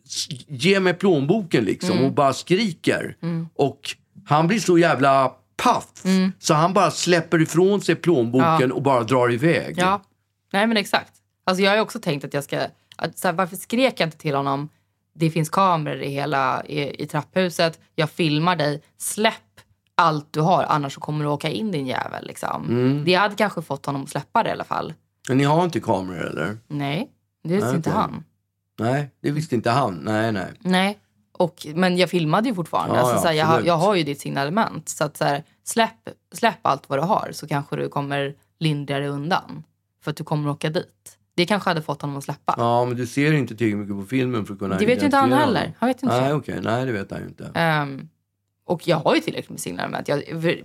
"S- 0.06 0.28
ge 0.48 0.80
mig 0.80 0.94
plånboken 0.94 1.64
liksom. 1.64 1.90
Mm. 1.92 2.04
Och 2.04 2.12
bara 2.12 2.32
skriker. 2.32 3.16
Och 3.54 3.80
han 4.26 4.46
blir 4.46 4.58
så 4.58 4.78
jävla 4.78 5.34
paff. 5.56 6.04
Mm. 6.04 6.32
Så 6.38 6.54
han 6.54 6.72
bara 6.72 6.90
släpper 6.90 7.42
ifrån 7.42 7.80
sig 7.80 7.94
plånboken 7.94 8.72
och 8.72 8.82
bara 8.82 9.02
drar 9.04 9.32
iväg. 9.32 9.74
Ja, 9.78 10.02
nej 10.52 10.66
men 10.66 10.76
exakt. 10.76 11.12
Alltså 11.44 11.62
jag 11.64 11.70
har 11.70 11.78
också 11.78 11.98
tänkt 12.00 12.24
att 12.24 12.34
jag 12.34 12.44
ska... 12.44 12.60
Att, 12.96 13.18
så 13.18 13.28
här, 13.28 13.32
varför 13.32 13.56
skrek 13.56 14.00
jag 14.00 14.06
inte 14.06 14.18
till 14.18 14.34
honom? 14.34 14.68
Det 15.12 15.30
finns 15.30 15.48
kameror 15.50 16.02
i 16.02 16.08
hela 16.08 16.64
i, 16.66 17.02
i 17.02 17.06
trapphuset. 17.06 17.80
Jag 17.94 18.10
filmar 18.10 18.56
dig. 18.56 18.82
Släpp 18.98 19.34
allt 19.94 20.32
du 20.32 20.40
har, 20.40 20.64
annars 20.64 20.96
kommer 20.96 21.24
du 21.24 21.30
åka 21.30 21.48
in 21.48 21.70
din 21.72 21.86
jävel. 21.86 22.26
Liksom. 22.26 22.64
Mm. 22.68 23.04
Det 23.04 23.14
hade 23.14 23.34
kanske 23.34 23.62
fått 23.62 23.86
honom 23.86 24.02
att 24.02 24.10
släppa 24.10 24.42
det 24.42 24.48
i 24.48 24.52
alla 24.52 24.64
fall. 24.64 24.94
Men 25.28 25.38
ni 25.38 25.44
har 25.44 25.64
inte 25.64 25.80
kameror 25.80 26.26
eller? 26.26 26.58
Nej, 26.68 27.10
det 27.44 27.48
visste 27.54 27.66
Nej, 27.66 27.76
inte 27.76 27.90
okej. 27.90 28.00
han. 28.00 28.24
Nej, 28.78 29.10
det 29.22 29.30
visste 29.30 29.54
inte 29.54 29.70
han. 29.70 29.94
Nej, 29.94 30.32
nej. 30.32 30.52
Nej. 30.60 30.98
Och, 31.32 31.66
men 31.74 31.96
jag 31.98 32.10
filmade 32.10 32.48
ju 32.48 32.54
fortfarande. 32.54 32.94
Ja, 32.96 33.00
alltså, 33.00 33.16
ja, 33.16 33.20
så 33.22 33.28
här, 33.28 33.34
jag, 33.34 33.46
har- 33.46 33.60
jag 33.60 33.76
har 33.76 33.94
ju 33.94 34.02
ditt 34.02 34.20
signalement. 34.20 34.88
Så, 34.88 35.04
att, 35.04 35.16
så 35.16 35.24
här, 35.24 35.44
släpp, 35.64 36.08
släpp 36.32 36.58
allt 36.66 36.88
vad 36.88 36.98
du 36.98 37.02
har 37.02 37.30
så 37.32 37.48
kanske 37.48 37.76
du 37.76 37.88
kommer 37.88 38.34
lindrigare 38.58 39.08
undan. 39.08 39.64
För 40.04 40.10
att 40.10 40.16
du 40.16 40.24
kommer 40.24 40.50
åka 40.50 40.70
dit. 40.70 41.18
Det 41.40 41.46
kanske 41.46 41.70
hade 41.70 41.82
fått 41.82 42.02
honom 42.02 42.16
att 42.16 42.24
släppa. 42.24 42.54
Ja, 42.58 42.84
men 42.84 42.96
du 42.96 43.06
ser 43.06 43.32
inte 43.32 43.56
tillräckligt 43.56 43.78
mycket 43.78 43.96
på 43.96 44.04
filmen 44.04 44.46
för 44.46 44.52
att 44.52 44.58
kunna 44.58 44.78
Det 44.78 44.86
vet 44.86 45.00
ju 45.00 45.04
inte 45.04 45.16
han 45.16 45.32
heller. 45.32 45.60
honom. 45.60 45.74
Han 45.78 45.86
vet 45.88 46.02
inte 46.02 46.20
Nej, 46.20 46.32
okej. 46.32 46.60
Nej, 46.62 46.86
det 46.86 46.92
vet 46.92 47.10
han 47.10 47.20
ju 47.20 47.26
inte. 47.26 47.50
Ehm, 47.54 48.08
och 48.64 48.88
jag 48.88 48.96
har 48.96 49.14
ju 49.14 49.20
tillräckligt 49.20 49.50
med 49.50 49.60
signalement. 49.60 50.08
Jag, 50.08 50.22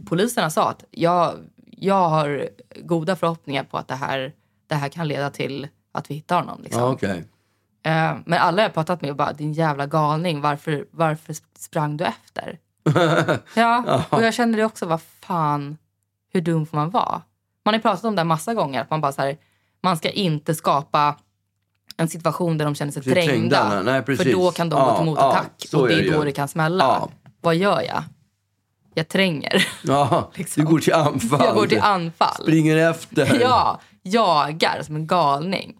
poliserna 0.09 0.49
sa 0.49 0.69
att 0.69 0.83
jag, 0.91 1.33
jag 1.65 2.09
har 2.09 2.49
goda 2.81 3.15
förhoppningar 3.15 3.63
på 3.63 3.77
att 3.77 3.87
det 3.87 3.95
här, 3.95 4.33
det 4.67 4.75
här 4.75 4.89
kan 4.89 5.07
leda 5.07 5.29
till 5.29 5.67
att 5.91 6.09
vi 6.11 6.15
hittar 6.15 6.35
honom. 6.39 6.63
Liksom. 6.63 6.81
Ja, 6.81 6.91
okej. 6.91 7.23
Ehm, 7.83 8.23
men 8.25 8.39
alla 8.39 8.61
jag 8.61 8.73
pratat 8.73 9.01
med 9.01 9.15
bara, 9.15 9.33
din 9.33 9.53
jävla 9.53 9.85
galning, 9.85 10.41
varför, 10.41 10.85
varför 10.91 11.35
sprang 11.57 11.97
du 11.97 12.05
efter? 12.05 12.59
ja, 13.55 14.03
och 14.09 14.23
jag 14.23 14.33
känner 14.33 14.57
det 14.57 14.65
också, 14.65 14.85
vad 14.85 15.01
fan, 15.01 15.77
hur 16.33 16.41
dum 16.41 16.65
får 16.65 16.77
man 16.77 16.89
vara? 16.89 17.21
Man 17.65 17.73
har 17.73 17.79
ju 17.79 17.81
pratat 17.81 18.03
om 18.03 18.15
det 18.15 18.19
här 18.19 18.25
massa 18.25 18.53
gånger, 18.53 18.81
att 18.81 18.89
man 18.89 19.01
bara 19.01 19.11
så 19.11 19.21
här, 19.21 19.37
man 19.85 19.97
ska 19.97 20.09
inte 20.09 20.55
skapa 20.55 21.15
en 21.97 22.07
situation 22.07 22.57
där 22.57 22.65
de 22.65 22.75
känner 22.75 22.91
sig 22.91 23.03
trängda, 23.03 23.25
trängda. 23.25 23.81
nej, 23.81 24.03
för 24.17 24.31
då 24.31 24.51
kan 24.51 24.69
de 24.69 24.79
Ja, 24.79 24.89
gå 24.91 24.95
till 24.97 25.05
motattack 25.05 25.51
ja, 25.71 25.79
och 25.79 25.87
det 25.87 25.93
är 25.93 26.11
då 26.11 26.23
det 26.23 26.31
kan 26.31 26.47
smälla. 26.47 27.07
Vad 27.41 27.55
gör 27.55 27.81
jag? 27.81 28.03
Jag 28.93 29.07
tränger. 29.07 29.67
Ja, 29.83 30.31
Liksom. 30.35 30.63
du 30.65 30.71
går 30.71 30.79
till 30.79 30.93
anfall. 30.93 31.45
Jag 31.45 31.55
går 31.55 31.67
till 31.67 31.79
anfall. 31.81 32.35
Springer 32.41 32.89
efter. 32.89 33.39
Ja, 33.41 33.79
jagar 34.03 34.81
som 34.83 34.95
en 34.95 35.07
galning. 35.07 35.75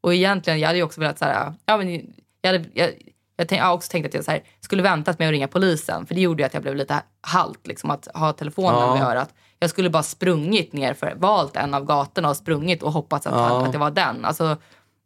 Och 0.00 0.14
egentligen, 0.14 0.60
jag 0.60 0.66
hade 0.66 0.78
ju 0.78 0.84
också 0.84 1.00
velat 1.00 1.18
så 1.18 1.24
här, 1.24 1.54
ja 1.66 1.76
men 1.76 2.12
jag 2.40 2.52
hade, 2.52 2.64
jag, 2.74 2.90
jag, 3.36 3.48
tänk, 3.48 3.60
jag 3.60 3.66
har 3.66 3.74
också 3.74 3.90
tänkt 3.90 4.06
att 4.06 4.14
jag 4.14 4.24
så 4.24 4.30
här, 4.30 4.42
skulle 4.60 4.82
väntat 4.82 5.18
med 5.18 5.28
att 5.28 5.32
ringa 5.32 5.48
polisen. 5.48 6.06
För 6.06 6.14
det 6.14 6.20
gjorde 6.20 6.42
ju 6.42 6.46
att 6.46 6.54
jag 6.54 6.62
blev 6.62 6.76
lite 6.76 7.02
halt, 7.20 7.66
liksom 7.66 7.90
att 7.90 8.08
ha 8.14 8.32
telefonen 8.32 8.80
Ja. 8.80 8.92
vid 8.94 9.02
örat. 9.02 9.34
Jag 9.58 9.70
skulle 9.70 9.90
bara 9.90 10.02
sprungit 10.02 10.72
ner 10.72 10.94
för, 10.94 11.14
valt 11.16 11.56
en 11.56 11.74
av 11.74 11.84
gatorna 11.84 12.28
och 12.28 12.36
sprungit 12.36 12.82
och 12.82 12.92
hoppats 12.92 13.26
att, 13.26 13.32
Ja. 13.34 13.66
att 13.66 13.72
det 13.72 13.78
var 13.78 13.90
den. 13.90 14.24
Alltså, 14.24 14.56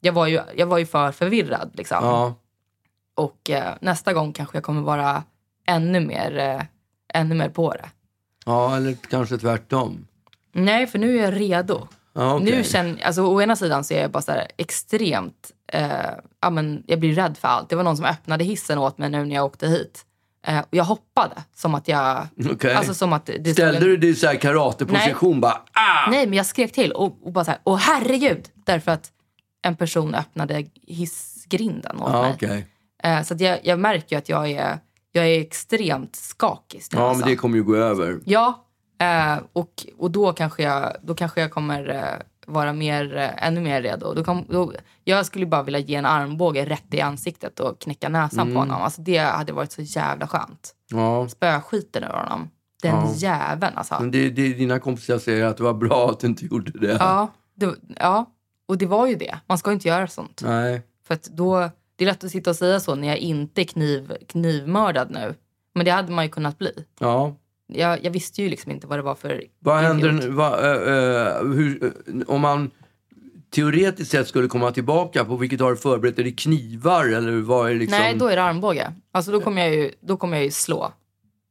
jag 0.00 0.12
var 0.12 0.26
ju, 0.26 0.40
jag 0.56 0.66
var 0.66 0.78
ju 0.78 0.86
för 0.86 1.12
förvirrad 1.12 1.70
liksom. 1.74 1.98
Ja. 2.02 2.34
Och 3.14 3.50
eh, 3.50 3.74
nästa 3.80 4.12
gång 4.12 4.32
kanske 4.32 4.56
jag 4.56 4.64
kommer 4.64 4.82
vara 4.82 5.22
ännu 5.66 6.00
mer, 6.00 6.38
eh, 6.38 6.62
ännu 7.20 7.34
mer 7.34 7.48
på 7.48 7.72
det. 7.72 7.90
ja, 8.46 8.76
eller 8.76 8.96
kanske 9.10 9.38
tvärtom. 9.38 10.06
Nej, 10.52 10.86
för 10.86 10.98
nu 10.98 11.18
är 11.18 11.24
jag 11.24 11.40
redo. 11.40 11.88
Ja, 12.12 12.34
okej. 12.34 12.52
Nu 12.56 12.64
känner, 12.64 13.02
alltså, 13.04 13.22
å 13.22 13.42
ena 13.42 13.56
sidan 13.56 13.84
så 13.84 13.94
är 13.94 14.00
jag 14.02 14.10
bara 14.10 14.22
så 14.22 14.32
här 14.32 14.46
extremt... 14.56 15.50
Eh, 15.72 16.10
ja, 16.42 16.50
men 16.50 16.82
jag 16.86 17.00
blir 17.00 17.14
rädd 17.14 17.38
för 17.38 17.48
allt. 17.48 17.68
Det 17.68 17.76
var 17.76 17.82
någon 17.82 17.96
som 17.96 18.06
öppnade 18.06 18.44
hissen 18.44 18.78
åt 18.78 18.98
mig 18.98 19.10
nu 19.10 19.24
när 19.24 19.34
jag 19.34 19.44
åkte 19.44 19.66
hit. 19.66 20.04
Eh, 20.46 20.60
jag 20.70 20.84
hoppade 20.84 21.34
som 21.54 21.74
att 21.74 21.88
jag... 21.88 22.26
Okej. 22.52 22.74
Alltså 22.74 22.94
som 22.94 23.12
att 23.12 23.26
det 23.26 23.32
Ställde 23.52 23.52
skulle- 23.80 23.90
du 23.90 23.96
dig 23.96 24.10
i 24.10 24.14
så 24.14 24.26
här 24.26 24.34
karateposition 24.36 25.40
bara 25.40 25.52
ah! 25.72 26.10
Nej, 26.10 26.26
men 26.26 26.36
jag 26.36 26.46
skrek 26.46 26.72
till 26.72 26.92
och, 26.92 27.18
och 27.26 27.32
bara 27.32 27.44
så 27.44 27.50
här, 27.50 27.60
åh 27.64 27.76
herregud! 27.78 28.48
Därför 28.66 28.92
att 28.92 29.10
en 29.62 29.76
person 29.76 30.14
öppnade 30.14 30.64
hissgrinden 30.86 32.00
åt 32.00 32.12
Ja, 32.12 32.22
mig. 32.22 32.32
okej. 32.34 32.66
Eh, 33.02 33.22
så 33.22 33.34
att 33.34 33.40
jag, 33.40 33.58
jag 33.62 33.78
märker 33.78 34.16
ju 34.16 34.18
att 34.18 34.28
jag 34.28 34.50
är, 34.50 34.78
jag 35.12 35.26
är 35.28 35.40
extremt 35.40 36.16
skakig. 36.16 36.82
Ja, 36.92 37.08
alltså. 37.08 37.20
men 37.20 37.28
det 37.28 37.36
kommer 37.36 37.56
ju 37.56 37.62
gå 37.64 37.76
över. 37.76 38.18
Ja, 38.24 38.64
eh, 39.00 39.38
och, 39.52 39.86
och 39.98 40.10
då, 40.10 40.32
kanske 40.32 40.62
jag, 40.62 40.96
då 41.02 41.14
kanske 41.14 41.40
jag 41.40 41.50
kommer 41.50 41.88
eh, 41.88 42.04
vara 42.50 42.72
mer, 42.72 43.16
eh, 43.16 43.46
ännu 43.46 43.60
mer 43.60 43.82
redo. 43.82 44.14
Då 44.14 44.24
kom, 44.24 44.44
då, 44.48 44.72
jag 45.04 45.26
skulle 45.26 45.46
bara 45.46 45.62
vilja 45.62 45.80
ge 45.80 45.94
en 45.94 46.06
armbåge 46.06 46.64
rätt 46.64 46.94
i 46.94 47.00
ansiktet 47.00 47.60
och 47.60 47.78
knäcka 47.80 48.08
näsan 48.08 48.40
Mm. 48.40 48.54
på 48.54 48.60
honom. 48.60 48.82
Alltså 48.82 49.02
det 49.02 49.18
hade 49.18 49.52
varit 49.52 49.72
så 49.72 49.82
jävla 49.82 50.26
skönt. 50.26 50.74
Ja. 50.90 51.28
Spöskiten 51.28 52.02
ur 52.04 52.08
honom. 52.08 52.50
Den 52.82 52.94
Ja. 52.94 53.12
jäveln 53.14 53.72
alltså. 53.76 53.96
Men 54.00 54.10
det, 54.10 54.30
det, 54.30 54.52
dina 54.52 54.78
kompisar 54.78 55.18
säger 55.18 55.44
att 55.44 55.56
det 55.56 55.62
var 55.62 55.74
bra 55.74 56.10
att 56.10 56.20
du 56.20 56.26
inte 56.26 56.46
gjorde 56.46 56.70
det. 56.78 56.96
Ja, 57.00 57.28
det, 57.54 57.74
ja, 57.96 58.30
och 58.68 58.78
det 58.78 58.86
var 58.86 59.06
ju 59.06 59.14
det. 59.14 59.38
Man 59.46 59.58
ska 59.58 59.72
inte 59.72 59.88
göra 59.88 60.06
sånt. 60.06 60.40
Nej. 60.44 60.82
För 61.06 61.18
då, 61.30 61.70
det 61.96 62.04
är 62.04 62.06
lätt 62.06 62.24
att 62.24 62.30
sitta 62.30 62.50
och 62.50 62.56
säga 62.56 62.80
så 62.80 62.94
när 62.94 63.08
jag 63.08 63.16
inte 63.18 63.60
är 63.62 63.64
kniv, 63.64 64.12
knivmördad 64.28 65.10
nu. 65.10 65.34
Men 65.74 65.84
det 65.84 65.90
hade 65.90 66.12
man 66.12 66.24
ju 66.24 66.30
kunnat 66.30 66.58
bli. 66.58 66.72
Ja. 67.00 67.34
Jag, 67.72 68.04
jag 68.04 68.10
visste 68.10 68.42
ju 68.42 68.48
liksom 68.48 68.72
inte 68.72 68.86
vad 68.86 68.98
det 68.98 69.02
var 69.02 69.14
för 69.14 69.44
Vad 69.58 69.78
händer 69.78 70.12
nu? 70.12 70.30
Vad, 70.30 70.64
eh, 70.64 70.70
eh, 70.70 71.42
hur, 71.42 71.92
om 72.26 72.40
man 72.40 72.70
teoretiskt 73.50 74.10
sett 74.10 74.28
skulle 74.28 74.48
komma 74.48 74.70
tillbaka, 74.70 75.24
på 75.24 75.36
vilket 75.36 75.60
har 75.60 75.70
du 75.70 75.76
förberett? 75.76 76.18
Är 76.18 76.24
det 76.24 76.32
knivar 76.32 77.04
eller 77.04 77.40
vad 77.40 77.70
är 77.70 77.74
liksom? 77.74 77.98
Nej, 77.98 78.16
då 78.16 78.26
är 78.26 78.36
det 78.36 78.42
armbåge. 78.42 78.92
Alltså 79.12 79.32
då 79.32 79.40
kommer 79.40 79.62
jag 79.62 79.74
ju, 79.74 79.92
då 80.00 80.16
kommer 80.16 80.36
jag 80.36 80.44
ju 80.44 80.50
slå. 80.50 80.92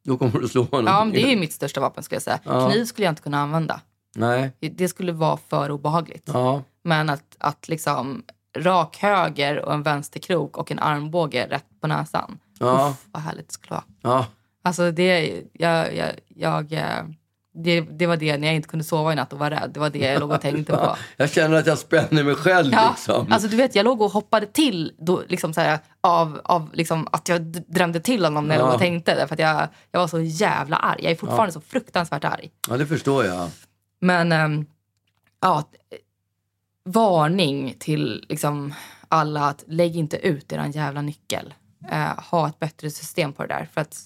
Då 0.06 0.18
kommer 0.18 0.40
du 0.40 0.48
slå 0.48 0.64
honom? 0.64 0.86
Ja, 0.88 1.04
men 1.04 1.14
det 1.14 1.24
är 1.24 1.30
ju 1.30 1.40
mitt 1.40 1.54
största 1.54 1.82
vapen 1.82 2.04
skulle 2.04 2.16
jag 2.16 2.24
säga. 2.24 2.40
Ja. 2.44 2.70
Kniv 2.70 2.86
skulle 2.86 3.06
jag 3.06 3.12
inte 3.12 3.22
kunna 3.22 3.40
använda. 3.40 3.82
Nej. 4.16 4.52
Det 4.60 4.88
skulle 4.88 5.12
vara 5.12 5.38
för 5.50 5.72
obehagligt. 5.72 6.30
Ja. 6.34 6.64
Men 6.84 7.10
att, 7.10 7.36
att 7.40 7.68
liksom 7.68 8.24
rak 8.58 8.98
höger 8.98 9.66
och 9.66 9.74
en 9.74 9.84
vänsterkrok 9.84 10.58
och 10.58 10.72
en 10.72 10.80
armbåge 10.80 11.48
rätt 11.50 11.66
på 11.82 11.88
näsan. 11.88 12.40
Ja. 12.60 12.90
Uff, 12.90 13.06
vad 13.12 13.22
härligt 13.22 13.48
det 13.48 13.54
skulle 13.54 13.72
vara. 13.72 13.84
Ja. 14.02 14.26
Alltså 14.70 14.92
det, 14.92 15.42
jag, 15.54 15.96
jag, 15.96 16.12
jag, 16.28 16.74
eh, 16.74 17.04
det, 17.64 17.82
det 17.82 18.08
var 18.08 18.18
det 18.18 18.38
när 18.38 18.48
jag 18.48 18.56
inte 18.56 18.68
kunde 18.70 18.86
sova 18.86 19.14
i 19.14 19.16
natt 19.16 19.34
och 19.34 19.40
var 19.40 19.50
rädd. 19.50 19.72
Det 19.74 19.80
var 19.80 19.90
det 19.90 20.00
jag 20.00 20.20
låg 20.20 20.32
och 20.32 20.42
tänkte 20.42 20.74
på. 20.74 20.96
Jag 21.18 21.30
känner 21.32 21.58
att 21.58 21.68
jag 21.68 21.78
spänner 21.78 22.24
mig 22.24 22.36
själv 22.36 22.74
Ja, 22.74 22.90
liksom. 22.90 23.32
alltså 23.32 23.48
du 23.48 23.56
vet, 23.58 23.76
jag 23.76 23.84
låg 23.84 24.02
och 24.02 24.12
hoppade 24.12 24.46
till 24.46 24.94
då, 24.98 25.24
liksom 25.28 25.54
så 25.54 25.62
här, 25.62 25.80
av, 26.02 26.42
av 26.44 26.70
liksom, 26.74 27.08
att 27.12 27.30
jag 27.30 27.42
drömde 27.46 28.00
till 28.00 28.24
honom 28.24 28.48
när 28.48 28.56
jag 28.56 28.62
Ja. 28.62 28.66
låg 28.66 28.74
och 28.74 28.80
tänkte. 28.80 29.16
Därför 29.16 29.36
att 29.36 29.40
jag, 29.40 29.68
jag 29.92 30.00
var 30.00 30.08
så 30.08 30.20
jävla 30.22 30.78
arg. 30.78 31.00
Jag 31.04 31.12
är 31.12 31.16
fortfarande 31.16 31.52
så 31.52 31.62
fruktansvärt 31.62 32.24
arg. 32.26 32.52
Ja, 32.70 32.78
det 32.78 32.86
förstår 32.86 33.26
jag. 33.26 33.50
Men 34.02 34.32
ehm, 34.32 34.66
ja, 35.42 35.64
varning 36.86 37.76
till 37.80 38.26
liksom, 38.30 38.74
alla 39.08 39.46
att 39.46 39.64
lägg 39.68 39.96
inte 39.96 40.18
ut 40.18 40.52
er 40.54 40.72
jävla 40.74 41.02
nyckel. 41.02 41.54
Eh, 41.92 42.20
ha 42.32 42.48
ett 42.48 42.60
bättre 42.60 42.90
system 42.90 43.34
på 43.34 43.42
det 43.46 43.54
där. 43.54 43.70
För 43.74 43.82
att 43.82 43.98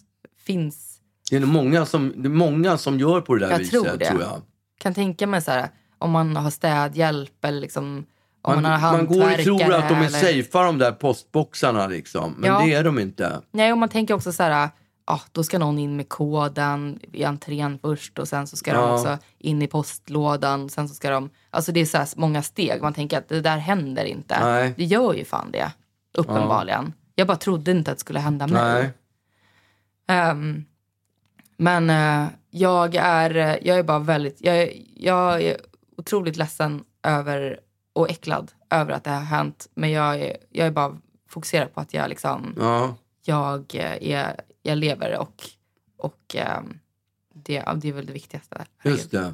finns 0.45 0.99
Det 1.29 1.36
är 1.36 1.39
nog 1.39 1.49
många 1.49 1.86
som, 1.86 2.13
det 2.15 2.27
är 2.27 2.29
många 2.29 2.77
som 2.77 2.99
gör 2.99 3.21
på 3.21 3.36
det 3.36 3.39
där 3.45 3.51
Jag 3.51 3.58
viset, 3.58 3.71
tror 3.84 3.97
det. 3.97 4.06
tror 4.06 4.21
jag. 4.21 4.41
kan 4.79 4.93
tänka 4.93 5.27
mig 5.27 5.41
så 5.41 5.51
här, 5.51 5.69
om 5.97 6.12
man 6.12 6.36
har 6.36 6.49
städhjälp 6.49 7.45
eller 7.45 7.62
liksom, 7.62 8.06
om 8.41 8.53
Man, 8.53 8.63
man, 8.63 8.82
har 8.82 8.91
man 8.93 9.06
går 9.06 9.15
och 9.15 9.21
hantverkare. 9.21 9.43
tror 9.43 9.73
att 9.73 9.89
de 9.89 9.95
är 9.95 10.06
eller... 10.06 10.19
safea 10.43 10.63
de 10.63 10.77
där 10.77 10.91
postboxarna 10.91 11.88
liksom. 11.88 12.36
Men 12.38 12.49
Ja. 12.49 12.60
det 12.65 12.73
är 12.73 12.84
de 12.84 12.99
inte. 12.99 13.41
Nej, 13.51 13.71
och 13.71 13.77
man 13.77 13.89
tänker 13.89 14.13
också 14.13 14.32
så 14.34 14.43
här, 14.43 14.69
ja, 15.08 15.21
då 15.32 15.43
ska 15.43 15.60
någon 15.60 15.79
in 15.79 15.95
med 15.95 16.10
koden 16.10 16.99
i 17.13 17.23
entrén 17.23 17.79
först 17.82 18.19
och 18.19 18.27
sen 18.27 18.47
så 18.47 18.58
ska 18.58 18.73
de 18.73 18.79
Ja. 18.79 18.93
också 18.93 19.17
in 19.38 19.62
i 19.62 19.67
postlådan. 19.67 20.69
Sen 20.69 20.89
så 20.89 20.95
ska 20.95 21.10
de, 21.10 21.29
alltså 21.49 21.71
det 21.71 21.79
är 21.79 21.86
så 21.86 21.97
här 21.97 22.08
många 22.15 22.41
steg. 22.43 22.82
Man 22.82 22.93
tänker 22.93 23.17
att 23.17 23.29
det 23.29 23.41
där 23.41 23.58
händer 23.58 24.06
inte. 24.06 24.39
Nej. 24.43 24.73
Det 24.77 24.84
gör 24.84 25.13
ju 25.13 25.25
fan 25.25 25.51
det, 25.51 25.71
uppenbarligen. 26.17 26.93
Jag 27.15 27.27
bara 27.27 27.38
trodde 27.38 27.71
inte 27.71 27.91
att 27.91 27.97
det 27.97 28.01
skulle 28.01 28.19
hända 28.19 28.47
mig. 28.47 28.62
Nej. 28.73 28.89
Ehm, 30.08 30.66
men 31.58 31.89
eh, 31.89 32.28
jag, 32.50 32.96
är, 32.96 33.60
jag 33.68 33.78
är 33.80 33.84
bara 33.84 34.00
väldigt... 34.00 34.42
Jag, 34.42 34.86
jag 34.96 35.42
är 35.42 35.58
otroligt 35.98 36.36
ledsen 36.38 36.84
över 37.04 37.60
och 37.94 38.10
äcklad 38.10 38.52
över 38.70 38.94
att 38.94 39.04
det 39.04 39.10
har 39.10 39.22
hänt. 39.22 39.68
Men 39.76 39.92
jag 39.92 40.20
är, 40.22 40.38
jag 40.50 40.68
är 40.68 40.72
bara 40.72 40.98
fokuserad 41.30 41.74
på 41.74 41.80
att 41.82 41.94
jag, 41.94 42.10
liksom, 42.10 42.56
Ja. 42.60 42.96
jag, 43.26 43.76
eh, 43.76 44.10
är, 44.12 44.42
jag 44.62 44.78
lever 44.78 45.18
och, 45.20 45.44
och 45.98 46.36
ehm, 46.36 46.80
det, 47.34 47.63
det 47.76 47.88
är 47.89 47.94
väl 47.94 48.06
det 48.06 48.13
viktigaste. 48.13 48.66
Just 48.84 49.12
det. 49.12 49.34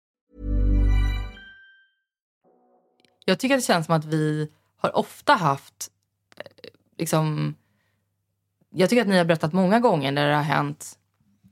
Jag 3.31 3.39
tycker 3.39 3.55
att 3.55 3.61
det 3.61 3.65
känns 3.67 3.85
som 3.85 3.95
att 3.95 4.05
vi 4.05 4.51
har 4.77 4.97
ofta 4.97 5.33
haft... 5.33 5.87
eh, 6.37 6.43
Liksom, 6.97 7.55
jag 8.69 8.89
tycker 8.89 9.01
att 9.01 9.07
ni 9.07 9.17
har 9.17 9.25
berättat 9.25 9.53
många 9.53 9.79
gånger 9.79 10.11
när 10.11 10.29
det 10.29 10.35
har 10.35 10.43
hänt... 10.43 10.97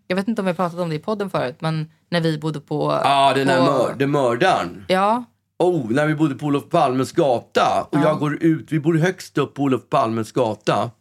Jag 0.08 0.16
vet 0.16 0.28
inte 0.28 0.42
om 0.42 0.46
vi 0.46 0.50
har 0.50 0.56
pratat 0.56 0.80
om 0.80 0.90
det 0.90 0.96
i 0.96 1.00
podden 1.00 1.30
förut, 1.30 1.56
men 1.60 1.92
när 2.10 2.22
vi 2.22 2.38
bodde 2.38 2.60
på... 2.60 3.00
Ja, 3.04 3.34
den 3.36 3.48
där 3.48 3.58
på, 3.58 3.64
mör, 3.66 3.94
den 3.94 4.12
mördaren. 4.12 4.86
Ja, 4.88 5.24
Oh, 5.62 5.92
när 5.92 6.08
vi 6.08 6.16
bodde 6.16 6.36
på 6.36 6.46
Olof 6.46 6.70
Palmes 6.70 7.12
gata. 7.12 7.88
Och 7.92 8.00
jag 8.00 8.20
går 8.20 8.44
ut, 8.44 8.72
vi 8.72 8.80
bor 8.80 8.98
högst 8.98 9.38
upp 9.38 9.54
på 9.54 9.64
Olof 9.64 9.82
Palmes 9.90 10.32
gata. 10.32 10.92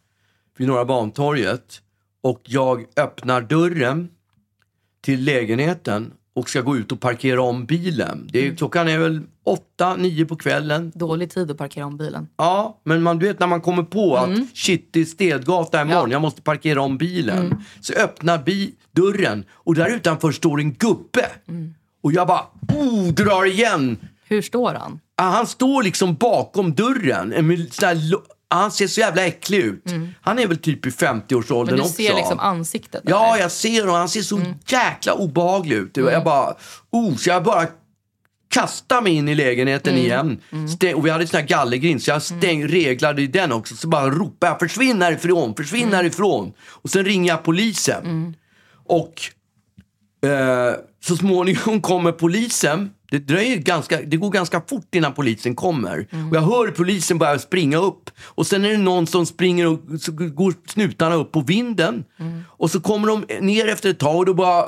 Vid 0.57 0.67
Norra 0.67 0.85
Bantorget. 0.85 1.81
Och 2.21 2.41
jag 2.43 2.85
öppnar 2.95 3.41
dörren 3.41 4.09
till 5.01 5.23
lägenheten 5.23 6.13
och 6.33 6.49
ska 6.49 6.61
gå 6.61 6.77
ut 6.77 6.91
och 6.91 6.99
parkera 6.99 7.41
om 7.41 7.65
bilen. 7.65 8.29
Det 8.33 8.47
är, 8.47 8.55
Klockan 8.55 8.87
är 8.87 8.97
väl 8.97 9.21
åtta, 9.45 9.95
nio 9.95 10.25
på 10.25 10.35
kvällen. 10.35 10.91
dålig 10.95 11.29
tid 11.31 11.51
att 11.51 11.57
parkera 11.57 11.85
om 11.85 11.97
bilen. 11.97 12.27
Ja, 12.37 12.79
men 12.83 13.03
man 13.03 13.19
du 13.19 13.27
vet 13.27 13.39
när 13.39 13.47
man 13.47 13.61
kommer 13.61 13.83
på 13.83 14.15
att 14.17 14.29
shit, 14.57 14.87
det 14.91 14.99
är 14.99 15.05
Stedgata 15.05 15.81
imorgon, 15.81 16.09
Ja. 16.09 16.15
jag 16.15 16.21
måste 16.21 16.41
parkera 16.41 16.81
om 16.81 16.97
bilen. 16.97 17.63
Så 17.81 17.93
öppnar 17.93 18.37
bi 18.43 18.73
dörren 18.91 19.43
och 19.51 19.75
där 19.75 19.89
utanför 19.95 20.31
står 20.31 20.59
en 20.59 20.73
gubbe. 20.73 21.25
Och 22.03 22.11
jag 22.13 22.27
bara, 22.27 22.41
oh, 22.75 23.07
drar 23.07 23.45
igen. 23.45 23.97
Hur 24.27 24.41
står 24.41 24.73
han? 24.73 24.99
Ah, 25.17 25.29
Han 25.29 25.47
står 25.47 25.83
liksom 25.83 26.13
bakom 26.15 26.73
dörren. 26.75 27.33
En 27.33 27.57
sån 27.71 28.21
Han 28.51 28.71
ser 28.71 28.87
så 28.87 28.99
jävla 28.99 29.25
äcklig 29.25 29.57
ut. 29.57 29.83
Han 30.21 30.39
är 30.39 30.47
väl 30.47 30.57
typ 30.57 30.85
i 30.85 30.89
50-årsåldern 30.89 31.75
Men 31.75 31.75
du 31.75 31.81
också. 31.81 31.93
ser 31.93 32.15
liksom 32.15 32.39
ansiktet? 32.39 33.03
Ja, 33.05 33.33
eller? 33.33 33.43
jag 33.43 33.51
ser 33.51 33.81
honom. 33.81 33.95
Han 33.95 34.09
ser 34.09 34.21
så 34.21 34.41
jäkla 34.67 35.13
obehaglig 35.13 35.75
ut. 35.75 35.97
Jag 35.97 36.23
bara, 36.23 36.55
oh, 36.91 37.15
så 37.15 37.29
jag 37.29 37.43
bara 37.43 37.67
kastar 38.49 39.01
mig 39.01 39.13
in 39.13 39.27
i 39.29 39.35
lägenheten 39.35 39.95
igen. 39.95 40.41
Stäng, 40.75 40.95
och 40.95 41.05
vi 41.05 41.09
hade 41.09 41.27
sån 41.27 41.39
här 41.39 41.47
gallergrind, 41.47 42.03
så 42.03 42.11
jag 42.11 42.21
stäng, 42.21 42.67
reglade 42.67 43.21
i 43.21 43.27
den 43.27 43.51
också. 43.51 43.75
Så 43.75 43.87
bara 43.87 44.09
ropar 44.09 44.47
jag, 44.47 44.59
försvinn 44.59 45.01
härifrån, 45.01 45.55
försvinn 45.55 45.93
härifrån. 45.93 46.53
Och 46.59 46.89
sen 46.89 47.05
ringer 47.05 47.31
jag 47.31 47.43
polisen. 47.43 48.35
Och 48.85 49.21
eh, 50.29 50.73
så 51.03 51.15
småningom 51.15 51.81
kommer 51.81 52.11
polisen. 52.11 52.89
Det, 53.09 53.17
dröjer 53.19 53.57
ganska, 53.57 54.01
det 54.01 54.17
går 54.17 54.29
ganska 54.29 54.61
fort 54.69 54.95
innan 54.95 55.13
polisen 55.13 55.55
kommer. 55.55 56.07
Och 56.29 56.35
jag 56.35 56.41
hör 56.41 56.71
polisen 56.71 57.17
börja 57.17 57.39
springa 57.39 57.77
upp. 57.77 58.09
Och 58.21 58.47
sen 58.47 58.65
är 58.65 58.69
det 58.69 58.77
någon 58.77 59.07
som 59.07 59.25
springer 59.25 59.67
och 59.67 59.79
så 60.01 60.11
går 60.11 60.53
snutarna 60.67 61.15
upp 61.15 61.31
på 61.31 61.41
vinden. 61.41 62.03
Och 62.47 62.71
så 62.71 62.81
kommer 62.81 63.07
de 63.07 63.25
ner 63.45 63.67
efter 63.67 63.89
ett 63.89 63.99
tag 63.99 64.15
och 64.15 64.25
då 64.25 64.33
bara 64.33 64.65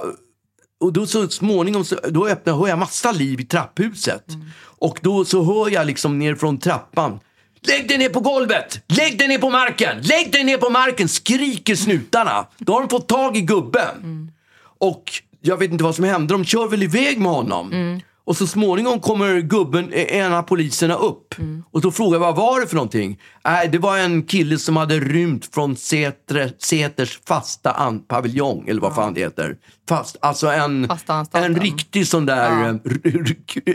och 0.79 0.93
då 0.93 1.05
så 1.05 1.29
småningom 1.29 1.85
så, 1.85 1.95
då 2.09 2.27
öppnar, 2.27 2.53
hör 2.53 2.67
jag 2.67 2.79
massa 2.79 3.11
liv 3.11 3.39
i 3.39 3.43
trapphuset. 3.43 4.25
Och 4.63 4.99
då 5.01 5.25
så 5.25 5.43
hör 5.43 5.71
jag 5.71 5.87
liksom 5.87 6.19
ner 6.19 6.35
från 6.35 6.57
trappan 6.57 7.19
Lägg 7.67 7.87
dig 7.87 7.97
ner 7.97 8.09
på 8.09 8.19
golvet! 8.19 8.81
Lägg 8.87 9.17
dig 9.17 9.27
ner 9.27 9.37
på 9.37 9.49
marken! 9.49 10.01
Lägg 10.01 10.31
dig 10.31 10.43
ner 10.43 10.57
på 10.57 10.69
marken! 10.69 11.07
Skriker 11.07 11.75
snutarna. 11.75 12.47
Då 12.57 12.73
har 12.73 12.79
de 12.79 12.89
fått 12.89 13.07
tag 13.07 13.37
i 13.37 13.41
gubben. 13.41 14.31
Och 14.79 15.03
jag 15.41 15.57
vet 15.57 15.71
inte 15.71 15.83
vad 15.83 15.95
som 15.95 16.05
hände. 16.05 16.33
De 16.33 16.45
kör 16.45 16.67
väl 16.67 16.83
iväg 16.83 17.19
med 17.19 17.31
honom. 17.31 17.71
Och 18.31 18.37
så 18.37 18.47
småningom 18.47 18.99
kommer 18.99 19.39
gubben, 19.41 19.93
eh, 19.93 20.17
en 20.17 20.33
av 20.33 20.41
poliserna 20.41 20.95
upp. 20.95 21.35
Och 21.71 21.81
då 21.81 21.91
frågar 21.91 22.13
jag 22.13 22.19
vad 22.19 22.35
var 22.35 22.61
det 22.61 22.67
för 22.67 22.75
någonting? 22.75 23.19
Nej, 23.45 23.67
det 23.67 23.77
var 23.77 23.97
en 23.97 24.23
kille 24.23 24.57
som 24.57 24.77
hade 24.77 24.99
rymt 24.99 25.49
från 25.53 25.75
Sätre, 25.75 26.51
Säters 26.57 27.19
fasta 27.27 27.71
an, 27.71 27.99
paviljong, 27.99 28.67
eller 28.67 28.81
vad 28.81 28.95
fan 28.95 29.13
det 29.13 29.19
heter. 29.21 29.57
Fast, 29.89 30.17
alltså 30.21 30.47
en, 30.47 30.89
en 31.31 31.55
riktig 31.55 32.07
sån 32.07 32.25
där... 32.25 32.63
eh, 32.63 32.67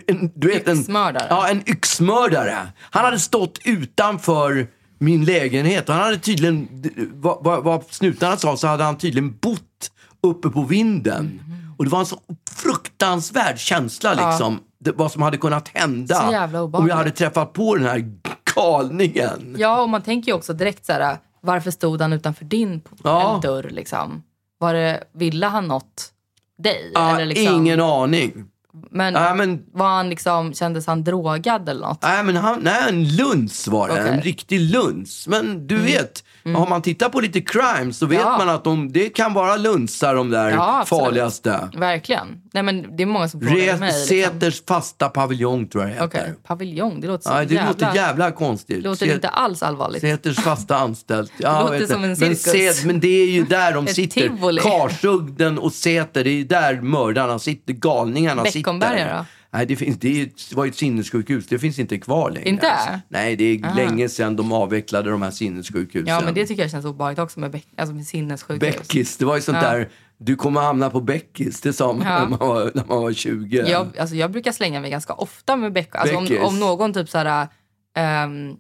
en, 0.06 0.30
du 0.34 0.48
vet, 0.48 0.68
en, 0.68 0.80
Yxmördare. 0.80 1.26
Ja, 1.30 1.48
en 1.48 1.68
yxmördare. 1.68 2.58
Han 2.80 3.04
hade 3.04 3.18
stått 3.18 3.58
utanför 3.64 4.66
min 4.98 5.24
lägenhet 5.24 5.88
han 5.88 6.00
hade 6.00 6.18
tydligen, 6.18 6.68
vad, 7.14 7.44
vad, 7.44 7.64
vad 7.64 7.84
snutarna 7.90 8.36
sa, 8.36 8.56
så 8.56 8.66
hade 8.66 8.84
han 8.84 8.98
tydligen 8.98 9.36
bott 9.40 9.90
uppe 10.22 10.48
på 10.48 10.62
vinden. 10.62 11.40
Och 11.78 11.84
det 11.84 11.90
var 11.90 12.00
en 12.00 12.06
så 12.06 12.18
fruktansvärd 12.50 13.58
känsla 13.58 14.14
liksom. 14.14 14.60
Det, 14.78 14.92
vad 14.92 15.12
som 15.12 15.22
hade 15.22 15.36
kunnat 15.36 15.68
hända 15.68 16.48
om 16.72 16.88
jag 16.88 16.96
hade 16.96 17.10
träffat 17.10 17.52
på 17.52 17.74
den 17.76 17.86
här 17.86 18.12
galningen. 18.54 19.54
Ja, 19.58 19.82
och 19.82 19.88
man 19.88 20.02
tänker 20.02 20.28
ju 20.32 20.36
också 20.36 20.52
direkt 20.52 20.86
så 20.86 20.92
här, 20.92 21.18
varför 21.40 21.70
stod 21.70 22.00
han 22.00 22.12
utanför 22.12 22.44
din 22.44 22.80
Ja. 23.04 23.40
dörr 23.42 23.68
liksom? 23.70 24.22
Var 24.58 24.74
det, 24.74 25.04
ville 25.14 25.46
han 25.46 25.68
något 25.68 26.12
dig? 26.58 26.92
Eller 26.96 27.26
liksom, 27.26 27.54
Ingen 27.54 27.80
aning. 27.80 28.44
Men, 28.90 29.12
Nej, 29.12 29.34
men- 29.34 29.62
var 29.72 29.88
han 29.88 30.10
liksom, 30.10 30.52
kändes 30.54 30.86
han 30.86 31.04
drogad 31.04 31.68
eller 31.68 31.86
något? 31.86 32.02
Nej, 32.02 32.24
men 32.24 32.36
han, 32.36 32.60
nej, 32.62 32.88
en 32.88 33.16
luns 33.16 33.68
var 33.68 33.88
det. 33.88 33.98
Mm. 33.98 34.14
En 34.14 34.20
riktig 34.20 34.60
luns. 34.60 35.28
Men 35.28 35.66
du 35.66 35.76
vet, 35.78 36.24
har 36.54 36.66
man 36.68 36.82
tittat 36.82 37.12
på 37.12 37.20
lite 37.20 37.40
crime 37.40 37.92
så 37.92 38.06
vet 38.06 38.20
Ja. 38.20 38.38
man 38.38 38.48
att 38.48 38.64
de, 38.64 38.92
det 38.92 39.08
kan 39.08 39.32
vara 39.34 39.56
lunsar 39.56 40.14
de 40.14 40.30
där 40.30 40.50
Ja, 40.50 40.84
farligaste. 40.86 41.68
Verkligen. 41.76 42.26
Nej, 42.52 42.62
men 42.62 42.96
det 42.96 43.02
är 43.02 43.06
många 43.06 43.28
som 43.28 43.40
frågar 43.40 43.76
mig. 43.78 43.92
Liksom. 43.92 44.06
Säters 44.08 44.62
fasta 44.68 45.08
paviljong 45.08 45.66
tror 45.68 45.84
jag 45.84 45.92
det 46.10 46.18
heter. 46.18 46.34
paviljong. 46.46 47.00
Det 47.00 47.06
låter 47.06 47.24
så 47.30 47.36
Ja, 47.36 47.44
det 47.44 47.54
jävla... 47.54 47.68
låter 47.70 47.94
jävla 47.94 48.30
konstigt. 48.30 48.82
Det 48.82 48.88
låter 48.88 49.06
Sä- 49.06 49.14
inte 49.14 49.28
alls 49.28 49.62
allvarligt. 49.62 50.00
Säters 50.00 50.36
fasta 50.36 50.76
anställd. 50.76 51.30
Ja, 51.38 51.60
låter 51.60 51.72
vet 51.72 51.80
inte. 51.82 51.92
som 51.94 52.02
en 52.04 52.08
men, 52.08 52.16
cirkus. 52.36 52.82
Sä- 52.82 52.86
men 52.86 53.00
det 53.00 53.08
är 53.22 53.26
ju 53.26 53.44
där 53.48 53.72
de 53.74 53.86
sitter. 53.86 54.60
Karsugden 54.62 55.58
och 55.58 55.72
Säter, 55.72 56.24
det 56.24 56.30
är 56.30 56.34
ju 56.34 56.44
där 56.44 56.80
mördarna 56.80 57.38
sitter. 57.38 57.72
Galningarna 57.72 58.42
Beckomberga 58.42 58.92
sitter. 58.98 59.16
då? 59.18 59.24
Nej, 59.56 59.66
det, 59.66 59.76
finns, 59.76 59.98
det, 59.98 60.08
är, 60.08 60.12
ju- 60.12 60.30
det 60.50 60.56
var 60.56 60.64
ju 60.64 60.68
ett 60.70 60.76
sinnessjukhus. 60.76 61.46
Det 61.46 61.58
finns 61.58 61.78
inte 61.78 61.98
kvar 61.98 62.30
längre. 62.30 62.48
Inte? 62.48 62.70
Alltså. 62.72 63.00
Nej, 63.08 63.36
det 63.36 63.44
är 63.44 63.74
länge 63.74 64.08
sedan 64.08 64.36
de 64.36 64.52
avvecklade 64.52 65.10
de 65.10 65.22
här 65.22 65.30
sinnessjukhusen. 65.30 66.06
Ja, 66.14 66.20
men 66.24 66.34
det 66.34 66.46
tycker 66.46 66.62
jag 66.62 66.70
känns 66.70 66.84
obehagligt 66.84 67.18
också 67.18 67.40
med, 67.40 67.60
alltså 67.76 67.94
med 67.94 68.06
sinnessjukhus. 68.06 68.58
Beckis, 68.76 69.16
det 69.16 69.24
var 69.24 69.36
ju 69.36 69.42
sånt 69.42 69.58
Ja. 69.62 69.70
där, 69.70 69.88
du 70.18 70.36
kommer 70.36 70.60
hamna 70.60 70.90
på 70.90 71.00
Beckis, 71.00 71.60
det 71.60 71.72
sa 71.72 71.92
man 71.92 72.06
Ja. 72.06 72.18
när, 72.22 72.28
man 72.28 72.38
var, 72.38 72.70
när 72.74 72.84
man 72.84 73.02
var 73.02 73.12
20. 73.12 73.56
Jag, 73.68 73.98
alltså 73.98 74.16
jag 74.16 74.30
brukar 74.32 74.52
slänga 74.52 74.80
mig 74.80 74.90
ganska 74.90 75.12
ofta 75.12 75.56
med 75.56 75.72
beck. 75.72 75.96
Alltså 75.96 76.16
om, 76.16 76.24
Beckis. 76.24 76.40
om 76.44 76.60
någon 76.60 76.92
typ 76.92 77.08
så 77.08 77.18
här, 77.18 77.48
ehm, 77.96 78.56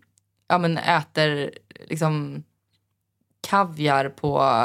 ja, 0.48 0.58
men 0.58 0.78
äter 0.78 1.50
liksom 1.88 2.42
kaviar 3.48 4.08
på, 4.08 4.60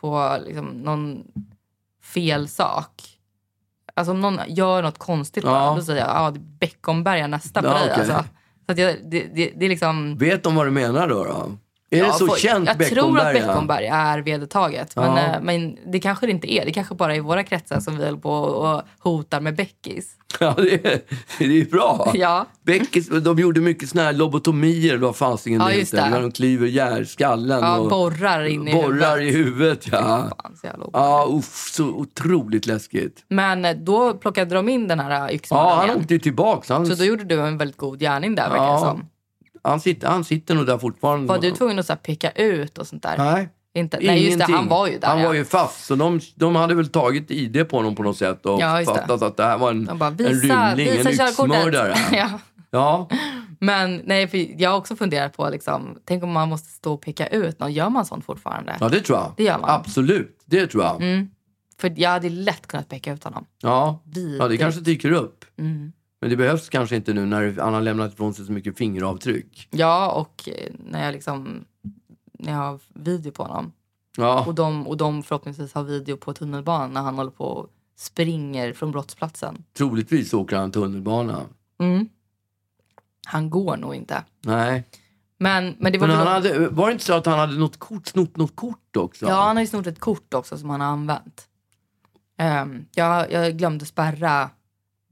på 0.00 0.38
liksom 0.46 0.66
någon 0.66 1.24
fel 2.02 2.48
sak. 2.48 3.02
Alltså 3.96 4.12
om 4.12 4.20
någon 4.20 4.40
gör 4.48 4.82
något 4.82 4.98
konstigt 4.98 5.44
Ja. 5.44 5.74
då 5.76 5.82
säger 5.82 6.00
jag 6.00 6.34
det 6.34 6.38
är 6.38 6.42
Beckomberga 6.58 7.26
nästa 7.26 7.62
på 7.62 7.68
Ja, 7.68 7.72
dig. 7.74 7.82
okej. 7.92 7.94
Alltså. 7.98 8.24
Så 8.66 8.72
att 8.72 8.78
jag, 8.78 8.96
det, 9.10 9.26
det, 9.34 9.52
det 9.56 9.64
är 9.64 9.68
liksom... 9.68 10.16
Vet 10.16 10.42
de 10.42 10.54
vad 10.54 10.66
du 10.66 10.70
menar 10.70 11.08
då? 11.08 11.24
då? 11.24 11.50
Är 11.94 11.98
Ja, 11.98 12.06
det 12.06 12.12
så 12.12 12.26
folk- 12.26 12.38
känt 12.40 12.70
Jag 12.78 12.88
tror 12.90 13.18
att 13.20 13.34
Beckomberga? 13.34 13.94
Är 13.94 14.18
vedertaget. 14.18 14.96
Men, 14.96 15.04
Ja. 15.16 15.18
eh, 15.18 15.42
men 15.42 15.76
det 15.92 15.98
kanske 16.00 16.26
det 16.26 16.32
inte 16.32 16.52
är. 16.54 16.64
Det 16.64 16.72
kanske 16.72 16.94
bara 16.94 17.16
är 17.16 17.20
våra 17.20 17.42
kretsar 17.44 17.80
som 17.80 17.96
vi 17.98 18.04
håller 18.04 18.18
på 18.18 18.30
och 18.32 18.82
hotar 18.98 19.40
med 19.40 19.56
Beckis. 19.56 20.10
Ja, 20.40 20.54
det 20.56 20.72
är, 20.86 21.00
det 21.38 21.60
är 21.60 21.70
bra. 21.70 22.10
Ja. 22.14 22.46
Beckis, 22.66 23.08
de 23.08 23.38
gjorde 23.38 23.60
mycket 23.60 23.88
såna 23.88 24.02
här 24.02 24.12
lobotomier, 24.12 24.96
vad 24.96 25.16
fasiken 25.16 25.60
Ja, 25.60 25.66
det 25.68 25.72
heter. 25.72 26.10
När 26.10 26.20
de 26.22 26.32
klyver 26.32 26.66
hjärtskallen 26.66 27.60
Ja, 27.60 27.78
och 27.78 27.88
borrar 27.90 28.44
in 28.44 28.68
i 28.68 28.72
borrar 28.74 29.18
huvudet. 29.18 29.34
i 29.34 29.36
huvudet. 29.38 29.88
Ja, 29.92 30.30
Fan, 30.62 30.90
ja 30.92 31.28
uff, 31.38 31.68
så 31.72 31.84
otroligt 31.84 32.66
läskigt. 32.66 33.24
Men 33.28 33.64
eh, 33.64 33.76
då 33.76 34.14
plockade 34.14 34.54
de 34.54 34.68
in 34.68 34.88
den 34.88 35.00
här 35.00 35.38
Ja, 35.50 35.84
han 35.86 35.96
åkte 35.96 36.14
ju 36.14 36.20
tillbaks. 36.20 36.68
Han, 36.68 36.86
så 36.86 36.94
då 36.94 37.04
gjorde 37.04 37.24
du 37.24 37.40
en 37.40 37.58
väldigt 37.58 37.76
god 37.76 38.00
gärning 38.00 38.34
där, 38.34 38.48
verkar 38.50 38.64
Ja. 38.64 38.78
som. 38.80 39.08
Han, 39.64 39.80
sitter, 39.80 40.08
han 40.08 40.24
sitter 40.24 40.54
nog 40.54 40.66
där 40.66 40.78
fortfarande. 40.78 41.28
Var 41.28 41.38
du 41.38 41.50
tvungen 41.50 41.78
att 41.78 41.86
så 41.86 41.92
här, 41.92 42.00
peka 42.00 42.30
ut 42.30 42.78
och 42.78 42.86
sånt 42.86 43.02
där? 43.02 43.18
Nej. 43.18 43.48
Inte, 43.76 43.98
nej, 44.02 44.26
just 44.26 44.38
det. 44.38 44.52
Han 44.52 44.68
var 44.68 44.86
ju 44.86 44.98
där. 44.98 45.08
Han 45.08 45.20
ja. 45.20 45.26
var 45.26 45.34
ju 45.34 45.44
fast, 45.44 45.84
så 45.84 45.94
de, 45.94 46.20
de 46.34 46.56
hade 46.56 46.74
väl 46.74 46.88
tagit 46.88 47.30
ID 47.30 47.68
på 47.68 47.76
honom 47.76 47.94
på 47.94 48.02
något 48.02 48.16
sätt 48.16 48.46
och 48.46 48.60
Ja, 48.60 48.82
fattat 48.86 49.22
att 49.22 49.36
det 49.36 49.44
här 49.44 49.58
var 49.58 49.70
en, 49.70 49.98
bara, 49.98 50.08
en 50.08 50.16
visa, 50.16 50.70
rymling, 50.70 50.96
visa 50.96 51.10
en 51.10 51.16
körkortet. 51.16 51.56
yxmördare. 51.56 51.94
ja. 52.12 52.38
Ja, 52.70 53.08
Men 53.60 54.02
nej, 54.04 54.28
för 54.28 54.60
jag 54.62 54.70
har 54.70 54.76
också 54.76 54.96
funderat 54.96 55.36
på, 55.36 55.48
liksom, 55.48 55.98
tänk 56.04 56.22
om 56.24 56.32
man 56.32 56.48
måste 56.48 56.68
stå 56.68 56.94
och 56.94 57.00
peka 57.00 57.26
ut 57.26 57.60
någon. 57.60 57.72
Gör 57.72 57.88
man 57.88 58.06
sånt 58.06 58.24
fortfarande? 58.24 58.76
ja, 58.80 58.88
det 58.88 59.00
tror 59.00 59.18
jag. 59.18 59.32
Det 59.36 59.44
gör 59.44 59.58
man. 59.58 59.70
Absolut, 59.70 60.42
det 60.44 60.66
tror 60.66 60.84
jag. 60.84 61.02
Mm. 61.02 61.28
För 61.78 61.92
jag 61.96 62.10
hade 62.10 62.30
lätt 62.30 62.66
kunnat 62.66 62.88
peka 62.88 63.12
ut 63.12 63.24
honom. 63.24 63.46
Ja. 63.62 64.02
Vidrigt. 64.04 64.36
ja, 64.38 64.48
det 64.48 64.56
kanske 64.56 64.80
dyker 64.80 65.12
upp. 65.12 65.44
Mm. 65.58 65.92
Men 66.24 66.30
det 66.30 66.36
behövs 66.36 66.68
kanske 66.68 66.96
inte 66.96 67.12
nu 67.12 67.26
när 67.26 67.60
han 67.60 67.74
har 67.74 67.80
lämnat 67.80 68.12
ifrån 68.12 68.34
sig 68.34 68.46
så 68.46 68.52
mycket 68.52 68.78
fingeravtryck. 68.78 69.68
Ja, 69.70 70.12
och 70.12 70.48
eh, 70.48 70.72
när 70.78 71.04
jag 71.04 71.12
liksom 71.12 71.64
när 72.32 72.52
jag 72.52 72.58
har 72.58 72.80
video 72.88 73.32
på 73.32 73.42
honom. 73.42 73.72
Ja, 74.16 74.44
Och 74.44 74.54
de, 74.54 74.86
och 74.86 74.96
de 74.96 75.22
förhoppningsvis 75.22 75.72
har 75.74 75.82
video 75.82 76.16
på 76.16 76.32
tunnelbanan 76.32 76.92
när 76.92 77.00
han 77.00 77.14
håller 77.14 77.30
på 77.30 77.44
och 77.44 77.70
springer 77.96 78.72
från 78.72 78.92
brottsplatsen. 78.92 79.64
troligtvis 79.76 80.34
åker 80.34 80.56
han 80.56 80.72
tunnelbana. 80.72 81.40
Mm. 81.78 82.08
Han 83.26 83.50
går 83.50 83.76
nog 83.76 83.94
inte. 83.94 84.24
Nej. 84.40 84.84
Men, 85.38 85.76
men 85.78 85.92
det 85.92 85.98
var 85.98 86.06
Men 86.08 86.16
han 86.16 86.26
hade, 86.26 86.68
var 86.68 86.86
det 86.86 86.92
inte 86.92 87.04
så 87.04 87.14
att 87.14 87.26
han 87.26 87.38
hade 87.38 87.58
något 87.58 87.78
kort, 87.78 88.06
snott 88.06 88.36
något 88.36 88.56
kort 88.56 88.96
också? 88.96 89.26
Ja, 89.26 89.42
han 89.42 89.56
har 89.56 89.62
ju 89.62 89.66
snott 89.66 89.86
ett 89.86 90.00
kort 90.00 90.34
också 90.34 90.58
som 90.58 90.70
han 90.70 90.80
har 90.80 90.88
använt. 90.88 91.48
Um, 92.62 92.86
jag, 92.94 93.32
jag 93.32 93.58
glömde 93.58 93.86
spärra 93.86 94.50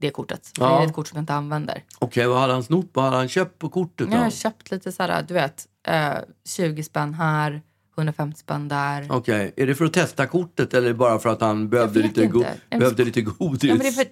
det 0.03 0.09
kortet. 0.09 0.51
Ja. 0.59 0.77
Det 0.77 0.83
är 0.83 0.87
ett 0.87 0.93
kort 0.93 1.07
som 1.07 1.15
jag 1.15 1.21
inte 1.21 1.33
använder. 1.33 1.83
Okej, 1.99 2.27
vad 2.27 2.39
hade 2.39 2.53
han 2.53 2.63
snott? 2.63 2.89
Vad 2.93 3.05
hade 3.05 3.17
han 3.17 3.27
köpt 3.27 3.59
på 3.59 3.69
kortet 3.69 4.07
då? 4.09 4.15
Jag 4.15 4.21
har 4.23 4.29
köpt 4.29 4.71
lite 4.71 4.91
så 4.91 5.03
här, 5.03 5.21
du 5.27 5.33
vet, 5.33 5.65
eh, 5.87 6.13
20 6.47 6.83
spänn 6.83 7.13
här, 7.13 7.61
150 7.97 8.39
spänn 8.39 8.67
där. 8.67 9.07
Okej, 9.11 9.53
är 9.57 9.67
det 9.67 9.75
för 9.75 9.85
att 9.85 9.93
testa 9.93 10.27
kortet 10.27 10.73
eller 10.73 10.93
bara 10.93 11.19
för 11.19 11.29
att 11.29 11.41
han 11.41 11.69
behövde, 11.69 11.99
lite, 11.99 12.25
go- 12.25 12.43
behövde 12.69 13.05
lite 13.05 13.21
godis? 13.21 13.63
Ja, 13.63 13.73
men 13.75 13.79
det 13.83 13.87
är 13.87 13.91
för 13.91 14.05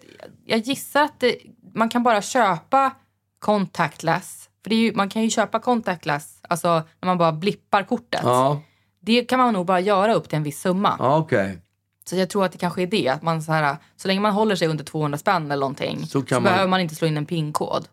jag 0.45 0.59
gissar 0.59 1.03
att 1.03 1.19
det, 1.19 1.35
man 1.73 1.89
kan 1.89 2.03
bara 2.03 2.21
köpa 2.21 2.91
contactless. 3.39 4.49
För 4.63 4.71
ju, 4.73 4.93
man 4.95 5.09
kan 5.09 5.21
ju 5.23 5.29
köpa 5.29 5.59
contactless, 5.59 6.39
alltså 6.41 6.67
när 6.69 7.05
man 7.07 7.17
bara 7.17 7.31
blippar 7.31 7.83
kortet. 7.83 8.19
Ja, 8.23 8.61
Det 9.01 9.23
kan 9.25 9.39
man 9.39 9.53
nog 9.53 9.65
bara 9.65 9.79
göra 9.79 10.13
upp 10.13 10.29
till 10.29 10.37
en 10.37 10.43
viss 10.43 10.61
summa. 10.61 10.95
ja 10.99 11.17
okej. 11.17 11.57
Så 12.05 12.15
jag 12.15 12.29
tror 12.29 12.45
att 12.45 12.51
det 12.51 12.57
kanske 12.57 12.81
är 12.81 12.87
det. 12.87 13.07
Att 13.09 13.21
man 13.21 13.41
så, 13.41 13.51
här, 13.51 13.77
så 13.95 14.07
länge 14.07 14.19
man 14.21 14.31
håller 14.33 14.55
sig 14.55 14.67
under 14.67 14.83
200 14.83 15.17
spänn 15.17 15.51
eller 15.51 15.59
någonting 15.61 16.05
Så 16.07 16.21
så, 16.21 16.33
man- 16.33 16.43
behöver 16.43 16.67
man 16.67 16.79
inte 16.81 16.95
slå 16.95 17.07
in 17.07 17.17
en 17.17 17.25
pinkod. 17.25 17.87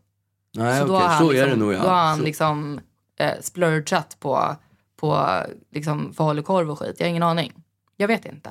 Nej, 0.54 0.80
så 0.80 0.86
då 0.86 0.96
okej, 0.96 1.06
har 1.08 1.18
så 1.18 1.30
liksom, 1.30 1.46
är 1.48 1.50
det 1.50 1.56
nog 1.56 1.72
ja. 1.72 1.82
Då 1.82 1.88
har 1.88 1.96
han 2.06 2.18
Så- 2.18 2.24
liksom 2.24 2.80
eh, 3.18 3.32
splurgat 3.40 4.16
på, 4.20 4.56
på 5.00 5.28
liksom 5.72 6.12
falukorv 6.14 6.70
och 6.70 6.78
skit. 6.78 6.96
Jag 6.98 7.06
har 7.06 7.10
ingen 7.10 7.22
aning. 7.22 7.52
Jag 7.96 8.08
vet 8.08 8.24
inte. 8.26 8.50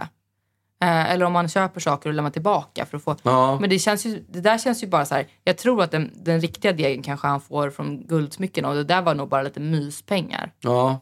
Eh, 0.81 1.11
eller 1.11 1.25
om 1.25 1.33
man 1.33 1.47
köper 1.49 1.79
saker 1.79 2.09
och 2.09 2.13
lämnar 2.13 2.31
tillbaka 2.31 2.85
för 2.85 2.97
att 2.97 3.03
få... 3.03 3.15
Ja. 3.23 3.59
Men 3.59 3.69
det, 3.69 3.79
känns 3.79 4.05
ju, 4.05 4.23
det 4.29 4.41
där 4.41 4.57
känns 4.57 4.83
ju 4.83 4.87
bara 4.87 5.05
så 5.05 5.15
här. 5.15 5.27
Jag 5.43 5.57
tror 5.57 5.83
att 5.83 5.91
den, 5.91 6.11
den 6.15 6.41
riktiga 6.41 6.71
degen 6.73 7.03
kanske 7.03 7.27
han 7.27 7.41
får 7.41 7.69
från 7.69 8.07
guldsmyckena 8.07 8.69
och 8.69 8.75
det 8.75 8.83
där 8.83 9.01
var 9.01 9.15
nog 9.15 9.29
bara 9.29 9.41
lite 9.41 9.59
myspengar. 9.59 10.51
ja, 10.59 10.99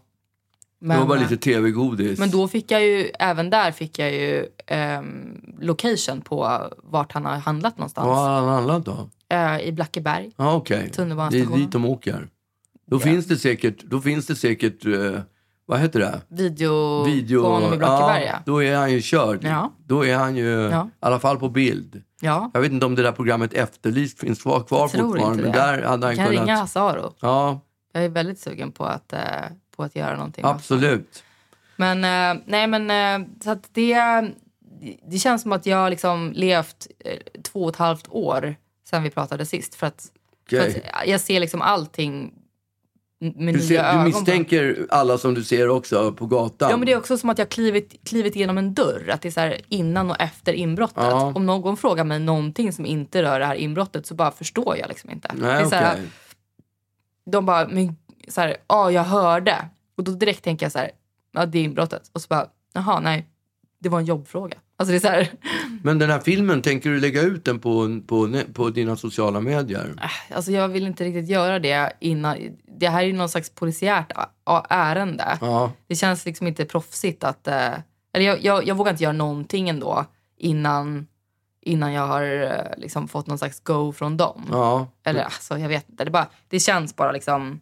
det 0.80 0.88
var 0.88 0.98
Men, 0.98 1.08
bara 1.08 1.20
eh, 1.20 1.30
lite 1.30 1.44
tv-godis. 1.44 2.20
men 2.20 2.30
då 2.32 2.48
fick 2.48 2.72
jag 2.72 2.84
ju, 2.86 3.12
även 3.20 3.50
där 3.50 3.72
fick 3.72 4.00
jag 4.00 4.12
ju 4.14 4.46
ehm, 4.68 5.42
location 5.60 6.22
på 6.22 6.70
vart 6.84 7.12
han 7.12 7.26
har 7.26 7.36
handlat 7.36 7.78
någonstans. 7.78 8.06
Vad 8.08 8.18
har 8.18 8.30
han 8.40 8.48
handlat 8.50 8.86
då? 8.86 9.10
Eh, 9.30 9.60
I 9.60 9.72
Blackeberg. 9.72 10.32
Ja, 10.38 10.54
okej. 10.56 10.92
Det 10.96 11.02
är 11.40 11.58
dit 11.58 11.72
de 11.72 11.86
åker. 11.86 12.28
Då 12.88 12.96
Ja. 12.96 13.00
finns 13.00 13.26
det 13.28 13.38
säkert, 13.38 13.84
då 13.84 14.02
finns 14.02 14.26
det 14.28 14.36
säkert 14.36 14.86
eh, 14.86 15.20
vad 15.66 15.80
heter 15.80 16.00
det? 16.00 16.22
Video, 16.28 17.04
Video. 17.04 17.42
på 17.44 17.50
honom 17.50 17.74
i 17.74 17.78
Blackeberg. 17.78 18.24
ja, 18.24 18.32
Ja. 18.32 18.40
då 18.46 18.64
är 18.64 18.76
han 18.78 18.92
ju 18.92 19.02
körd. 19.02 19.44
Ja. 19.44 19.72
Då 19.86 20.06
är 20.06 20.16
han 20.18 20.36
ju 20.36 20.50
Ja. 20.52 20.86
i 20.86 20.90
alla 21.00 21.20
fall 21.20 21.38
på 21.40 21.50
bild. 21.50 22.02
ja. 22.22 22.52
Jag 22.54 22.62
vet 22.62 22.72
inte 22.72 22.86
om 22.86 22.96
det 22.96 23.02
där 23.04 23.12
programmet 23.12 23.54
Efterlyst 23.54 24.20
finns 24.20 24.42
kvar, 24.42 24.64
kvar 24.64 24.88
fortfarande. 24.88 25.44
Men 25.44 25.52
där 25.52 25.82
hade 25.84 26.06
han 26.08 26.16
kan 26.16 26.28
kunnat... 26.28 26.42
ringa 26.42 26.56
Hasse 26.56 26.80
Aro. 26.80 27.14
Ja, 27.20 27.60
Jag 27.94 28.04
är 28.06 28.10
väldigt 28.10 28.40
sugen 28.40 28.72
på 28.72 28.84
att, 28.86 29.14
eh, 29.14 29.20
på 29.76 29.84
att 29.84 29.96
göra 29.96 30.16
någonting. 30.16 30.46
absolut. 30.46 31.24
Men, 31.76 32.04
eh, 32.38 32.42
nej 32.46 32.68
men, 32.68 32.92
eh, 33.24 33.28
så 33.44 33.52
att 33.52 33.70
det, 33.74 33.96
det 35.08 35.18
känns 35.18 35.42
som 35.42 35.52
att 35.52 35.66
jag 35.66 35.78
har 35.78 35.90
liksom 35.90 36.32
levt 36.36 36.88
eh, 37.00 37.18
två 37.44 37.64
och 37.64 37.70
ett 37.70 37.76
halvt 37.76 38.08
år 38.10 38.56
sedan 38.90 39.04
vi 39.04 39.10
pratade 39.10 39.46
sist. 39.46 39.76
För 39.76 39.88
att, 39.88 40.06
Okej. 40.46 40.72
för 40.74 40.80
att 41.02 41.08
jag 41.08 41.22
ser 41.22 41.40
liksom 41.40 41.62
allting 41.62 42.34
med 43.20 43.54
Du, 43.54 43.60
nya 43.60 43.62
ser, 43.62 43.84
ögon. 43.84 43.98
du 44.00 44.04
misstänker 44.06 44.88
alla 44.90 45.18
som 45.18 45.34
du 45.34 45.44
ser 45.44 45.70
också 45.70 46.12
på 46.14 46.26
gatan. 46.26 46.70
Ja 46.70 46.78
men 46.78 46.86
det 46.86 46.92
är 46.92 46.98
också 46.98 47.18
som 47.18 47.30
att 47.30 47.38
jag 47.38 47.50
klivit, 47.50 47.96
klivit 48.06 48.36
igenom 48.36 48.58
en 48.58 48.74
dörr. 48.74 49.10
Att 49.10 49.22
det 49.22 49.30
är 49.30 49.32
så 49.32 49.40
här 49.40 49.62
innan 49.70 50.10
och 50.12 50.22
efter 50.22 50.54
inbrottet. 50.54 50.98
Ja. 50.98 51.32
Om 51.36 51.46
någon 51.46 51.78
frågar 51.78 52.04
mig 52.04 52.20
någonting 52.20 52.74
som 52.74 52.86
inte 52.86 53.24
rör 53.24 53.40
det 53.40 53.46
här 53.46 53.56
inbrottet 53.56 54.06
så 54.06 54.14
bara 54.16 54.32
förstår 54.32 54.78
jag 54.78 54.88
liksom 54.90 55.10
inte. 55.12 55.28
det 55.34 55.42
Nej, 55.42 55.62
är 55.64 55.66
så 55.66 55.76
här, 55.76 55.94
okej. 55.94 56.08
De 57.26 57.46
bara, 57.46 57.68
men 57.68 57.96
så 58.28 58.42
här, 58.42 58.58
ja 58.68 58.92
jag 58.92 59.04
hörde. 59.04 59.70
Och 59.98 60.04
då 60.04 60.12
direkt 60.12 60.44
tänker 60.44 60.66
jag 60.66 60.72
så 60.72 60.80
här, 60.80 60.92
ja 61.34 61.46
det 61.46 61.60
är 61.60 61.64
inbrottet. 61.64 62.10
Och 62.14 62.22
så 62.22 62.28
bara, 62.28 62.48
jaha 62.74 63.00
nej, 63.00 63.28
det 63.80 63.90
var 63.90 64.00
en 64.00 64.06
jobbfråga. 64.06 64.58
Alltså 64.78 64.92
det 64.92 64.98
är 64.98 65.00
så 65.00 65.08
här, 65.08 65.30
Men 65.84 66.00
den 66.00 66.10
här 66.10 66.20
filmen, 66.20 66.62
tänker 66.62 66.90
du 66.90 67.00
lägga 67.00 67.22
ut 67.22 67.46
den 67.46 67.60
på, 67.60 68.02
på, 68.08 68.42
på 68.54 68.70
dina 68.70 68.96
sociala 68.96 69.42
medier? 69.42 69.96
alltså 70.30 70.52
jag 70.52 70.68
vill 70.68 70.88
inte 70.88 71.04
riktigt 71.04 71.30
göra 71.30 71.60
det 71.60 71.94
innan. 72.00 72.38
Det 72.80 72.88
här 72.88 73.04
är 73.04 73.08
ju 73.08 73.14
någon 73.14 73.30
slags 73.30 73.50
polisiärt 73.50 74.12
ärende. 74.70 75.38
Ja. 75.42 75.72
Det 75.88 75.96
känns 75.96 76.26
liksom 76.26 76.48
inte 76.48 76.66
proffsigt 76.66 77.24
att... 77.24 77.48
Eh, 77.48 77.74
eller 78.14 78.26
jag, 78.26 78.44
jag, 78.44 78.68
jag 78.68 78.76
vågar 78.76 78.92
inte 78.92 79.04
göra 79.04 79.14
någonting 79.14 79.70
ändå 79.70 80.06
innan, 80.38 81.08
innan 81.62 81.94
jag 81.94 82.08
har 82.08 82.24
eh, 82.24 82.78
liksom 82.78 83.08
fått 83.08 83.28
någon 83.28 83.38
slags 83.38 83.60
go 83.60 83.92
från 83.92 84.18
dem. 84.18 84.46
ja. 84.52 84.88
Eller 85.04 85.24
alltså, 85.24 85.58
jag 85.58 85.70
vet 85.70 85.90
inte. 85.90 86.06
Det, 86.06 86.12
bara, 86.12 86.28
det 86.48 86.60
känns 86.60 86.96
bara 86.96 87.12
liksom... 87.12 87.60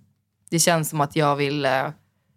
Det 0.53 0.59
känns 0.59 0.89
som 0.89 1.01
att 1.01 1.15
jag 1.15 1.35
vill... 1.35 1.65
Eh, 1.65 1.87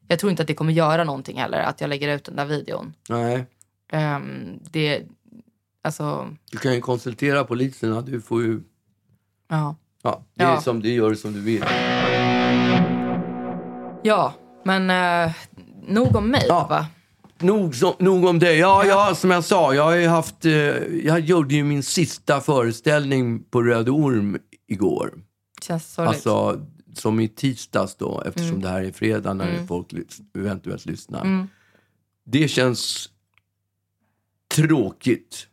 jag 0.08 0.18
tror 0.18 0.30
inte 0.30 0.42
att 0.42 0.46
det 0.48 0.54
kommer 0.54 0.72
göra 0.72 1.04
någonting 1.04 1.38
heller, 1.38 1.58
att 1.58 1.80
jag 1.80 1.88
lägger 1.88 2.16
ut 2.16 2.24
den 2.24 2.36
där 2.36 2.44
videon. 2.44 2.94
Nej. 3.08 3.46
Ehm, 3.92 4.58
det... 4.70 5.02
Alltså, 5.82 6.28
Du 6.52 6.58
kan 6.58 6.74
ju 6.74 6.80
konsultera 6.80 7.44
poliserna. 7.44 8.00
Du 8.00 8.20
får 8.20 8.42
ju... 8.42 8.60
ja. 9.48 9.76
Ja, 10.02 10.22
det 10.34 10.42
är 10.44 10.48
Ja. 10.50 10.60
som 10.60 10.80
du 10.82 10.88
gör 10.92 11.14
som 11.14 11.32
du 11.32 11.40
vill. 11.40 11.64
Ja, 14.02 14.34
men 14.64 14.90
eh, 14.90 15.32
nog 15.88 16.16
om 16.16 16.30
mig, 16.30 16.44
Ja. 16.48 16.66
va? 16.70 16.86
Nog, 17.38 17.74
så, 17.74 17.94
nog 17.98 18.24
om 18.24 18.38
det. 18.38 18.54
Ja, 18.54 18.84
ja, 18.86 19.14
som 19.14 19.30
jag 19.30 19.44
sa, 19.44 19.74
jag, 19.74 19.84
har 19.84 19.94
ju 19.96 20.06
haft, 20.08 20.44
eh, 20.44 20.52
jag 21.04 21.20
gjorde 21.20 21.54
ju 21.54 21.64
min 21.64 21.82
sista 21.82 22.40
föreställning 22.40 23.42
på 23.44 23.62
Röde 23.62 23.90
Orm 23.90 24.38
igår. 24.68 25.14
Känns 25.62 25.92
sorgligt. 25.94 26.14
Alltså 26.14 26.60
som 26.96 27.20
i 27.20 27.28
tisdags 27.28 27.94
då, 27.96 28.22
eftersom 28.26 28.48
Mm. 28.48 28.60
det 28.60 28.68
här 28.68 28.82
är 28.84 28.92
fredag 28.92 29.34
när 29.34 29.66
folk 29.66 29.92
lys- 29.92 30.22
eventuellt 30.38 30.86
lyssnar. 30.86 31.46
Det 32.24 32.48
känns 32.48 33.10
tråkigt. 34.54 35.46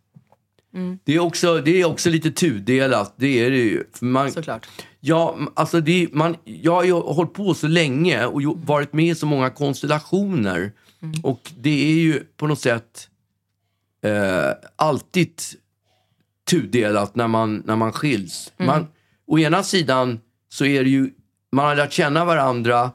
Mm. 0.74 1.00
Det, 1.04 1.16
är 1.16 1.20
också, 1.20 1.62
det 1.62 1.82
är 1.82 1.86
också 1.86 2.10
lite 2.10 2.32
tudelat, 2.32 3.14
det 3.18 3.40
är 3.46 3.52
det 3.52 3.58
ju. 3.58 3.84
För 3.94 4.06
man, 4.06 4.32
Såklart. 4.32 4.68
Ja, 5.00 5.38
alltså 5.54 5.82
det, 5.82 6.08
man, 6.14 6.36
jag 6.44 6.72
har 6.72 6.84
ju 6.84 6.92
hållit 6.94 7.34
på 7.34 7.54
så 7.54 7.68
länge 7.68 8.26
och 8.26 8.42
jo- 8.42 8.60
varit 8.66 8.94
med 8.94 9.06
i 9.06 9.16
så 9.16 9.26
många 9.26 9.50
konstellationer. 9.50 10.72
Och 11.24 11.52
det 11.58 11.92
är 11.92 11.96
ju 11.96 12.20
på 12.38 12.48
något 12.48 12.60
sätt 12.60 13.10
eh, 14.04 14.52
alltid 14.76 15.42
tudelat 16.50 17.16
när 17.16 17.28
man, 17.28 17.64
när 17.66 17.76
man 17.76 17.92
skiljs. 17.94 18.54
Man, 18.58 18.88
å 19.28 19.40
ena 19.40 19.64
sidan 19.64 20.20
så 20.50 20.66
är 20.66 20.84
det 20.84 20.90
ju, 20.90 21.12
man 21.54 21.66
har 21.66 21.76
lärt 21.76 21.92
känna 21.92 22.26
varandra 22.26 22.92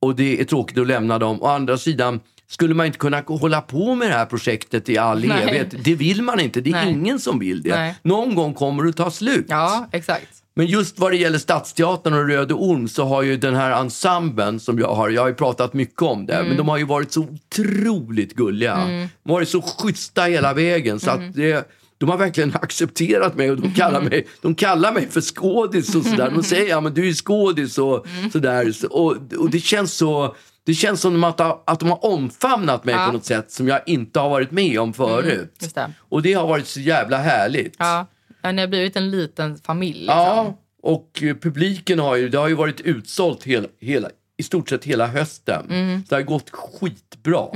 och 0.00 0.16
det 0.16 0.40
är 0.40 0.44
tråkigt 0.44 0.78
att 0.78 0.86
lämna 0.86 1.18
dem. 1.18 1.42
Å 1.42 1.46
andra 1.46 1.78
sidan 1.78 2.20
skulle 2.48 2.74
man 2.74 2.86
inte 2.86 2.98
kunna 2.98 3.22
hålla 3.26 3.60
på 3.60 3.94
med 3.94 4.10
det 4.10 4.14
här 4.14 4.26
projektet 4.26 4.88
i 4.88 4.98
all 4.98 5.24
Nej. 5.26 5.42
evighet. 5.42 5.84
Det 5.84 5.94
vill 5.94 6.22
man 6.22 6.40
inte. 6.40 6.60
Det 6.60 6.70
är 6.70 6.74
Nej. 6.84 6.90
ingen 6.90 7.20
som 7.20 7.38
vill 7.38 7.62
det. 7.62 7.76
Nej. 7.76 7.94
Någon 8.02 8.34
gång 8.34 8.54
kommer 8.54 8.84
det 8.84 8.92
ta 8.92 9.10
slut. 9.10 9.46
Ja, 9.48 9.88
exakt. 9.92 10.26
Men 10.54 10.66
just 10.66 10.98
vad 10.98 11.12
det 11.12 11.16
gäller 11.16 11.38
Stadsteatern 11.38 12.14
och 12.14 12.28
Röde 12.28 12.54
Orm 12.54 12.88
så 12.88 13.04
har 13.04 13.22
ju 13.22 13.36
den 13.36 13.54
här 13.54 13.80
ensemblen 13.80 14.60
som 14.60 14.78
jag 14.78 14.94
har, 14.94 15.08
jag 15.08 15.22
har 15.22 15.28
ju 15.28 15.34
pratat 15.34 15.74
mycket 15.74 16.02
om 16.02 16.26
det, 16.26 16.42
men 16.48 16.56
de 16.56 16.68
har 16.68 16.76
ju 16.76 16.84
varit 16.84 17.12
så 17.12 17.20
otroligt 17.20 18.34
gulliga. 18.34 18.76
De 18.76 19.08
har 19.30 19.32
varit 19.32 19.48
så 19.48 19.62
schyssta 19.62 20.22
hela 20.22 20.54
vägen 20.54 21.00
så 21.00 21.10
att 21.10 21.34
det, 21.34 21.70
de 22.00 22.08
har 22.08 22.16
verkligen 22.16 22.54
accepterat 22.54 23.34
mig 23.36 23.50
och 23.50 23.60
de 23.60 23.74
kallar 23.74 24.00
mig, 24.00 24.26
de 24.42 24.54
kallar 24.54 24.92
mig 24.92 25.08
för 25.08 25.20
skådis 25.20 25.94
och 25.94 26.04
sådär. 26.04 26.30
De 26.34 26.42
säger 26.42 26.68
ja 26.68 26.80
men 26.80 26.94
du 26.94 27.08
är 27.08 27.12
skådis 27.12 27.78
och 27.78 28.06
sådär. 28.32 28.72
Så- 28.72 28.88
Och, 28.88 29.16
och 29.38 29.50
det 29.50 29.60
känns 29.60 29.94
så 29.94 30.36
det 30.64 30.74
känns 30.74 31.00
som 31.00 31.24
att, 31.24 31.40
att 31.70 31.80
de 31.80 31.88
har 31.88 32.04
omfamnat 32.04 32.84
mig 32.84 32.94
Ja. 32.94 33.06
på 33.06 33.12
något 33.12 33.24
sätt 33.24 33.50
som 33.52 33.68
jag 33.68 33.80
inte 33.86 34.20
har 34.20 34.28
varit 34.30 34.50
med 34.50 34.80
om 34.80 34.92
förut. 34.92 35.54
just 35.60 35.74
det. 35.74 35.92
Och 36.08 36.22
det 36.22 36.32
har 36.32 36.46
varit 36.46 36.66
så 36.66 36.80
jävla 36.80 37.16
härligt. 37.18 37.74
Ja, 37.78 38.06
ja 38.42 38.52
ni 38.52 38.60
har 38.62 38.68
blivit 38.68 38.96
en 38.96 39.10
liten 39.10 39.58
familj. 39.58 39.98
Liksom. 39.98 40.16
Ja, 40.16 40.58
och 40.82 41.22
eh, 41.22 41.36
publiken 41.36 41.98
har 41.98 42.16
ju, 42.16 42.28
det 42.28 42.38
har 42.38 42.48
ju 42.48 42.54
varit 42.54 42.80
utsålt 42.80 43.44
hela, 43.44 43.68
hela, 43.80 44.08
i 44.38 44.42
stort 44.42 44.68
sett 44.68 44.84
hela 44.84 45.06
hösten. 45.06 45.66
Mm. 45.70 46.00
Så 46.00 46.06
det 46.08 46.14
har 46.16 46.22
gått 46.22 46.50
skitbra. 46.50 47.46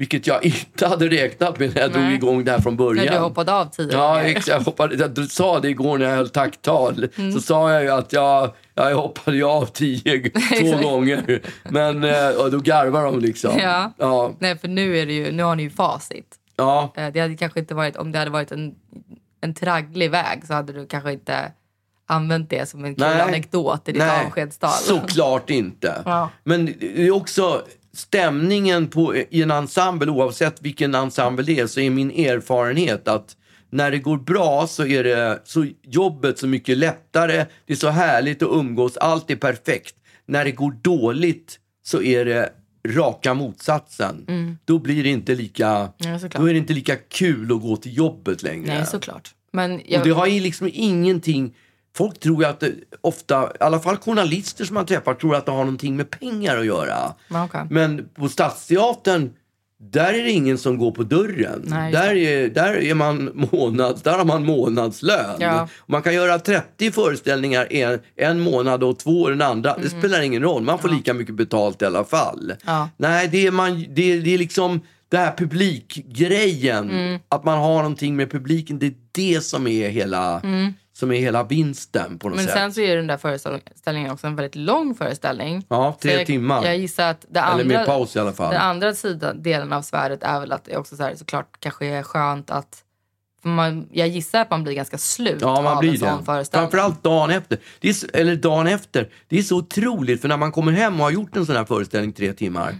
Vilket 0.00 0.26
jag 0.26 0.44
inte 0.44 0.86
hade 0.86 1.08
räknat 1.08 1.58
med 1.58 1.74
när 1.74 1.82
jag 1.82 1.92
drog 1.92 2.02
Nej. 2.04 2.14
igång 2.14 2.44
det 2.44 2.50
här 2.50 2.60
från 2.60 2.76
början. 2.76 3.04
När 3.06 3.12
du 3.12 3.18
hoppade 3.18 3.52
av 3.54 3.64
tio 3.64 3.88
Ja. 3.92 4.22
Jag, 4.46 4.60
hoppade, 4.60 4.94
jag 4.94 5.30
sa 5.30 5.60
det 5.60 5.68
igår 5.68 5.98
när 5.98 6.08
jag 6.08 6.16
höll 6.16 6.28
tacktal. 6.28 7.08
Mm. 7.16 7.32
Så 7.32 7.40
sa 7.40 7.72
jag 7.72 7.82
ju 7.82 7.90
att 7.90 8.12
jag, 8.12 8.52
jag 8.74 8.94
hoppade 8.94 9.44
av 9.46 9.66
tio, 9.66 10.30
två 10.60 10.88
gånger. 10.90 11.40
Men 11.70 12.04
eh, 12.04 12.28
och 12.28 12.50
då 12.50 12.58
garvar 12.58 13.04
de 13.04 13.18
liksom. 13.20 13.58
Ja. 13.58 13.92
Ja, 13.98 14.32
Nej, 14.38 14.58
för 14.58 14.68
nu, 14.68 14.98
är 14.98 15.06
det 15.06 15.12
ju, 15.12 15.32
nu 15.32 15.42
har 15.42 15.56
ni 15.56 15.62
ju 15.62 15.70
facit. 15.70 16.36
ja. 16.56 16.92
Eh, 16.96 17.08
Det 17.12 17.20
hade 17.20 17.36
kanske 17.36 17.60
inte 17.60 17.74
varit, 17.74 17.96
om 17.96 18.12
det 18.12 18.18
hade 18.18 18.30
varit 18.30 18.52
en, 18.52 18.74
en 19.40 19.54
tragglig 19.54 20.10
väg 20.10 20.46
så 20.46 20.54
hade 20.54 20.72
du 20.72 20.86
kanske 20.86 21.12
inte 21.12 21.52
använt 22.06 22.50
det 22.50 22.68
som 22.68 22.84
en 22.84 22.94
kul 22.94 23.04
Nej. 23.06 23.20
anekdot 23.20 23.88
i 23.88 23.92
ditt 23.92 24.02
Nej, 24.02 24.26
avskedstal. 24.26 24.70
Såklart 24.70 25.50
inte. 25.50 26.02
Ja. 26.04 26.30
Men 26.44 26.66
det 26.66 27.06
är 27.06 27.10
också 27.10 27.62
stämningen 27.92 28.88
på, 28.88 29.16
i 29.16 29.42
en 29.42 29.50
ensemble, 29.50 30.10
oavsett 30.10 30.62
vilken 30.62 30.94
ensemble 30.94 31.44
det 31.44 31.58
är, 31.60 31.66
så 31.66 31.80
är 31.80 31.90
min 31.90 32.10
erfarenhet 32.10 33.08
att 33.08 33.36
när 33.70 33.90
det 33.90 33.98
går 33.98 34.16
bra 34.16 34.66
så 34.66 34.86
är 34.86 35.04
det 35.04 35.40
så 35.44 35.66
jobbet 35.82 36.38
så 36.38 36.46
mycket 36.46 36.78
lättare, 36.78 37.46
det 37.66 37.72
är 37.72 37.76
så 37.76 37.88
härligt 37.88 38.42
att 38.42 38.48
umgås, 38.52 38.96
allt 38.96 39.30
är 39.30 39.36
perfekt. 39.36 39.94
När 40.26 40.44
det 40.44 40.52
går 40.52 40.74
dåligt 40.82 41.58
så 41.84 42.02
är 42.02 42.24
det 42.24 42.52
raka 42.88 43.34
motsatsen. 43.34 44.26
Då 44.64 44.78
blir 44.78 45.02
det 45.02 45.08
inte 45.08 45.34
lika, 45.34 45.68
Mm. 45.68 46.18
Ja, 46.22 46.28
då 46.28 46.48
är 46.48 46.52
det 46.52 46.58
inte 46.58 46.72
lika 46.72 46.96
kul 46.96 47.52
att 47.52 47.60
gå 47.62 47.76
till 47.76 47.96
jobbet 47.96 48.42
längre. 48.42 48.74
Nej, 48.74 48.86
såklart. 48.86 49.34
Men 49.52 49.80
jag, 49.86 50.00
Och 50.00 50.06
det 50.06 50.12
har 50.14 50.26
ju 50.26 50.40
liksom 50.40 50.70
ingenting... 50.72 51.54
Folk 51.96 52.20
tror 52.20 52.42
ju 52.42 52.48
att 52.48 52.60
det 52.60 52.72
ofta, 53.00 53.44
i 53.44 53.56
alla 53.60 53.80
fall 53.80 53.96
journalister 53.96 54.64
som 54.64 54.74
man 54.74 54.86
träffar, 54.86 55.14
tror 55.14 55.36
att 55.36 55.46
det 55.46 55.52
har 55.52 55.58
någonting 55.58 55.96
med 55.96 56.10
pengar 56.10 56.56
att 56.58 56.66
göra. 56.66 57.14
Ja, 57.28 57.44
okej. 57.44 57.66
Men 57.70 58.08
på 58.14 58.28
Stadsteatern, 58.28 59.30
där 59.82 60.14
är 60.14 60.24
det 60.24 60.30
ingen 60.30 60.58
som 60.58 60.78
går 60.78 60.90
på 60.90 61.02
dörren. 61.02 61.62
Nej, 61.64 61.92
där, 61.92 62.14
är, 62.14 62.48
där, 62.48 62.82
är 62.82 62.94
man 62.94 63.30
månads, 63.52 64.02
där 64.02 64.18
har 64.18 64.24
man 64.24 64.44
månadslön. 64.44 65.36
Ja. 65.38 65.68
Man 65.86 66.02
kan 66.02 66.14
göra 66.14 66.38
30 66.38 66.90
föreställningar 66.90 67.66
en, 67.70 67.98
en 68.16 68.40
månad 68.40 68.82
och 68.82 68.98
två 68.98 69.28
den 69.28 69.42
andra. 69.42 69.78
Det 69.78 69.90
spelar 69.90 70.20
ingen 70.20 70.42
roll, 70.42 70.62
man 70.62 70.78
får 70.78 70.88
lika 70.88 71.14
mycket 71.14 71.34
betalt 71.34 71.82
i 71.82 71.84
alla 71.84 72.04
fall. 72.04 72.44
Mm. 72.44 72.56
Ja. 72.66 72.88
Nej, 72.96 73.28
det 73.28 73.46
är, 73.46 73.50
man, 73.50 73.84
det, 73.88 74.20
det 74.20 74.34
är 74.34 74.38
liksom 74.38 74.80
det 75.08 75.16
här 75.16 75.34
publikgrejen. 75.36 76.90
Mm. 76.90 77.20
Att 77.28 77.44
man 77.44 77.58
har 77.58 77.76
någonting 77.76 78.16
med 78.16 78.30
publiken. 78.30 78.78
Det 78.78 78.86
är 78.86 78.94
det 79.12 79.44
som 79.44 79.66
är 79.66 79.88
hela, 79.88 80.40
som 81.00 81.12
är 81.12 81.20
hela 81.20 81.42
vinsten 81.44 82.18
på 82.18 82.28
något 82.28 82.34
Mm. 82.34 82.44
men 82.44 82.52
sätt. 82.54 82.54
sen 82.62 82.72
så 82.74 82.80
är 82.80 82.96
den 82.96 83.06
där 83.06 83.16
föreställningen 83.16 84.10
också 84.10 84.26
en 84.26 84.36
väldigt 84.36 84.54
lång 84.54 84.94
föreställning. 84.94 85.64
Ja, 85.68 85.96
tre 86.02 86.12
jag, 86.12 86.26
timmar. 86.26 86.64
Jag 86.64 86.78
gissar 86.78 87.10
att 87.10 87.26
det 87.28 87.38
Eller 87.40 87.48
andra, 87.50 87.64
med 87.64 87.86
paus 87.86 88.16
i 88.16 88.18
alla 88.18 88.32
fall. 88.32 88.52
den 88.52 88.60
andra 88.62 88.94
sidan, 88.94 89.42
delen 89.42 89.72
av 89.72 89.82
svärdet 89.82 90.22
är 90.22 90.40
väl 90.40 90.52
att 90.52 90.64
det 90.64 90.76
också 90.76 90.96
så 90.96 91.02
här, 91.02 91.14
såklart 91.14 91.60
kanske 91.60 91.86
är 91.86 92.02
skönt 92.02 92.50
att 92.50 92.84
man, 93.42 93.88
jag 93.92 94.08
gissar 94.08 94.40
att 94.40 94.50
man 94.50 94.62
blir 94.64 94.72
ganska 94.74 94.98
slut 94.98 95.38
Ja, 95.40 95.62
man 95.62 95.66
av 95.66 95.80
blir 95.80 95.90
en 95.90 95.98
sån 95.98 96.18
det. 96.18 96.24
föreställning. 96.24 96.70
Framförallt 96.70 97.02
dagen 97.02 97.30
efter. 97.30 97.58
Är, 97.80 98.16
eller 98.16 98.36
dagen 98.36 98.66
efter. 98.66 99.08
Det 99.28 99.38
är 99.38 99.42
så 99.42 99.56
otroligt, 99.56 100.20
för 100.20 100.28
när 100.28 100.36
man 100.36 100.52
kommer 100.52 100.72
hem 100.72 100.94
och 101.00 101.04
har 101.06 101.10
gjort 101.10 101.36
en 101.36 101.46
sån 101.46 101.56
här 101.56 101.64
föreställning 101.64 102.12
tre 102.12 102.32
timmar, 102.32 102.74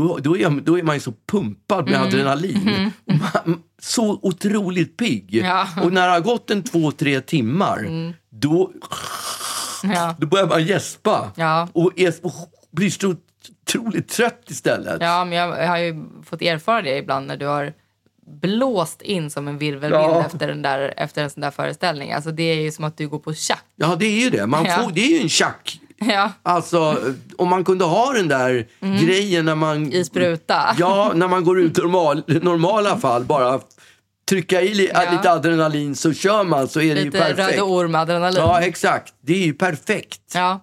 då, 0.00 0.18
då, 0.18 0.36
är, 0.36 0.60
då 0.60 0.78
är 0.78 0.82
man 0.82 0.96
ju 0.96 1.00
så 1.00 1.12
pumpad 1.32 1.84
med 1.84 1.94
Mm. 1.94 2.08
adrenalin. 2.08 2.90
Och 3.06 3.14
Man, 3.14 3.62
så 3.82 4.18
otroligt 4.22 4.96
pigg. 4.96 5.34
Ja. 5.34 5.68
Och 5.82 5.92
när 5.92 6.06
det 6.06 6.12
har 6.12 6.20
gått 6.20 6.50
en 6.50 6.62
två, 6.62 6.90
tre 6.92 7.20
timmar, 7.20 7.88
då, 8.30 8.72
Ja. 9.94 10.14
då 10.18 10.26
börjar 10.26 10.46
man 10.46 10.64
gäspa. 10.66 11.32
Ja. 11.36 11.68
Och, 11.72 11.92
är, 11.96 12.14
och 12.22 12.32
blir 12.70 12.90
så 12.90 13.14
otroligt 13.62 14.08
trött 14.08 14.44
istället. 14.50 14.96
Ja, 15.00 15.24
men 15.24 15.38
jag 15.38 15.68
har 15.68 15.78
ju 15.78 16.04
fått 16.24 16.42
erfara 16.42 16.82
det 16.82 16.96
ibland 16.98 17.26
när 17.26 17.36
du 17.36 17.46
har 17.46 17.72
blåst 18.42 19.02
in 19.02 19.30
som 19.30 19.48
en 19.48 19.58
virvelvind 19.58 20.02
Ja. 20.02 20.24
efter, 20.26 20.48
den 20.48 20.62
där, 20.62 20.94
efter 20.96 21.22
en 21.22 21.30
sån 21.30 21.40
där 21.40 21.50
föreställning. 21.50 22.12
Alltså 22.12 22.30
det 22.30 22.42
är 22.42 22.54
ju 22.60 22.72
som 22.72 22.84
att 22.84 22.96
du 22.96 23.08
går 23.08 23.18
på 23.18 23.34
tjack. 23.34 23.64
Ja, 23.76 23.96
det 23.98 24.06
är 24.06 24.20
ju 24.24 24.30
det. 24.30 24.46
Man 24.46 24.64
får, 24.64 24.90
det 24.92 25.00
är 25.00 25.16
ju 25.16 25.22
en 25.22 25.28
tjack. 25.28 25.80
Ja, 26.12 26.32
Alltså, 26.42 26.96
om 27.38 27.48
man 27.48 27.64
kunde 27.64 27.84
ha 27.84 28.12
den 28.12 28.28
där 28.28 28.66
grejen 29.06 29.44
när 29.44 29.54
man... 29.54 29.76
Mm. 29.76 29.92
i 29.92 30.04
spruta. 30.04 30.62
Ja, 30.78 31.12
när 31.14 31.28
man 31.28 31.44
går 31.44 31.60
ut 31.60 31.78
i 31.78 31.80
normal, 31.82 32.22
normala 32.42 32.96
fall, 32.98 33.24
bara 33.24 33.60
trycka 34.28 34.62
i 34.62 34.74
li, 34.74 34.90
Ja. 34.94 35.10
lite 35.12 35.30
adrenalin 35.32 35.96
så 35.96 36.12
kör 36.12 36.44
man 36.44 36.68
så 36.68 36.80
är 36.80 36.94
det 36.94 37.00
ju 37.00 37.04
Lite 37.06 37.18
perfekt. 37.18 37.38
röde 37.38 37.62
orm-adrenalin. 37.62 38.40
Ja, 38.40 38.60
exakt. 38.60 39.14
Det 39.20 39.32
är 39.32 39.46
ju 39.46 39.54
perfekt. 39.54 40.20
Ja. 40.34 40.60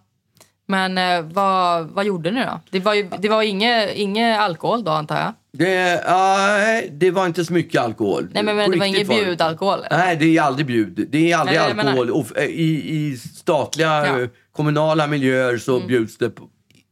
Men 0.67 0.97
eh, 0.97 1.21
vad, 1.21 1.87
vad 1.87 2.05
gjorde 2.05 2.31
ni 2.31 2.43
då? 2.45 2.59
Det 2.69 2.79
var 2.79 2.93
ju 2.93 3.09
det 3.19 3.29
var 3.29 3.41
inget, 3.43 3.95
inget 3.95 4.39
alkohol 4.39 4.83
då 4.83 4.91
antar 4.91 5.15
jag? 5.19 5.33
Det, 5.57 6.03
nej, 6.09 6.89
det 6.91 7.11
var 7.11 7.25
inte 7.25 7.45
så 7.45 7.53
mycket 7.53 7.81
alkohol. 7.81 8.27
Nej 8.33 8.43
men, 8.43 8.55
men 8.55 8.71
det 8.71 8.77
var 8.77 8.85
ingen 8.85 9.07
bjudalkohol? 9.07 9.79
eller? 9.79 9.97
Nej, 9.97 10.15
det 10.15 10.37
är 10.37 10.41
aldrig 10.41 10.65
bjud. 10.67 11.07
Det 11.11 11.31
är 11.31 11.37
aldrig 11.37 11.59
Nej, 11.59 11.71
alkohol. 11.71 12.09
Och, 12.09 12.37
eh, 12.37 12.45
i, 12.45 12.95
I 12.95 13.17
statliga, 13.17 13.87
Ja. 13.87 14.05
Mm. 14.05 14.23
eh, 14.23 14.29
kommunala 14.51 15.07
miljöer 15.07 15.57
så 15.57 15.79
bjuds 15.79 16.17
det 16.17 16.29
på, 16.29 16.43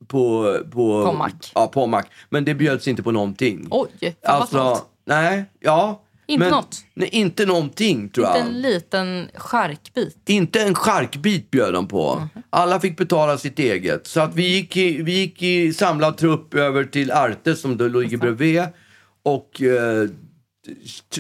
på, 0.08 0.58
på, 0.72 1.06
På 1.06 1.14
mack. 1.14 1.52
Ja, 1.56 1.68
på 1.68 1.88
mack. 1.88 2.08
Men 2.30 2.46
det 2.46 2.54
bjöds 2.54 2.88
inte 2.88 3.04
på 3.04 3.12
någonting. 3.12 3.68
Oj, 3.72 3.90
fan 4.00 4.12
vad 4.22 4.42
alltså, 4.42 4.86
nej, 5.06 5.44
ja. 5.60 6.02
Inte 6.28 6.40
men, 6.40 6.52
något? 6.52 6.78
Nej, 6.94 7.10
inte 7.12 7.46
någonting 7.46 8.10
tror 8.10 8.28
Inte 8.28 8.40
jag. 8.40 8.48
en 8.48 8.62
liten 8.62 9.30
charkbit? 9.36 10.18
Inte 10.30 10.62
en 10.62 10.76
charkbit 10.76 11.52
bjöd 11.52 11.74
de 11.74 11.88
på. 11.88 12.16
Mhm. 12.16 12.44
Alla 12.50 12.80
fick 12.80 12.98
betala 12.98 13.38
sitt 13.38 13.60
eget. 13.60 14.08
Så 14.08 14.20
att 14.20 14.36
vi 14.36 14.48
gick 14.48 14.78
i, 14.78 15.02
vi 15.02 15.12
gick 15.12 15.42
i 15.42 15.74
samlad 15.74 16.18
trupp 16.18 16.54
över 16.54 16.84
till 16.84 17.12
Arte 17.12 17.56
som 17.56 17.78
då 17.78 17.88
ligger 17.88 18.18
bredvid. 18.18 18.64
Och 19.24 19.62
eh, 19.62 20.10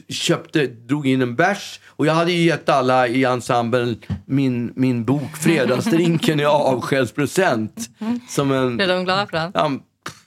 köpte, 0.09 0.67
drog 0.67 1.07
in 1.07 1.21
en 1.21 1.35
bärs. 1.35 1.79
Och 1.85 2.05
jag 2.05 2.13
hade 2.13 2.31
ju 2.31 2.45
gett 2.45 2.69
alla 2.69 3.07
i 3.07 3.23
ensemblen 3.23 4.01
min, 4.25 4.73
min 4.75 5.05
bok 5.05 5.37
Fredagsdrinken 5.37 6.39
i 6.39 6.45
avskedspresent. 6.45 7.89
Som 8.29 8.51
en... 8.51 8.77
Blev 8.77 8.87
de 8.87 9.03
glada 9.03 9.27
för 9.27 9.37
den? 9.37 9.81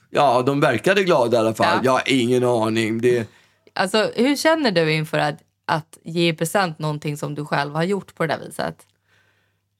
Ja, 0.09 0.43
de 0.45 0.59
verkade 0.59 1.03
glada 1.03 1.37
i 1.37 1.39
alla 1.39 1.53
fall. 1.53 1.67
Ja. 1.67 1.79
Jag 1.83 1.91
har 1.91 2.03
ingen 2.05 2.43
aning. 2.43 3.01
Det, 3.01 3.27
Alltså, 3.75 4.11
hur 4.15 4.35
känner 4.35 4.71
du 4.71 4.93
inför 4.93 5.17
att, 5.19 5.35
att 5.65 5.97
ge 6.03 6.27
i 6.29 6.33
present 6.33 6.79
någonting 6.79 7.17
som 7.17 7.35
du 7.35 7.45
själv 7.45 7.75
har 7.75 7.83
gjort 7.83 8.15
på 8.15 8.25
det 8.25 8.33
där 8.33 8.45
viset? 8.47 8.85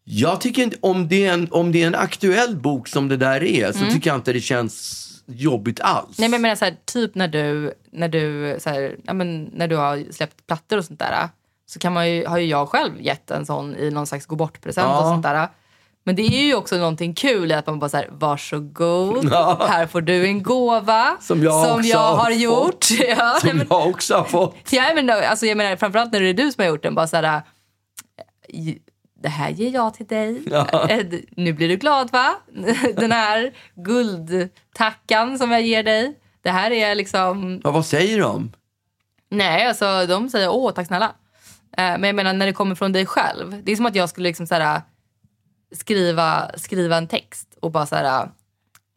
Jag 0.04 0.42
tycker 0.42 0.64
inte, 0.64 0.78
om 0.82 1.08
det, 1.08 1.26
är 1.26 1.34
en, 1.34 1.48
om 1.52 1.72
det 1.72 1.84
är 1.84 1.88
en 1.88 1.96
aktuell 1.96 2.56
bok 2.56 2.88
som 2.88 3.08
det 3.08 3.18
där 3.18 3.44
är 3.44 3.72
så 3.72 3.80
Mm. 3.80 3.94
tycker 3.94 4.10
jag 4.10 4.18
inte 4.18 4.34
det 4.34 4.42
känns 4.42 5.02
jobbigt 5.28 5.80
alls. 5.80 6.18
Nej 6.20 6.30
men 6.30 6.34
jag 6.34 6.42
menar 6.42 6.56
så 6.56 6.66
här, 6.66 6.76
typ 6.86 7.16
när 7.16 7.28
du, 7.28 7.74
när 7.92 8.08
du, 8.10 8.58
så 8.60 8.70
här, 8.70 8.96
ja, 9.04 9.14
men 9.14 9.44
när 9.44 9.68
du 9.68 9.76
har 9.76 10.12
släppt 10.12 10.48
plattor 10.48 10.78
och 10.78 10.86
sånt 10.86 11.00
där. 11.00 11.30
Så 11.68 11.80
kan 11.80 11.94
man 11.94 12.10
ju, 12.12 12.26
har 12.26 12.38
ju 12.38 12.46
jag 12.46 12.70
själv 12.70 13.02
gett 13.02 13.32
en 13.32 13.46
sån 13.46 13.76
i 13.76 13.90
någon 13.92 14.08
slags 14.08 14.26
gå 14.26 14.36
bort-present 14.36 14.88
Ja. 14.88 15.00
och 15.00 15.06
sånt 15.08 15.24
där. 15.24 15.48
Men 16.08 16.16
det 16.16 16.22
är 16.22 16.44
ju 16.44 16.56
också 16.56 16.78
någonting 16.78 17.14
kul 17.14 17.52
i 17.52 17.54
att 17.54 17.68
man 17.68 17.80
bara 17.80 17.90
så 17.90 17.98
här, 17.98 18.08
varsågod, 18.12 19.30
Ja. 19.32 19.66
här 19.70 19.88
får 19.88 20.02
du 20.02 20.26
en 20.26 20.44
gåva 20.44 21.18
Som 21.22 21.44
jag 21.44 21.76
också 21.78 21.88
jag 21.90 22.00
har 22.00 22.32
fått. 22.32 22.40
gjort. 22.40 22.86
Ja, 23.18 23.38
som 23.42 23.58
men, 23.58 23.68
jag 23.70 23.88
också 23.88 24.16
har 24.16 24.24
fått. 24.24 24.56
ja, 24.72 24.92
men, 24.96 25.10
alltså, 25.10 25.46
jag 25.46 25.58
menar, 25.58 25.76
framförallt 25.76 26.12
när 26.14 26.22
det 26.22 26.30
är 26.30 26.34
du 26.34 26.52
som 26.52 26.62
har 26.64 26.70
gjort 26.70 26.84
den. 26.84 26.96
Bara 26.96 27.08
så 27.08 27.16
här, 27.18 27.42
"I- 28.50 28.78
det 29.22 29.30
här 29.30 29.50
ger 29.50 29.74
jag 29.74 29.94
till 29.94 30.06
dig. 30.08 30.42
Ja. 30.52 30.88
Eh, 30.90 31.06
Nu 31.32 31.54
blir 31.54 31.68
du 31.70 31.76
glad 31.76 32.12
va? 32.12 32.36
Den 32.96 33.12
här 33.12 33.54
guldtackan 33.76 35.38
som 35.38 35.52
jag 35.52 35.62
ger 35.62 35.84
dig. 35.84 36.20
Det 36.42 36.50
här 36.52 36.72
är 36.72 36.96
liksom... 36.96 37.62
Ja, 37.64 37.72
vad 37.72 37.86
säger 37.86 38.20
de? 38.20 38.52
Nej, 39.30 39.68
alltså 39.68 40.06
de 40.08 40.30
säger 40.30 40.50
åh 40.50 40.72
tack 40.74 40.88
snälla. 40.88 41.06
Eh, 41.78 41.84
Men 41.98 42.04
jag 42.04 42.16
menar 42.16 42.34
när 42.34 42.46
det 42.46 42.54
kommer 42.54 42.76
från 42.76 42.92
dig 42.92 43.06
själv. 43.06 43.62
Det 43.64 43.72
är 43.72 43.76
som 43.76 43.86
att 43.86 43.96
jag 43.96 44.10
skulle 44.10 44.30
liksom 44.30 44.48
så 44.48 44.56
här, 44.56 44.82
skriva, 45.76 46.52
skriva 46.58 46.98
en 46.98 47.08
text 47.08 47.48
och 47.62 47.72
bara 47.72 47.86
så 47.86 47.96
här, 47.96 48.30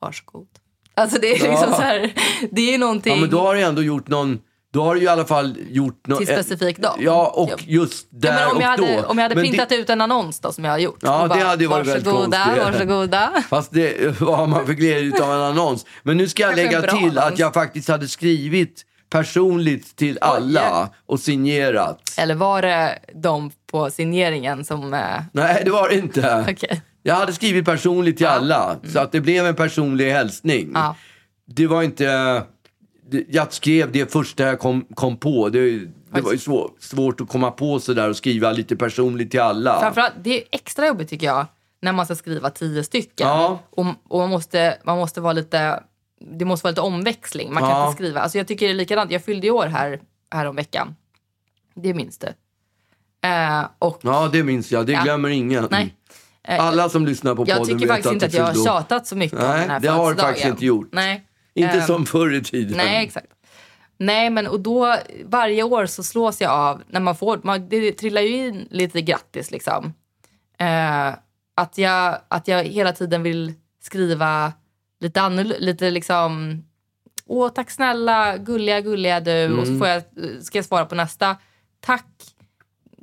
varsågod. 0.01 0.47
Alltså 0.95 1.18
det 1.20 1.26
är 1.29 1.33
liksom 1.33 1.53
Ja. 1.70 1.74
så 1.76 1.83
här, 1.83 2.12
det 2.51 2.74
är 2.74 2.79
någonting. 2.79 3.14
Ja, 3.14 3.20
men 3.20 3.31
då 3.31 3.41
har 3.41 3.55
du 3.55 3.61
ändå 3.62 3.83
gjort 3.83 4.09
någon... 4.09 4.39
Då 4.72 4.83
har 4.83 4.95
du 4.95 5.03
i 5.03 5.09
alla 5.09 5.24
fall 5.24 5.57
gjort 5.70 6.07
något... 6.07 6.18
Till 6.18 6.26
specifik 6.26 6.79
dag. 6.79 6.97
Ja, 6.99 7.33
och 7.37 7.64
just 7.66 8.07
där 8.11 8.29
Ja, 8.29 8.35
men 8.35 8.51
om, 8.51 8.57
och 8.57 8.62
jag 8.62 8.68
hade, 8.68 8.97
då. 9.03 9.09
om 9.09 9.18
jag 9.18 9.22
hade 9.24 9.35
Men 9.35 9.45
printat 9.45 9.68
det, 9.68 9.76
ut 9.76 9.91
en 9.91 10.01
annons 10.01 10.41
då, 10.41 10.53
som 10.53 10.64
jag 10.64 10.70
har 10.72 10.79
gjort. 10.79 10.99
Ja, 11.03 11.22
och 11.22 11.29
det 11.29 11.45
hade 11.45 11.64
ju 11.64 11.68
varit 11.68 11.87
väldigt 11.87 12.05
konstigt. 12.12 12.62
varsågoda. 12.64 13.43
Fast 13.49 13.72
det 13.72 14.20
vad 14.20 14.37
har 14.39 14.47
man 14.47 14.66
för 14.66 14.72
glädje 14.72 15.24
av 15.24 15.33
en 15.33 15.41
annons. 15.41 15.87
Men 16.03 16.16
nu 16.16 16.29
ska 16.29 16.43
jag 16.43 16.57
lägga 16.57 16.83
till 16.83 17.18
att 17.18 17.39
jag 17.39 17.55
faktiskt 17.55 17.89
hade 17.89 18.09
skrivit 18.09 18.85
personligt 19.11 19.97
till 19.97 20.19
alla 20.21 20.89
och 21.07 21.21
signerat. 21.21 22.01
Eller 22.19 22.35
var 22.35 22.63
det 22.63 22.99
de 23.15 23.51
på 23.71 23.91
signeringen 23.91 24.65
som... 24.65 24.95
Eh, 24.95 25.01
Nej, 25.33 25.63
det 25.65 25.71
var 25.71 25.89
det 25.89 25.95
inte. 25.95 26.47
Okej. 26.51 26.83
Jag 27.03 27.15
hade 27.15 27.33
skrivit 27.33 27.65
personligt 27.65 28.17
till 28.17 28.25
Ja. 28.25 28.31
alla, 28.31 28.77
så 28.93 28.99
att 29.01 29.13
det 29.13 29.21
blev 29.21 29.47
en 29.47 29.55
personlig 29.55 30.13
hälsning. 30.13 30.71
Ja. 30.75 30.97
Det 31.47 31.67
var 31.67 31.83
inte... 31.83 32.43
Jag 33.29 33.53
skrev 33.53 33.93
det 33.93 34.13
första 34.13 34.43
jag 34.43 34.59
kom, 34.59 34.85
kom 34.95 35.17
på. 35.17 35.49
Det, 35.49 35.79
det 36.13 36.21
var 36.21 36.33
ju 36.33 36.39
svår, 36.39 36.71
svårt 36.81 37.21
att 37.21 37.29
komma 37.29 37.51
på 37.51 37.81
sådär 37.81 38.09
och 38.09 38.17
skriva 38.17 38.53
lite 38.53 38.77
personligt 38.77 39.31
till 39.31 39.41
alla. 39.41 39.81
Framförallt, 39.81 40.15
det 40.23 40.37
är 40.43 40.45
extra 40.51 40.87
jobbigt 40.87 41.09
tycker 41.09 41.27
jag 41.27 41.47
när 41.83 41.93
man 41.93 42.05
ska 42.07 42.15
skriva 42.15 42.51
tio 42.51 42.85
stycken. 42.85 43.27
Ja. 43.29 43.59
Och, 43.71 43.87
och 44.09 44.19
man, 44.19 44.31
måste, 44.31 44.79
man 44.85 44.99
måste 44.99 45.21
vara 45.21 45.33
lite... 45.33 45.81
Det 46.21 46.45
måste 46.45 46.64
vara 46.64 46.71
lite 46.71 46.81
omväxling. 46.81 47.53
Man 47.55 47.62
kan 47.62 47.71
Ja. 47.71 47.87
inte 47.87 47.97
skriva... 47.97 48.21
Alltså 48.21 48.39
jag 48.39 48.49
tycker 48.49 48.66
det 48.66 48.73
är 48.73 48.75
likadant. 48.75 49.11
Jag 49.11 49.25
fyllde 49.25 49.47
i 49.47 49.51
år 49.51 49.66
här, 49.66 50.01
här 50.31 50.47
om 50.47 50.57
veckan. 50.57 50.97
Det 51.75 51.95
minns 51.95 52.19
du. 52.19 52.27
Eh, 53.29 53.64
och 53.79 53.99
Ja, 54.03 54.29
det 54.33 54.43
minns 54.43 54.73
jag. 54.73 54.87
Det 54.87 54.93
Ja. 54.93 55.03
glömmer 55.03 55.29
ingen. 55.29 55.69
Nej. 55.71 55.95
Eh, 56.45 56.61
Alla 56.64 56.89
som 56.89 57.07
lyssnar 57.07 57.35
på 57.35 57.45
jag 57.47 57.59
podden 57.59 57.79
tycker 57.79 57.79
vet 57.95 57.97
faktiskt 57.97 58.12
inte 58.12 58.27
att 58.27 58.35
jag 58.35 58.45
har 58.45 58.61
år. 58.61 58.64
tjatat 58.64 59.07
så 59.07 59.16
mycket 59.16 59.39
om 59.39 59.45
Nej, 59.49 59.61
den 59.61 59.71
här 59.71 59.81
det 59.81 59.89
har 59.89 59.97
du 59.99 60.05
födelsedagen. 60.05 60.29
faktiskt 60.35 60.47
inte 60.49 60.66
gjort. 60.66 60.89
Nej. 60.93 61.25
Inte 61.55 61.77
Eh, 61.79 61.87
som 61.87 62.07
förr 62.07 62.35
i 62.35 62.43
tiden. 62.45 62.77
Nej, 62.77 63.05
exakt. 63.05 63.27
Nej, 63.99 64.31
men 64.31 64.47
och 64.47 64.61
då 64.61 64.97
varje 65.25 65.62
år 65.62 65.87
så 65.87 66.03
slås 66.03 66.41
jag 66.41 66.51
av, 66.53 66.83
när 66.89 67.01
man 67.01 67.16
får, 67.16 67.41
man, 67.43 67.69
det 67.69 67.93
trillar 67.93 68.23
ju 68.23 68.47
in 68.49 68.69
lite 68.71 69.01
grattis 69.03 69.51
liksom. 69.51 69.95
Eh, 70.59 71.09
att, 71.57 71.79
jag, 71.79 72.19
att 72.29 72.49
jag 72.49 72.64
hela 72.64 72.93
tiden 72.93 73.23
vill 73.23 73.55
skriva 73.83 74.53
lite 75.01 75.21
annorlunda, 75.21 75.57
lite 75.59 75.91
liksom, 75.91 76.63
åh 77.27 77.49
tack 77.49 77.71
snälla, 77.71 78.37
gulliga, 78.37 78.81
gulliga 78.81 79.21
du. 79.21 79.59
Och 79.59 79.67
så 79.67 79.79
får 79.79 79.89
jag, 79.89 80.03
ska 80.43 80.59
jag 80.59 80.65
svara 80.65 80.85
på 80.85 80.95
nästa, 80.95 81.37
tack 81.81 82.07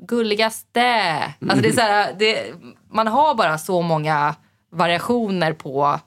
gulligaste. 0.07 1.13
Alltså 1.41 1.61
det 1.61 1.67
är 1.67 1.73
så 1.73 1.81
här, 1.81 2.15
det, 2.19 2.53
man 2.91 3.07
har 3.07 3.35
bara 3.35 3.57
så 3.57 3.81
många 3.81 4.35
variationer 4.71 5.53
på 5.53 5.99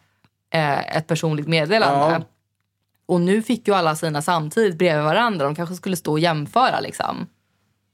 eh, 0.54 0.96
ett 0.96 1.06
personligt 1.06 1.48
meddelande. 1.48 2.14
Ja. 2.14 2.22
Och 3.06 3.20
nu 3.20 3.42
fick 3.42 3.68
ju 3.68 3.74
alla 3.74 3.96
sina 3.96 4.22
samtidigt 4.22 4.78
bredvid 4.78 5.04
varandra. 5.04 5.44
De 5.44 5.54
kanske 5.54 5.74
skulle 5.74 5.96
stå 5.96 6.12
och 6.12 6.18
jämföra 6.18 6.80
liksom. 6.80 7.26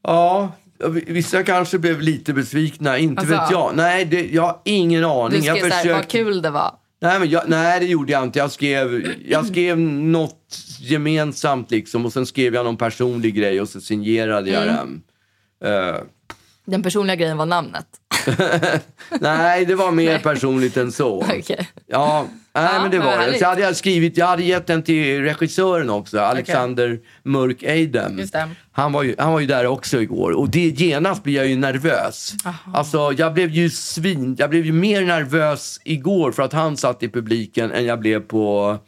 Ja, 0.03 0.53
vissa 1.07 1.43
kanske 1.43 1.79
blev 1.79 2.01
lite 2.01 2.33
besvikna. 2.33 2.99
Inte 2.99 3.21
Alltså, 3.21 3.37
vet 3.37 3.51
jag. 3.51 3.77
Nej, 3.77 4.05
det, 4.05 4.27
jag 4.27 4.43
har 4.43 4.61
ingen 4.65 5.05
aning. 5.05 5.41
Du 5.41 5.47
jag 5.47 5.59
skrev 5.59 5.71
såhär, 5.71 5.95
vad 5.95 6.09
kul 6.09 6.43
det 6.43 6.51
var. 6.51 6.75
Nej, 7.01 7.19
men 7.21 7.31
jag, 7.31 7.43
nej, 7.49 7.81
det 7.81 7.87
gjorde 7.87 8.13
jag 8.13 8.23
inte. 8.23 8.39
Jag 8.39 8.51
skrev, 8.53 9.15
jag 9.29 9.47
skrev 9.47 9.79
något 9.79 10.59
gemensamt 10.81 11.71
liksom 11.71 12.07
och 12.07 12.13
sen 12.13 12.27
skrev 12.27 12.55
jag 12.55 12.65
någon 12.65 12.77
personlig 12.77 13.35
grej 13.35 13.61
och 13.61 13.69
så 13.69 13.81
signerade 13.81 14.51
jag 14.51 14.63
Mm. 14.63 15.03
den. 15.61 15.73
Eh, 15.95 16.01
Den 16.67 16.83
personliga 16.83 17.17
grejen 17.17 17.37
var 17.37 17.47
namnet. 17.47 17.87
nej, 19.21 19.65
det 19.65 19.75
var 19.75 19.91
mer 19.91 20.19
personligt 20.19 20.77
än 20.77 20.93
så. 20.93 21.17
Okej. 21.39 21.69
Ja, 21.87 22.27
nej, 22.55 22.69
Ja, 22.75 22.83
men 22.83 22.91
det 22.91 22.99
var 22.99 23.19
det. 23.19 23.39
Så 23.39 23.45
hade 23.45 23.61
jag 23.61 23.77
skrivit, 23.77 24.17
jag 24.17 24.27
hade 24.27 24.43
gett 24.43 24.67
den 24.67 24.83
till 24.83 25.23
regissören 25.23 25.91
också, 25.91 26.21
Alexander 26.21 26.99
Mörk 27.23 27.63
Eidem. 27.63 28.21
Han 28.73 28.93
var, 28.93 29.03
ju, 29.03 29.15
han 29.19 29.33
var 29.33 29.41
ju 29.41 29.47
där 29.47 29.67
också 29.67 30.01
igår 30.03 30.31
och 30.31 30.49
det, 30.51 30.61
genast 30.61 31.23
blir 31.23 31.35
jag 31.37 31.47
ju 31.47 31.57
nervös. 31.57 32.35
Alltså 32.75 33.13
jag 33.17 33.35
blev 33.35 33.51
ju 33.51 33.71
svin, 33.71 34.37
jag 34.39 34.51
blev 34.51 34.67
ju 34.67 34.73
mer 34.73 35.03
nervös 35.05 35.81
igår 35.85 36.33
för 36.33 36.43
att 36.43 36.53
han 36.53 36.77
satt 36.77 37.03
i 37.03 37.09
publiken 37.09 37.73
än 37.73 37.85
jag 37.85 38.01
blev 38.01 38.21
på 38.21 38.79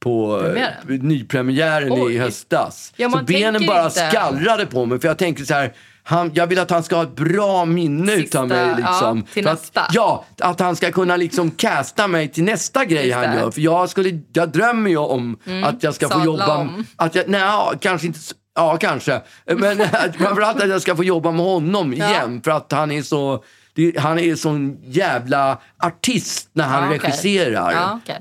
på 0.00 0.40
Premiären? 0.42 1.08
nypremiären 1.08 1.92
i 2.10 2.18
höstas. 2.18 2.92
Ja, 2.96 3.10
så 3.10 3.24
benen 3.24 3.66
bara 3.66 3.84
inte- 3.84 4.08
skallrade 4.08 4.66
på 4.66 4.84
mig 4.86 5.00
för 5.00 5.08
jag 5.08 5.18
tänker 5.18 5.44
så 5.44 5.54
här 5.54 5.72
han, 6.08 6.30
jag 6.34 6.46
vill 6.46 6.58
att 6.58 6.70
han 6.70 6.82
ska 6.82 6.96
ha 6.96 7.02
ett 7.02 7.16
bra 7.16 7.64
minne 7.64 8.16
Sista, 8.16 8.38
utav 8.38 8.48
mig. 8.48 8.66
Liksom. 8.76 9.18
ja, 9.18 9.32
till 9.34 9.44
För 9.44 9.50
att, 9.50 9.58
nästa. 9.60 9.86
Ja, 9.92 10.24
att 10.40 10.60
han 10.60 10.76
ska 10.76 10.92
kunna 10.92 11.16
liksom 11.16 11.50
casta 11.50 12.08
mig 12.08 12.28
till 12.28 12.44
nästa 12.44 12.84
grej 12.84 13.04
Just 13.06 13.14
han 13.14 13.22
det. 13.22 13.28
Mm. 13.28 13.40
gör. 13.40 13.50
För 13.50 13.60
jag, 13.60 13.90
skulle, 13.90 14.20
jag 14.32 14.48
drömmer 14.48 14.90
ju 14.90 14.96
om 14.96 15.38
att 15.64 15.82
jag 15.82 15.94
ska 15.94 16.08
få 16.08 16.24
jobba... 16.24 16.56
om. 16.56 16.84
Att 16.96 17.14
jag, 17.14 17.28
nej, 17.28 17.40
ja, 17.40 17.72
kanske 17.80 18.06
inte... 18.06 18.18
Ja, 18.54 18.76
kanske. 18.76 19.20
Men 19.46 19.78
framförallt 20.18 20.62
att 20.62 20.68
jag 20.68 20.82
ska 20.82 20.96
få 20.96 21.04
jobba 21.04 21.30
med 21.30 21.44
honom 21.46 21.94
Ja. 21.94 22.10
igen. 22.10 22.40
För 22.44 22.50
att 22.50 22.72
han 22.72 22.90
är 22.90 23.02
så... 23.02 23.44
Det, 23.74 23.98
han 23.98 24.18
är 24.18 24.34
sån 24.34 24.78
jävla 24.84 25.58
artist 25.78 26.48
när 26.52 26.64
han 26.64 26.84
Ja, 26.84 26.90
regisserar. 26.98 27.72
Ja, 27.72 28.00
okej. 28.02 28.18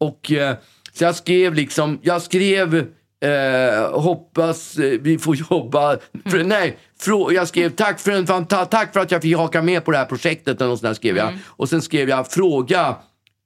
Och 0.00 0.32
eh, 0.32 0.56
så 0.92 1.04
jag 1.04 1.14
skrev 1.14 1.54
liksom, 1.54 1.98
jag 2.02 2.22
skrev 2.22 2.86
eh, 3.24 4.00
hoppas 4.00 4.78
eh, 4.78 4.98
vi 5.00 5.18
får 5.18 5.36
jobba, 5.36 5.96
för, 6.26 6.36
Mm. 6.36 6.48
nej, 6.48 6.78
frå, 7.00 7.32
jag 7.32 7.48
skrev 7.48 7.70
tack 7.70 8.00
för, 8.00 8.10
en, 8.12 8.26
fanta- 8.26 8.64
tack 8.66 8.92
för 8.92 9.00
att 9.00 9.10
jag 9.10 9.22
fick 9.22 9.36
haka 9.36 9.62
med 9.62 9.84
på 9.84 9.90
det 9.90 9.98
här 9.98 10.04
projektet 10.04 10.60
eller 10.60 10.70
något 10.70 10.78
sånt 10.80 10.88
där 10.90 10.94
skrev 10.94 11.18
Mm. 11.18 11.26
jag. 11.32 11.38
Och 11.46 11.68
sen 11.68 11.82
skrev 11.82 12.08
jag 12.08 12.30
fråga 12.32 12.96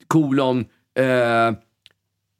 kolon, 0.06 0.60
eh, 0.98 1.04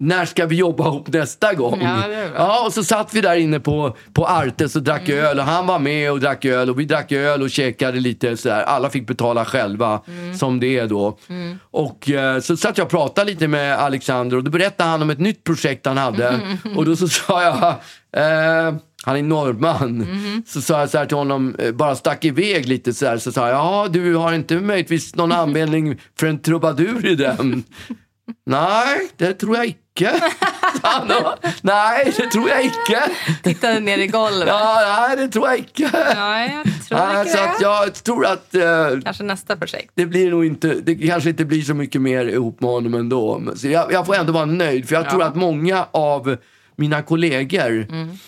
när 0.00 0.24
ska 0.24 0.46
vi 0.46 0.56
jobba 0.56 0.86
ihop 0.88 1.08
nästa 1.08 1.54
gång? 1.54 1.80
Ja, 1.82 2.02
ja, 2.36 2.66
och 2.66 2.72
så 2.72 2.84
satt 2.84 3.14
vi 3.14 3.20
där 3.20 3.36
inne 3.36 3.60
på, 3.60 3.96
på 4.12 4.26
Artes 4.26 4.76
och 4.76 4.82
drack 4.82 5.08
Mm. 5.08 5.24
öl 5.24 5.38
och 5.38 5.44
han 5.44 5.66
var 5.66 5.78
med 5.78 6.12
och 6.12 6.20
drack 6.20 6.44
öl 6.44 6.70
och 6.70 6.80
vi 6.80 6.84
drack 6.84 7.12
öl 7.12 7.42
och 7.42 7.50
käkade 7.50 8.00
lite 8.00 8.36
sådär. 8.36 8.62
Alla 8.62 8.90
fick 8.90 9.06
betala 9.06 9.44
själva 9.44 10.00
Mm. 10.08 10.34
som 10.38 10.60
det 10.60 10.78
är 10.78 10.86
då. 10.86 11.18
Och 11.70 12.10
eh, 12.10 12.40
så 12.40 12.56
satt 12.56 12.78
jag 12.78 12.84
och 12.84 12.90
pratade 12.90 13.30
lite 13.30 13.48
med 13.48 13.78
Alexander 13.78 14.36
och 14.36 14.44
då 14.44 14.50
berättade 14.50 14.90
han 14.90 15.02
om 15.02 15.10
ett 15.10 15.18
nytt 15.20 15.44
projekt 15.44 15.86
han 15.86 15.96
hade. 15.98 16.28
Mm. 16.28 16.56
Och 16.76 16.84
då 16.84 16.96
så 16.96 17.08
sa 17.08 17.42
jag, 17.42 17.56
eh, 18.22 18.74
han 19.04 19.16
är 19.16 19.22
norrman, 19.22 20.02
Mm-hmm. 20.06 20.42
så 20.46 20.60
sa 20.60 20.80
jag 20.80 20.90
så 20.90 20.98
här 20.98 21.06
till 21.06 21.16
honom, 21.16 21.54
eh, 21.58 21.72
bara 21.72 21.96
stack 21.96 22.24
iväg 22.24 22.66
lite 22.68 22.94
så 22.94 23.06
här. 23.06 23.18
Så 23.18 23.32
sa 23.32 23.48
jag, 23.48 23.56
ja 23.56 23.86
du 23.90 24.14
har 24.14 24.32
inte 24.32 24.54
möjligtvis 24.60 25.14
någon 25.14 25.32
användning 25.32 26.00
för 26.20 26.26
en 26.26 26.38
trubadur 26.38 27.06
i 27.06 27.14
den? 27.14 27.64
Nej, 28.46 28.98
det 29.16 29.32
tror 29.32 29.56
jag 29.56 29.66
icke. 29.98 30.20
sa 30.82 30.88
han 30.88 31.08
då. 31.08 31.34
Nej, 31.62 32.12
det 32.16 32.26
tror 32.26 32.48
jag 32.48 32.64
icke. 32.64 33.00
Tittade 33.42 33.80
ner 33.80 33.98
i 33.98 34.06
golvet. 34.06 34.48
Ja, 34.48 35.04
nej, 35.08 35.16
det 35.16 35.28
tror 35.28 35.48
jag 35.48 35.58
icke. 35.58 35.90
Ja, 35.92 36.40
jag 36.42 36.64
tror 36.88 36.98
Nej, 36.98 37.20
inte 37.20 37.30
så 37.32 37.36
det. 37.36 37.50
att 37.50 37.60
jag 37.60 37.94
tror 37.94 38.26
att 38.26 38.54
eh, 38.54 39.00
Kanske 39.04 39.22
nästa 39.24 39.56
projekt. 39.56 39.90
det 39.94 40.06
blir 40.06 40.30
nog 40.30 40.44
inte, 40.44 40.68
det 40.74 40.94
kanske 40.94 41.30
inte 41.30 41.44
blir 41.44 41.62
så 41.62 41.74
mycket 41.74 42.00
mer 42.00 42.24
ihop 42.24 42.60
med 42.60 42.70
honom 42.70 42.94
ändå. 42.94 43.42
Så 43.56 43.68
jag, 43.68 43.92
jag 43.92 44.06
får 44.06 44.14
ändå 44.14 44.32
vara 44.32 44.44
nöjd, 44.44 44.88
för 44.88 44.94
jag 44.94 45.10
tror 45.10 45.22
att 45.22 45.36
många 45.36 45.86
av 45.90 46.36
mina 46.76 47.02
kollegor 47.02 47.86
Mm. 47.90 48.18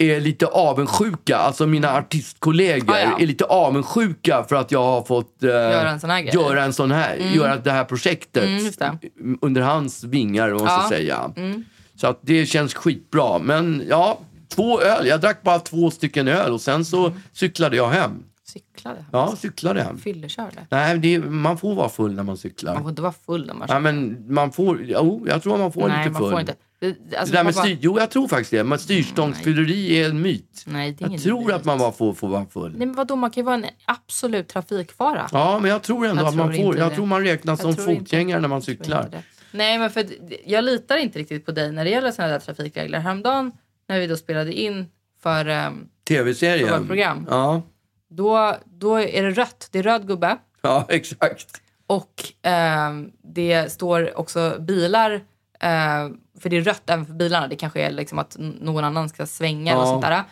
Är 0.00 0.20
lite 0.20 0.46
avundsjuka, 0.46 1.36
alltså 1.36 1.66
mina 1.66 1.92
artistkollegor 1.96 2.96
Ja, 2.96 3.00
ja. 3.00 3.18
är 3.22 3.26
lite 3.26 3.44
avundsjuka 3.44 4.44
för 4.48 4.56
att 4.56 4.72
jag 4.72 4.82
har 4.82 5.02
fått 5.02 5.42
eh, 5.42 5.48
Göra 5.48 5.90
en 5.90 6.00
sån 6.00 6.10
här 6.10 6.22
göra 6.34 6.64
en 6.64 6.72
sån 6.72 6.90
här, 6.90 7.16
göra 7.16 7.56
det 7.56 7.70
här 7.70 7.84
projektet 7.84 8.44
Mm, 8.44 8.98
det. 9.00 9.36
under 9.46 9.60
hans 9.62 10.04
vingar, 10.04 10.50
man 10.50 10.58
ska 10.58 10.68
Ja. 10.68 10.86
säga. 10.88 11.32
Mm. 11.36 11.64
Så 11.96 12.06
att 12.06 12.18
det 12.22 12.46
känns 12.46 12.74
skitbra. 12.74 13.38
Men 13.38 13.82
ja, 13.88 14.18
två 14.54 14.80
öl. 14.80 15.06
Jag 15.06 15.20
drack 15.20 15.42
bara 15.42 15.58
två 15.58 15.90
stycken 15.90 16.28
öl 16.28 16.52
och 16.52 16.60
sen 16.60 16.84
så 16.84 17.06
Mm. 17.06 17.20
cyklade 17.32 17.76
jag 17.76 17.88
hem. 17.88 18.22
Cyklade. 18.52 19.04
Ja, 19.12 19.34
cyklade 19.36 19.82
hem. 19.82 19.98
Fyllekörde. 19.98 20.66
Nej, 20.70 20.98
det, 20.98 21.18
man 21.18 21.58
får 21.58 21.74
vara 21.74 21.88
full 21.88 22.12
när 22.14 22.22
man 22.22 22.36
cyklar. 22.36 22.74
Man 22.74 22.82
får 22.82 22.90
inte 22.90 23.02
vara 23.02 23.14
full 23.26 23.46
när 23.46 23.54
man 23.54 23.68
Ja, 23.70 23.78
men 23.78 24.24
man 24.34 24.52
får, 24.52 24.80
jo, 24.82 25.24
jag 25.28 25.42
tror 25.42 25.58
man 25.58 25.72
får 25.72 25.88
Nej, 25.88 25.98
lite 25.98 26.10
man 26.10 26.22
full. 26.22 26.30
får 26.30 26.40
inte. 26.40 26.54
Det, 26.80 26.96
Det 27.10 27.16
alltså, 27.16 27.34
där 27.34 27.44
med 27.44 27.54
styr, 27.54 27.78
jo, 27.80 27.98
jag 27.98 28.10
tror 28.10 28.28
faktiskt 28.28 28.50
det. 28.50 28.64
Men 28.64 28.78
styrstångsfylleri 28.78 30.00
är 30.02 30.10
en 30.10 30.22
myt. 30.22 30.62
Nej, 30.66 30.92
det 30.92 31.04
är 31.04 31.10
Jag 31.10 31.20
tror 31.22 31.52
att 31.52 31.64
man 31.64 31.78
bara 31.78 31.92
får, 31.92 32.14
får 32.14 32.28
vara 32.28 32.46
full. 32.46 32.70
Nej, 32.76 32.86
men 32.86 32.96
vadå, 32.96 33.16
man 33.16 33.30
kan 33.30 33.40
ju 33.40 33.44
vara 33.44 33.54
en 33.54 33.64
absolut 33.84 34.48
trafikfara. 34.48 35.28
Ja, 35.32 35.58
men 35.62 35.70
jag 35.70 35.82
tror 35.82 36.06
ändå 36.06 36.22
Jag 36.22 36.28
att 36.28 36.34
man 36.34 36.46
tror 36.48 36.56
får. 36.62 36.66
inte 36.66 36.78
Jag 36.78 36.90
det. 36.90 36.94
tror 36.94 37.06
man 37.06 37.22
räknas 37.24 37.60
Jag 37.62 37.74
som 37.74 37.74
tror 37.84 37.90
inte- 37.90 38.00
fotgängare 38.04 38.40
när 38.40 38.48
man 38.48 38.62
cyklar. 38.62 39.08
det. 39.10 39.22
Nej, 39.52 39.78
men 39.78 39.90
för 39.90 40.06
jag 40.46 40.64
litar 40.64 40.96
inte 40.96 41.18
riktigt 41.18 41.46
på 41.46 41.52
dig 41.52 41.72
när 41.72 41.84
det 41.84 41.90
gäller 41.90 42.10
sådana 42.10 42.32
där 42.32 42.40
trafikregler. 42.40 42.98
Häromdagen 42.98 43.52
när 43.88 44.00
vi 44.00 44.06
då 44.06 44.16
spelade 44.16 44.52
in 44.52 44.86
för... 45.22 45.44
För 45.44 45.72
Tv-serien. 46.08 46.78
vårt 46.78 46.86
program. 46.86 47.26
Ja, 47.30 47.62
Då, 48.10 48.56
då 48.64 49.00
är 49.00 49.22
det 49.22 49.30
rött. 49.30 49.68
Det 49.72 49.78
är 49.78 49.82
röd 49.82 50.06
gubbe. 50.06 50.36
ja, 50.62 50.86
exakt. 50.88 51.62
Och 51.86 52.12
ehm, 52.42 53.10
det 53.22 53.72
står 53.72 54.18
också 54.18 54.56
bilar, 54.60 55.12
eh, 55.60 56.08
för 56.40 56.48
det 56.48 56.56
är 56.56 56.60
rött 56.62 56.90
även 56.90 57.06
för 57.06 57.12
bilarna. 57.14 57.48
Det 57.48 57.56
kanske 57.56 57.80
är 57.80 57.90
liksom 57.90 58.18
att 58.18 58.36
någon 58.38 58.84
annan 58.84 59.08
ska 59.08 59.26
svänga 59.26 59.72
Ja. 59.72 59.86
sånt 59.86 60.02
där. 60.02 60.24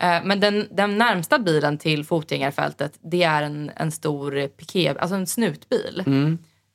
Eh, 0.00 0.24
men 0.24 0.40
den, 0.40 0.68
den 0.70 0.98
närmsta 0.98 1.38
bilen 1.38 1.78
till 1.78 2.04
fotgängarfältet, 2.04 2.92
det 3.02 3.22
är 3.22 3.42
en, 3.42 3.70
en 3.76 3.92
stor 3.92 4.48
piké, 4.48 4.94
alltså 4.98 5.14
en 5.16 5.26
snutbil. 5.26 6.04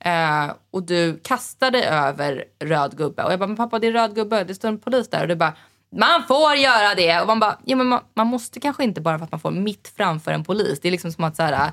Eh, 0.05 0.51
och 0.71 0.83
du 0.83 1.19
kastade 1.23 1.83
över 1.83 2.43
röd 2.63 2.97
gubbe. 2.97 3.23
Och 3.23 3.31
jag 3.31 3.39
bara, 3.39 3.47
men 3.47 3.55
pappa 3.55 3.79
det 3.79 3.87
är 3.87 3.91
röd 3.91 4.15
gubbe, 4.15 4.43
det 4.43 4.55
står 4.55 4.67
en 4.67 4.79
polis 4.79 5.09
där. 5.09 5.21
Och 5.21 5.27
du 5.27 5.35
bara, 5.35 5.53
man 5.97 6.23
får 6.27 6.55
göra 6.55 6.95
det! 6.95 7.21
Och 7.21 7.27
man 7.27 7.39
bara, 7.39 7.57
ja, 7.65 7.75
men 7.75 7.87
man, 7.87 7.99
man 8.13 8.27
måste 8.27 8.59
kanske 8.59 8.83
inte 8.83 9.01
bara 9.01 9.17
för 9.17 9.25
att 9.25 9.31
man 9.31 9.39
får 9.39 9.51
mitt 9.51 9.93
framför 9.97 10.31
en 10.31 10.43
polis. 10.43 10.79
Det 10.81 10.87
är 10.87 10.91
liksom 10.91 11.11
som 11.11 11.23
att 11.23 11.35
så 11.35 11.43
här, 11.43 11.71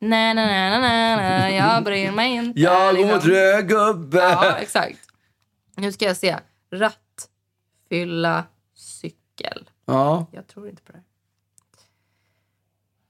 nej, 0.00 0.34
nej, 0.34 0.46
nej, 0.46 0.80
nej, 0.80 1.16
nej, 1.16 1.56
jag 1.56 1.84
bryr 1.84 2.10
mig 2.10 2.32
inte. 2.32 2.60
Jag 2.60 2.86
går 2.86 2.92
liksom. 2.92 3.14
mot 3.14 3.24
röd 3.24 3.68
gubbe. 3.68 4.18
Ja, 4.18 4.56
exakt. 4.60 4.98
Nu 5.76 5.92
ska 5.92 6.04
jag 6.04 6.16
se. 6.16 6.36
Ratt, 6.70 7.28
fylla, 7.88 8.44
cykel. 8.74 9.70
Ja. 9.84 10.26
Jag 10.32 10.46
tror 10.46 10.68
inte 10.68 10.82
på 10.82 10.92
det. 10.92 11.02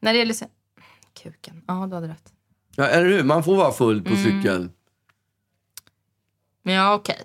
När 0.00 0.12
det 0.12 0.18
gäller... 0.18 0.34
se- 0.34 0.48
Kuken. 1.22 1.62
Ja, 1.66 1.86
du 1.86 1.94
hade 1.94 2.08
rätt. 2.08 2.32
ja, 2.76 2.86
eller 2.86 3.06
hur? 3.06 3.22
Man 3.24 3.44
får 3.44 3.56
vara 3.56 3.72
full 3.72 4.02
på 4.02 4.10
Mm. 4.10 4.24
cykel. 4.24 4.68
Men 6.62 6.74
ja, 6.74 6.94
okej. 6.94 7.20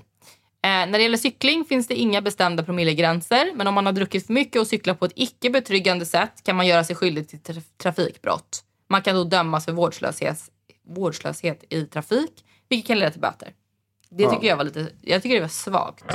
Eh, 0.64 0.70
när 0.70 0.92
det 0.92 1.02
gäller 1.02 1.18
cykling 1.18 1.66
finns 1.66 1.88
det 1.88 1.96
inga 1.96 2.22
bestämda 2.22 2.64
promillegränser. 2.64 3.52
Men 3.56 3.68
om 3.68 3.74
man 3.74 3.86
har 3.86 3.94
druckit 3.94 4.26
för 4.26 4.34
mycket 4.34 4.62
och 4.62 4.68
cyklar 4.68 4.94
på 4.94 5.06
ett 5.06 5.12
icke 5.16 5.50
betryggande 5.50 6.06
sätt 6.06 6.44
kan 6.44 6.56
man 6.56 6.68
göra 6.68 6.84
sig 6.84 6.96
skyldig 6.96 7.30
till 7.30 7.40
tra- 7.40 7.64
trafikbrott. 7.78 8.64
Man 8.88 9.02
kan 9.02 9.16
då 9.16 9.24
dömas 9.24 9.66
för 9.66 9.72
vårdslöshet, 9.72 10.50
vårdslöshet 10.84 11.64
i 11.70 11.86
trafik, 11.86 12.46
vilket 12.70 12.88
kan 12.88 13.00
leda 13.00 13.12
till 13.12 13.22
böter. 13.22 13.54
Det 14.14 14.30
tycker 14.30 14.48
jag 14.48 14.58
var 14.58 14.64
lite... 14.64 14.88
Jag 15.02 15.24
tycker 15.24 15.36
det 15.36 15.42
var 15.42 15.48
svagt. 15.48 16.06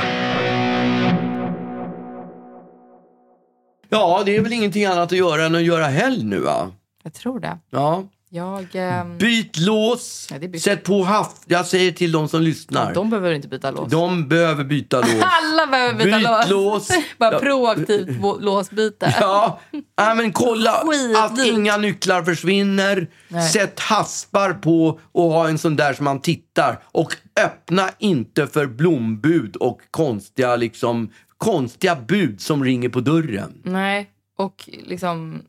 Ja, 3.88 4.22
det 4.26 4.36
är 4.36 4.40
väl 4.40 4.52
ingenting 4.52 4.84
annat 4.84 5.12
att 5.12 5.18
göra 5.18 5.46
än 5.46 5.54
att 5.54 5.62
göra 5.62 5.84
helg 5.84 6.24
nu 6.24 6.40
va? 6.40 6.72
Jag 7.02 7.14
tror 7.14 7.40
det. 7.40 7.58
Ja. 7.70 8.04
Jag... 8.36 8.66
ehm, 8.74 9.18
Byt 9.18 9.58
lås, 9.58 10.28
Ja, 10.30 10.36
byter- 10.38 10.58
sätt 10.58 10.84
på 10.84 11.02
haft. 11.04 11.42
Jag 11.46 11.66
säger 11.66 11.92
till 11.92 12.12
de 12.12 12.28
som 12.28 12.42
lyssnar. 12.42 12.94
De 12.94 13.10
behöver 13.10 13.32
inte 13.32 13.48
byta 13.48 13.70
lås. 13.70 13.90
De 13.90 14.28
behöver 14.28 14.64
byta 14.64 15.00
lås. 15.00 15.08
Alla 15.22 15.66
behöver 15.66 16.04
byta 16.04 16.18
Byt 16.18 16.28
lås. 16.28 16.48
lås. 16.50 16.88
Bara 17.18 17.32
Ja. 17.32 17.38
proaktivt 17.38 18.20
låsbyte. 18.40 19.14
Ja, 19.20 19.60
ja 19.96 20.14
men 20.14 20.32
kolla 20.32 20.72
att 21.24 21.38
inga 21.46 21.76
nycklar 21.76 22.22
försvinner. 22.22 23.08
Nej. 23.28 23.48
Sätt 23.48 23.80
haspar 23.80 24.52
på 24.52 25.00
och 25.12 25.30
ha 25.30 25.48
en 25.48 25.58
sån 25.58 25.76
där 25.76 25.92
som 25.92 26.04
man 26.04 26.20
tittar. 26.20 26.78
Och 26.84 27.16
öppna 27.44 27.90
inte 27.98 28.46
för 28.46 28.66
blombud 28.66 29.56
och 29.56 29.80
konstiga, 29.90 30.56
liksom, 30.56 31.10
konstiga 31.38 31.96
bud 31.96 32.40
som 32.40 32.64
ringer 32.64 32.88
på 32.88 33.00
dörren. 33.00 33.60
Nej, 33.64 34.10
och 34.38 34.68
liksom 34.84 35.42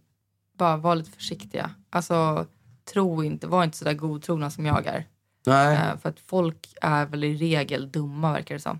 bara 0.57 0.77
var 0.77 0.95
lite 0.95 1.11
försiktiga. 1.11 1.69
Alltså, 1.89 2.45
tro 2.93 3.23
inte, 3.23 3.47
var 3.47 3.63
inte 3.63 3.77
så 3.77 3.85
där 3.85 3.93
godtrogna 3.93 4.49
som 4.49 4.65
jag 4.65 4.85
är. 4.85 5.05
Nej. 5.45 5.75
Eh, 5.75 5.97
för 6.01 6.09
att 6.09 6.19
folk 6.19 6.73
är 6.81 7.05
väl 7.05 7.23
i 7.23 7.35
regel 7.38 7.91
dumma 7.91 8.31
verkar 8.33 8.55
det 8.55 8.61
som. 8.61 8.79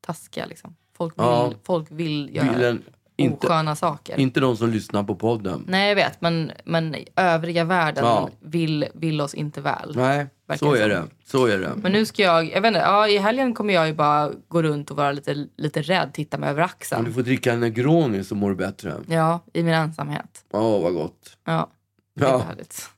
Taskiga 0.00 0.46
liksom. 0.46 0.76
Folk 0.96 1.18
vill, 1.18 1.24
Ja. 1.26 1.52
folk 1.64 1.86
vill 1.90 2.30
göra 2.36 2.52
Vill 2.52 2.62
en, 2.64 2.82
inte, 3.16 3.46
osköna 3.46 3.76
saker. 3.76 4.20
inte 4.20 4.40
de 4.40 4.56
som 4.56 4.70
lyssnar 4.70 5.02
på 5.02 5.14
podden. 5.14 5.64
Nej, 5.68 5.88
jag 5.88 5.94
vet. 5.96 6.20
Men, 6.20 6.52
men 6.64 6.96
övriga 7.16 7.64
världen 7.64 8.04
Ja. 8.04 8.28
vill, 8.40 8.86
vill 8.94 9.20
oss 9.20 9.34
inte 9.34 9.60
väl. 9.60 9.92
Nej, 9.96 10.26
så 10.58 10.74
är 10.74 10.88
det. 10.88 11.02
Så 11.24 11.46
är 11.46 11.58
det. 11.58 11.72
Men 11.76 11.92
nu 11.92 12.06
ska 12.06 12.22
jag, 12.22 12.50
jag 12.50 12.60
vet 12.60 12.68
inte, 12.68 12.80
ja, 12.80 13.08
i 13.08 13.18
helgen 13.18 13.54
kommer 13.54 13.74
jag 13.74 13.86
ju 13.86 13.94
bara 13.94 14.30
gå 14.48 14.62
runt 14.62 14.90
och 14.90 14.96
vara 14.96 15.12
lite, 15.12 15.46
lite 15.56 15.82
rädd, 15.82 16.10
titta 16.12 16.38
mig 16.38 16.50
över 16.50 16.62
axeln. 16.62 17.04
du 17.04 17.12
får 17.12 17.22
dricka 17.22 17.52
en 17.52 17.60
Negroni 17.60 18.24
så 18.24 18.34
mår 18.34 18.50
du 18.50 18.56
bättre. 18.56 18.94
Ja, 19.08 19.40
i 19.52 19.62
min 19.62 19.74
ensamhet. 19.74 20.44
Åh, 20.50 20.82
vad 20.82 20.94
gott. 20.94 21.36
Ja, 21.44 21.68
det 22.16 22.24
är 22.24 22.28
Ja. 22.28 22.38
härligt. 22.38 22.90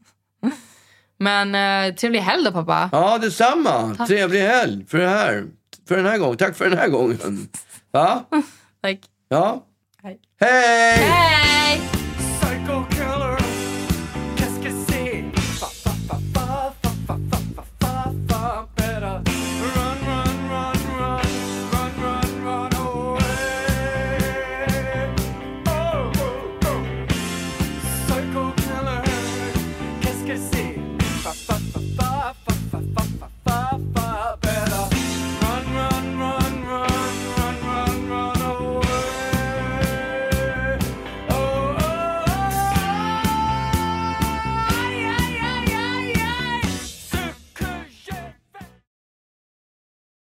Men 1.24 1.54
eh, 1.54 1.94
trevlig 1.94 2.20
helg 2.20 2.44
då 2.44 2.52
pappa. 2.52 2.88
Ja, 2.92 3.18
detsamma. 3.18 4.06
Trevlig 4.06 4.40
helg 4.40 4.86
för, 4.88 4.98
det 4.98 5.08
här. 5.08 5.44
för 5.88 5.96
den 5.96 6.06
här 6.06 6.18
gången. 6.18 6.36
Tack 6.36 6.56
för 6.56 6.70
den 6.70 6.78
här 6.78 6.88
gången. 6.88 7.48
Va? 7.92 8.24
Tack. 8.82 8.98
Ja. 9.28 9.64
Hej. 10.02 10.18
Hej! 10.40 10.98
Hej! 10.98 11.80